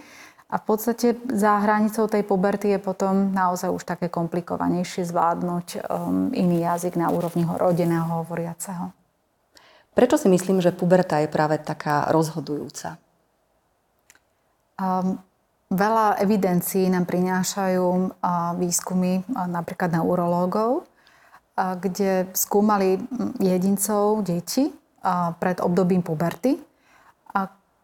a 0.50 0.58
v 0.58 0.64
podstate 0.66 1.14
za 1.30 1.62
hranicou 1.62 2.10
tej 2.10 2.26
puberty 2.26 2.74
je 2.74 2.82
potom 2.82 3.30
naozaj 3.30 3.70
už 3.70 3.86
také 3.86 4.10
komplikovanejšie 4.10 5.06
zvládnuť 5.06 5.66
um, 5.86 6.34
iný 6.34 6.66
jazyk 6.66 6.98
na 6.98 7.14
úrovni 7.14 7.46
rodeného 7.46 8.26
hovoriaceho. 8.26 8.90
Prečo 9.94 10.18
si 10.18 10.26
myslím, 10.26 10.58
že 10.58 10.74
puberta 10.74 11.22
je 11.22 11.30
práve 11.30 11.62
taká 11.62 12.10
rozhodujúca? 12.10 12.98
Um, 14.74 15.22
veľa 15.70 16.18
evidencií 16.18 16.90
nám 16.90 17.06
prinášajú 17.06 17.86
uh, 17.86 18.10
výskumy 18.58 19.22
uh, 19.22 19.46
napríklad 19.46 19.94
na 19.94 20.02
urológov, 20.02 20.82
uh, 20.82 21.78
kde 21.78 22.26
skúmali 22.34 22.98
jedincov, 23.38 24.26
deti 24.26 24.66
uh, 24.66 25.30
pred 25.38 25.62
obdobím 25.62 26.02
puberty 26.02 26.58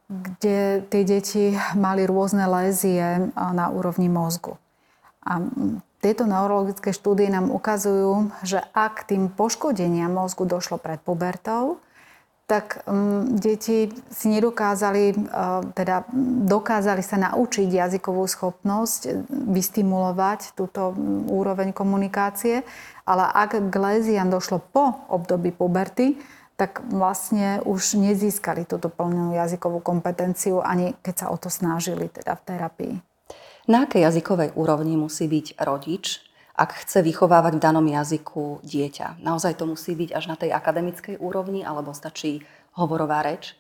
kde 0.07 0.87
tie 0.87 1.03
deti 1.03 1.45
mali 1.75 2.07
rôzne 2.07 2.47
lézie 2.47 3.31
na 3.35 3.67
úrovni 3.75 4.07
mozgu. 4.07 4.55
A 5.27 5.43
tieto 5.99 6.23
neurologické 6.23 6.95
štúdie 6.95 7.27
nám 7.27 7.51
ukazujú, 7.51 8.31
že 8.47 8.63
ak 8.71 9.11
tým 9.11 9.27
poškodeniam 9.27 10.15
mozgu 10.15 10.47
došlo 10.47 10.79
pred 10.79 11.03
pubertou, 11.03 11.83
tak 12.47 12.87
um, 12.87 13.27
deti 13.35 13.91
si 13.91 14.27
nedokázali, 14.31 15.19
uh, 15.19 15.67
teda 15.75 16.07
dokázali 16.47 17.03
sa 17.03 17.19
naučiť 17.19 17.67
jazykovú 17.67 18.23
schopnosť, 18.23 19.27
vystimulovať 19.51 20.55
túto 20.55 20.95
úroveň 21.27 21.75
komunikácie, 21.75 22.63
ale 23.03 23.27
ak 23.27 23.59
k 23.67 23.75
léziám 23.75 24.31
došlo 24.31 24.63
po 24.63 24.95
období 25.11 25.51
puberty, 25.51 26.23
tak 26.57 26.81
vlastne 26.89 27.61
už 27.69 28.01
nezískali 28.01 28.65
túto 28.65 28.89
plnú 28.89 29.37
jazykovú 29.37 29.85
kompetenciu, 29.85 30.65
ani 30.65 30.97
keď 31.05 31.15
sa 31.15 31.27
o 31.29 31.37
to 31.37 31.53
snažili 31.53 32.09
teda 32.09 32.33
v 32.33 32.43
terapii. 32.49 32.95
Na 33.69 33.85
akej 33.85 34.09
jazykovej 34.09 34.57
úrovni 34.57 34.97
musí 34.97 35.29
byť 35.29 35.61
rodič, 35.61 36.25
ak 36.57 36.73
chce 36.87 37.05
vychovávať 37.05 37.61
v 37.61 37.65
danom 37.69 37.85
jazyku 37.85 38.65
dieťa? 38.65 39.21
Naozaj 39.21 39.61
to 39.61 39.69
musí 39.69 39.93
byť 39.93 40.11
až 40.17 40.25
na 40.33 40.37
tej 40.41 40.57
akademickej 40.57 41.21
úrovni, 41.21 41.61
alebo 41.61 41.93
stačí 41.93 42.41
hovorová 42.73 43.21
reč? 43.21 43.53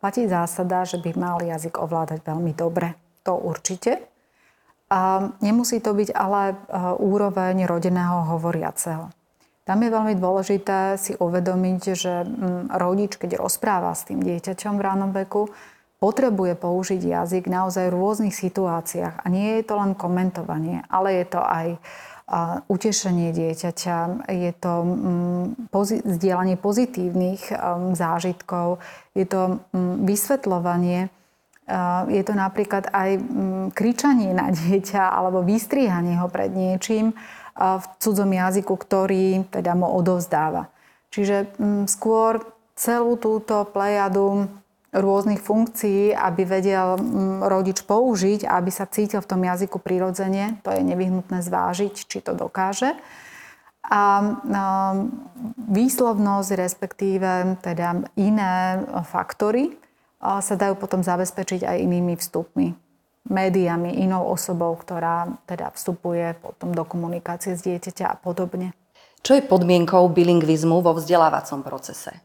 Platí 0.00 0.28
zásada, 0.28 0.84
že 0.84 1.00
by 1.00 1.16
mal 1.16 1.40
jazyk 1.40 1.80
ovládať 1.80 2.20
veľmi 2.20 2.52
dobre. 2.52 2.92
To 3.24 3.40
určite. 3.40 4.04
A 4.92 5.32
nemusí 5.40 5.80
to 5.80 5.96
byť 5.96 6.12
ale 6.12 6.52
e, 6.52 6.54
úroveň 6.98 7.64
rodeného 7.64 8.36
hovoriaceho. 8.36 9.12
Tam 9.64 9.78
je 9.84 9.92
veľmi 9.92 10.14
dôležité 10.16 10.96
si 10.96 11.12
uvedomiť, 11.14 11.82
že 11.94 12.24
mm, 12.24 12.74
rodič, 12.74 13.20
keď 13.20 13.38
rozpráva 13.38 13.92
s 13.94 14.08
tým 14.08 14.24
dieťaťom 14.24 14.74
v 14.80 14.84
ránom 14.84 15.10
veku, 15.12 15.52
potrebuje 16.00 16.56
použiť 16.56 17.00
jazyk 17.00 17.44
naozaj 17.46 17.92
v 17.92 17.98
rôznych 18.00 18.32
situáciách. 18.32 19.20
A 19.20 19.26
nie 19.28 19.60
je 19.60 19.68
to 19.68 19.76
len 19.76 19.92
komentovanie, 19.92 20.80
ale 20.88 21.20
je 21.20 21.26
to 21.28 21.40
aj 21.44 21.76
utešenie 22.70 23.34
dieťaťa, 23.34 24.30
je 24.30 24.52
to 24.54 24.72
mm, 24.86 25.44
zdieľanie 26.06 26.54
pozitívnych 26.54 27.50
um, 27.50 27.90
zážitkov, 27.98 28.78
je 29.18 29.26
to 29.26 29.58
mm, 29.74 30.06
vysvetľovanie, 30.06 31.10
je 32.10 32.22
to 32.26 32.34
napríklad 32.34 32.90
aj 32.90 33.22
kričanie 33.78 34.34
na 34.34 34.50
dieťa 34.50 35.06
alebo 35.06 35.46
vystriehanie 35.46 36.18
ho 36.18 36.26
pred 36.26 36.50
niečím, 36.50 37.14
v 37.60 37.84
cudzom 38.00 38.32
jazyku, 38.32 38.72
ktorý 38.72 39.44
teda 39.52 39.76
mu 39.76 39.92
odovzdáva. 39.92 40.72
Čiže 41.12 41.52
mm, 41.60 41.84
skôr 41.90 42.40
celú 42.72 43.20
túto 43.20 43.68
plejadu 43.68 44.48
rôznych 44.90 45.38
funkcií, 45.38 46.16
aby 46.16 46.42
vedel 46.48 46.96
mm, 46.96 47.46
rodič 47.46 47.84
použiť 47.84 48.48
aby 48.48 48.70
sa 48.72 48.88
cítil 48.88 49.20
v 49.22 49.30
tom 49.30 49.44
jazyku 49.44 49.78
prirodzene. 49.78 50.58
To 50.64 50.72
je 50.72 50.82
nevyhnutné 50.82 51.44
zvážiť, 51.44 51.94
či 51.94 52.18
to 52.24 52.32
dokáže. 52.34 52.96
A 53.80 54.22
výslovnosť, 55.56 56.50
respektíve 56.52 57.58
teda 57.64 58.04
iné 58.14 58.84
faktory 59.08 59.72
sa 60.20 60.54
dajú 60.54 60.76
potom 60.76 61.00
zabezpečiť 61.00 61.64
aj 61.64 61.76
inými 61.80 62.14
vstupmi, 62.20 62.76
médiami, 63.28 64.00
inou 64.00 64.24
osobou, 64.30 64.72
ktorá 64.78 65.28
teda 65.44 65.74
vstupuje 65.76 66.38
potom 66.40 66.72
do 66.72 66.86
komunikácie 66.88 67.58
s 67.58 67.64
dieťaťa 67.66 68.06
a 68.08 68.16
podobne. 68.16 68.72
Čo 69.20 69.36
je 69.36 69.44
podmienkou 69.44 70.08
bilingvizmu 70.08 70.80
vo 70.80 70.96
vzdelávacom 70.96 71.60
procese? 71.60 72.16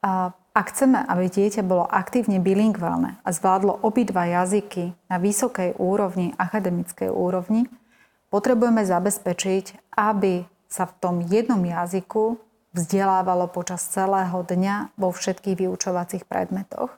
A 0.00 0.32
ak 0.56 0.66
chceme, 0.74 1.04
aby 1.04 1.28
dieťa 1.28 1.62
bolo 1.62 1.84
aktívne 1.86 2.40
bilingválne 2.40 3.20
a 3.22 3.28
zvládlo 3.30 3.84
obidva 3.84 4.26
jazyky 4.26 4.96
na 5.06 5.20
vysokej 5.20 5.76
úrovni, 5.76 6.32
akademickej 6.34 7.12
úrovni, 7.12 7.68
potrebujeme 8.32 8.82
zabezpečiť, 8.82 9.94
aby 9.94 10.48
sa 10.66 10.88
v 10.88 10.96
tom 10.98 11.14
jednom 11.22 11.60
jazyku 11.62 12.40
vzdelávalo 12.74 13.48
počas 13.48 13.86
celého 13.86 14.44
dňa 14.44 14.98
vo 14.98 15.14
všetkých 15.14 15.66
vyučovacích 15.66 16.24
predmetoch. 16.26 16.90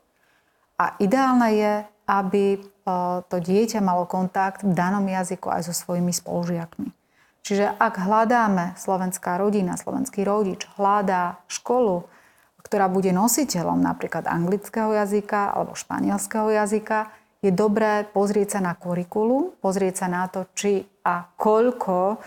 A 0.81 0.97
ideálne 0.97 1.49
je, 1.53 1.73
aby 2.11 2.59
e, 2.59 2.61
to 3.31 3.37
dieťa 3.39 3.79
malo 3.79 4.03
kontakt 4.11 4.67
v 4.67 4.75
danom 4.75 5.07
jazyku 5.07 5.47
aj 5.47 5.71
so 5.71 5.75
svojimi 5.75 6.11
spolužiakmi. 6.11 6.91
Čiže 7.47 7.79
ak 7.79 8.03
hľadáme 8.03 8.75
slovenská 8.75 9.39
rodina, 9.39 9.79
slovenský 9.79 10.27
rodič, 10.27 10.67
hľadá 10.75 11.39
školu, 11.47 12.05
ktorá 12.67 12.91
bude 12.91 13.15
nositeľom 13.15 13.79
napríklad 13.81 14.27
anglického 14.29 14.93
jazyka 14.93 15.55
alebo 15.55 15.79
španielského 15.79 16.51
jazyka, 16.51 17.09
je 17.41 17.49
dobré 17.49 18.05
pozrieť 18.13 18.59
sa 18.59 18.61
na 18.61 18.77
kurikulu, 18.77 19.57
pozrieť 19.65 20.05
sa 20.05 20.07
na 20.13 20.29
to, 20.29 20.45
či 20.53 20.85
a 21.01 21.25
koľko 21.41 22.21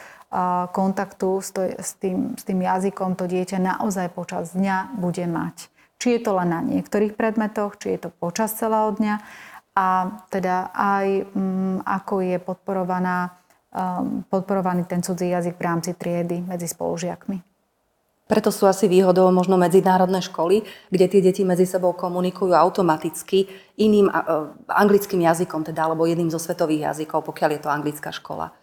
kontaktu 0.73 1.29
s 1.77 1.93
tým, 2.01 2.33
s 2.33 2.41
tým 2.41 2.59
jazykom 2.65 3.13
to 3.13 3.29
dieťa 3.29 3.61
naozaj 3.61 4.09
počas 4.09 4.57
dňa 4.57 4.97
bude 4.97 5.21
mať. 5.29 5.69
Či 6.01 6.17
je 6.17 6.21
to 6.25 6.31
len 6.33 6.49
na 6.49 6.59
niektorých 6.65 7.13
predmetoch, 7.13 7.77
či 7.77 7.95
je 7.95 8.09
to 8.09 8.09
počas 8.09 8.57
celého 8.57 8.89
dňa 8.97 9.21
a 9.73 10.21
teda 10.29 10.69
aj 10.73 11.07
mm, 11.33 11.85
ako 11.85 12.21
je 12.21 12.37
podporovaná 12.37 13.43
Um, 13.73 14.21
podporovaný 14.29 14.85
ten 14.85 15.01
cudzí 15.01 15.33
jazyk 15.33 15.57
v 15.57 15.65
rámci 15.65 15.97
triedy 15.97 16.45
medzi 16.45 16.69
spolužiakmi. 16.69 17.41
Preto 18.29 18.53
sú 18.53 18.69
asi 18.69 18.85
výhodou 18.85 19.33
možno 19.33 19.57
medzinárodné 19.57 20.21
školy, 20.21 20.61
kde 20.93 21.09
tie 21.09 21.25
deti 21.25 21.41
medzi 21.41 21.65
sebou 21.65 21.97
komunikujú 21.97 22.53
automaticky 22.53 23.49
iným 23.81 24.13
uh, 24.13 24.53
anglickým 24.69 25.25
jazykom, 25.25 25.65
teda 25.65 25.89
alebo 25.89 26.05
jedným 26.05 26.29
zo 26.29 26.37
svetových 26.37 26.93
jazykov, 26.93 27.25
pokiaľ 27.25 27.49
je 27.49 27.61
to 27.65 27.73
anglická 27.73 28.13
škola. 28.13 28.53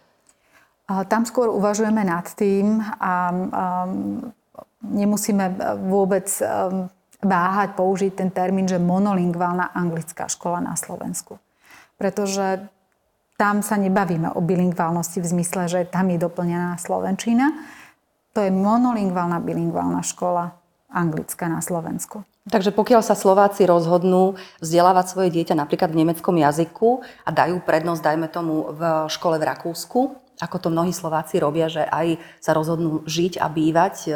Tam 0.87 1.27
skôr 1.27 1.51
uvažujeme 1.51 2.07
nad 2.07 2.31
tým 2.31 2.79
a 2.79 3.35
um, 3.35 4.31
nemusíme 4.79 5.59
vôbec 5.91 6.31
um, 6.39 6.87
váhať 7.21 7.77
použiť 7.77 8.11
ten 8.17 8.29
termín, 8.33 8.65
že 8.65 8.81
monolingválna 8.81 9.71
anglická 9.71 10.25
škola 10.27 10.59
na 10.61 10.73
Slovensku. 10.73 11.37
Pretože 11.95 12.65
tam 13.37 13.65
sa 13.65 13.77
nebavíme 13.77 14.33
o 14.33 14.41
bilingválnosti 14.41 15.17
v 15.17 15.29
zmysle, 15.37 15.65
že 15.65 15.79
tam 15.89 16.13
je 16.13 16.21
doplnená 16.21 16.77
slovenčina. 16.77 17.49
To 18.37 18.45
je 18.45 18.53
monolingválna 18.53 19.41
bilingválna 19.41 20.05
škola 20.05 20.53
anglická 20.93 21.49
na 21.49 21.57
Slovensku. 21.63 22.21
Takže 22.49 22.73
pokiaľ 22.73 23.05
sa 23.05 23.13
Slováci 23.13 23.69
rozhodnú 23.69 24.33
vzdelávať 24.65 25.05
svoje 25.13 25.29
dieťa 25.29 25.53
napríklad 25.53 25.93
v 25.93 26.05
nemeckom 26.05 26.35
jazyku 26.41 27.05
a 27.21 27.29
dajú 27.29 27.61
prednosť, 27.61 28.01
dajme 28.01 28.27
tomu, 28.33 28.73
v 28.73 28.81
škole 29.13 29.37
v 29.37 29.45
Rakúsku, 29.45 29.99
ako 30.41 30.57
to 30.57 30.73
mnohí 30.73 30.89
Slováci 30.89 31.37
robia, 31.37 31.69
že 31.69 31.85
aj 31.85 32.17
sa 32.41 32.57
rozhodnú 32.57 33.05
žiť 33.05 33.37
a 33.37 33.45
bývať 33.45 33.95
e, 34.09 34.11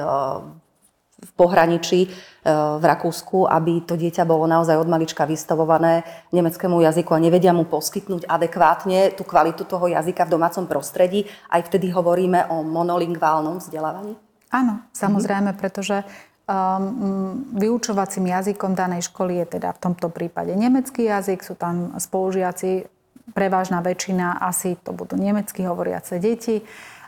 v 1.25 1.31
pohraničí 1.33 1.99
e, 2.05 2.09
v 2.53 2.83
Rakúsku, 2.85 3.49
aby 3.49 3.81
to 3.81 3.97
dieťa 3.97 4.23
bolo 4.23 4.45
naozaj 4.45 4.77
od 4.77 4.85
malička 4.85 5.25
vystavované 5.25 6.05
nemeckému 6.29 6.77
jazyku 6.85 7.17
a 7.17 7.23
nevedia 7.23 7.51
mu 7.51 7.65
poskytnúť 7.65 8.29
adekvátne 8.29 9.17
tú 9.17 9.25
kvalitu 9.25 9.65
toho 9.65 9.89
jazyka 9.89 10.29
v 10.29 10.33
domácom 10.37 10.69
prostredí. 10.69 11.25
Aj 11.49 11.65
vtedy 11.65 11.89
hovoríme 11.89 12.53
o 12.53 12.61
monolingválnom 12.61 13.57
vzdelávaní? 13.57 14.13
Áno, 14.53 14.85
samozrejme, 14.93 15.57
pretože 15.57 16.05
um, 16.47 17.43
vyučovacím 17.57 18.31
jazykom 18.31 18.77
danej 18.77 19.09
školy 19.09 19.43
je 19.43 19.59
teda 19.59 19.73
v 19.75 19.81
tomto 19.81 20.07
prípade 20.13 20.53
nemecký 20.53 21.09
jazyk, 21.09 21.43
sú 21.43 21.57
tam 21.57 21.97
spolužiaci, 21.97 22.87
prevážna 23.33 23.81
väčšina 23.81 24.37
asi 24.37 24.77
to 24.77 24.93
budú 24.93 25.17
nemecky 25.17 25.65
hovoriace 25.65 26.21
deti 26.21 26.61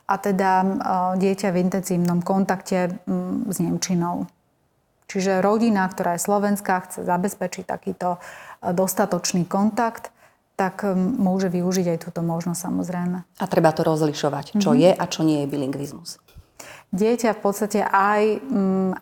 a 0.07 0.15
teda 0.15 0.51
dieťa 1.19 1.51
v 1.51 1.57
intenzívnom 1.67 2.23
kontakte 2.23 2.95
s 3.47 3.57
Nemčinou. 3.59 4.31
Čiže 5.07 5.39
rodina, 5.39 5.87
ktorá 5.87 6.15
je 6.15 6.25
slovenská, 6.27 6.87
chce 6.87 7.03
zabezpečiť 7.03 7.63
takýto 7.63 8.19
dostatočný 8.63 9.47
kontakt, 9.47 10.11
tak 10.57 10.83
môže 10.97 11.53
využiť 11.53 11.95
aj 11.95 11.99
túto 12.07 12.25
možnosť 12.25 12.59
samozrejme. 12.59 13.19
A 13.37 13.45
treba 13.45 13.69
to 13.75 13.85
rozlišovať, 13.85 14.57
čo 14.57 14.73
mm-hmm. 14.73 14.83
je 14.83 14.91
a 14.95 15.03
čo 15.05 15.21
nie 15.21 15.45
je 15.45 15.51
bilingvizmus. 15.53 16.17
Dieťa 16.89 17.35
v 17.35 17.41
podstate 17.43 17.83
aj, 17.83 18.41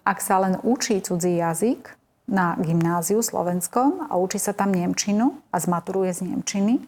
ak 0.01 0.20
sa 0.20 0.41
len 0.41 0.58
učí 0.66 0.99
cudzí 1.06 1.38
jazyk 1.38 1.95
na 2.26 2.58
gymnáziu 2.58 3.22
slovenskom 3.22 4.10
a 4.10 4.18
učí 4.18 4.41
sa 4.41 4.58
tam 4.58 4.74
Nemčinu 4.74 5.38
a 5.53 5.62
zmaturuje 5.62 6.10
z 6.12 6.22
Nemčiny, 6.26 6.82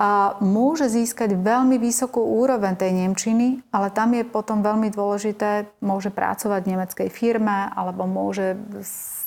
a 0.00 0.40
môže 0.40 0.88
získať 0.88 1.36
veľmi 1.36 1.76
vysokú 1.76 2.24
úroveň 2.24 2.72
tej 2.72 3.04
Nemčiny, 3.04 3.60
ale 3.68 3.92
tam 3.92 4.16
je 4.16 4.24
potom 4.24 4.64
veľmi 4.64 4.88
dôležité, 4.88 5.68
môže 5.84 6.08
pracovať 6.08 6.60
v 6.64 6.70
nemeckej 6.72 7.08
firme, 7.12 7.68
alebo 7.76 8.08
môže 8.08 8.56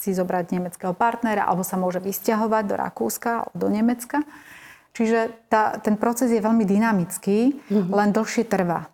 si 0.02 0.18
zobrať 0.18 0.50
nemeckého 0.50 0.98
partnera, 0.98 1.46
alebo 1.46 1.62
sa 1.62 1.78
môže 1.78 2.02
vysťahovať 2.02 2.64
do 2.66 2.76
Rakúska, 2.76 3.46
alebo 3.46 3.54
do 3.54 3.70
Nemecka. 3.70 4.26
Čiže 4.98 5.46
tá, 5.46 5.78
ten 5.78 5.94
proces 5.94 6.34
je 6.34 6.42
veľmi 6.42 6.66
dynamický, 6.66 7.54
mm-hmm. 7.54 7.94
len 7.94 8.10
dlhšie 8.10 8.50
trvá. 8.50 8.90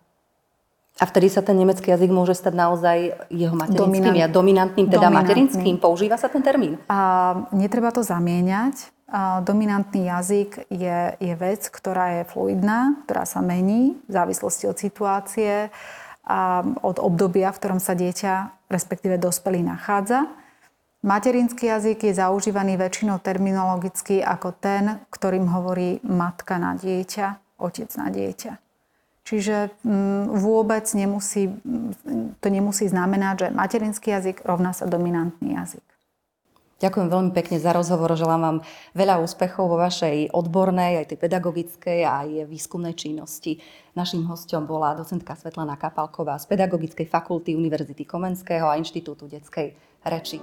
A 1.00 1.08
vtedy 1.08 1.32
sa 1.32 1.40
ten 1.40 1.56
nemecký 1.56 1.96
jazyk 1.96 2.12
môže 2.12 2.36
stať 2.36 2.60
naozaj 2.60 2.96
jeho 3.32 3.56
materinským, 3.56 4.04
Dominant, 4.04 4.28
dominantným, 4.28 4.86
teda 4.92 5.08
dominantným. 5.08 5.16
materinským. 5.16 5.74
Používa 5.80 6.20
sa 6.20 6.28
ten 6.28 6.44
termín? 6.44 6.76
A 6.92 7.48
netreba 7.56 7.88
to 7.88 8.04
zamieňať 8.04 8.92
dominantný 9.42 10.06
jazyk 10.06 10.70
je, 10.70 10.98
je 11.18 11.34
vec, 11.34 11.66
ktorá 11.66 12.22
je 12.22 12.30
fluidná, 12.30 12.94
ktorá 13.06 13.26
sa 13.26 13.42
mení 13.42 13.98
v 14.06 14.12
závislosti 14.12 14.70
od 14.70 14.78
situácie 14.78 15.74
a 16.22 16.62
od 16.62 17.02
obdobia, 17.02 17.50
v 17.50 17.58
ktorom 17.58 17.80
sa 17.82 17.98
dieťa, 17.98 18.66
respektíve 18.70 19.18
dospelý, 19.18 19.66
nachádza. 19.66 20.30
Materinský 21.00 21.72
jazyk 21.72 22.12
je 22.12 22.20
zaužívaný 22.20 22.76
väčšinou 22.76 23.18
terminologicky 23.24 24.20
ako 24.20 24.52
ten, 24.52 25.00
ktorým 25.08 25.48
hovorí 25.48 25.98
matka 26.06 26.60
na 26.60 26.76
dieťa, 26.76 27.58
otec 27.58 27.90
na 27.96 28.12
dieťa. 28.12 28.52
Čiže 29.24 29.74
mm, 29.80 30.38
vôbec 30.38 30.86
nemusí, 30.92 31.50
to 32.38 32.48
nemusí 32.50 32.84
znamenať, 32.86 33.34
že 33.38 33.48
materinský 33.54 34.12
jazyk 34.12 34.42
rovná 34.44 34.76
sa 34.76 34.90
dominantný 34.90 35.56
jazyk. 35.56 35.89
Ďakujem 36.80 37.12
veľmi 37.12 37.32
pekne 37.36 37.60
za 37.60 37.76
rozhovor. 37.76 38.16
Želám 38.16 38.40
vám 38.40 38.58
veľa 38.96 39.20
úspechov 39.20 39.68
vo 39.68 39.76
vašej 39.76 40.32
odbornej, 40.32 41.04
aj 41.04 41.12
tej 41.12 41.18
pedagogickej 41.20 42.08
a 42.08 42.24
aj 42.24 42.48
výskumnej 42.48 42.96
činnosti. 42.96 43.60
Naším 43.92 44.24
hostom 44.24 44.64
bola 44.64 44.96
docentka 44.96 45.36
Svetlana 45.36 45.76
Kapalková 45.76 46.40
z 46.40 46.48
Pedagogickej 46.48 47.04
fakulty 47.04 47.52
Univerzity 47.52 48.08
Komenského 48.08 48.64
a 48.64 48.80
Inštitútu 48.80 49.28
detskej 49.28 49.76
reči. 50.08 50.40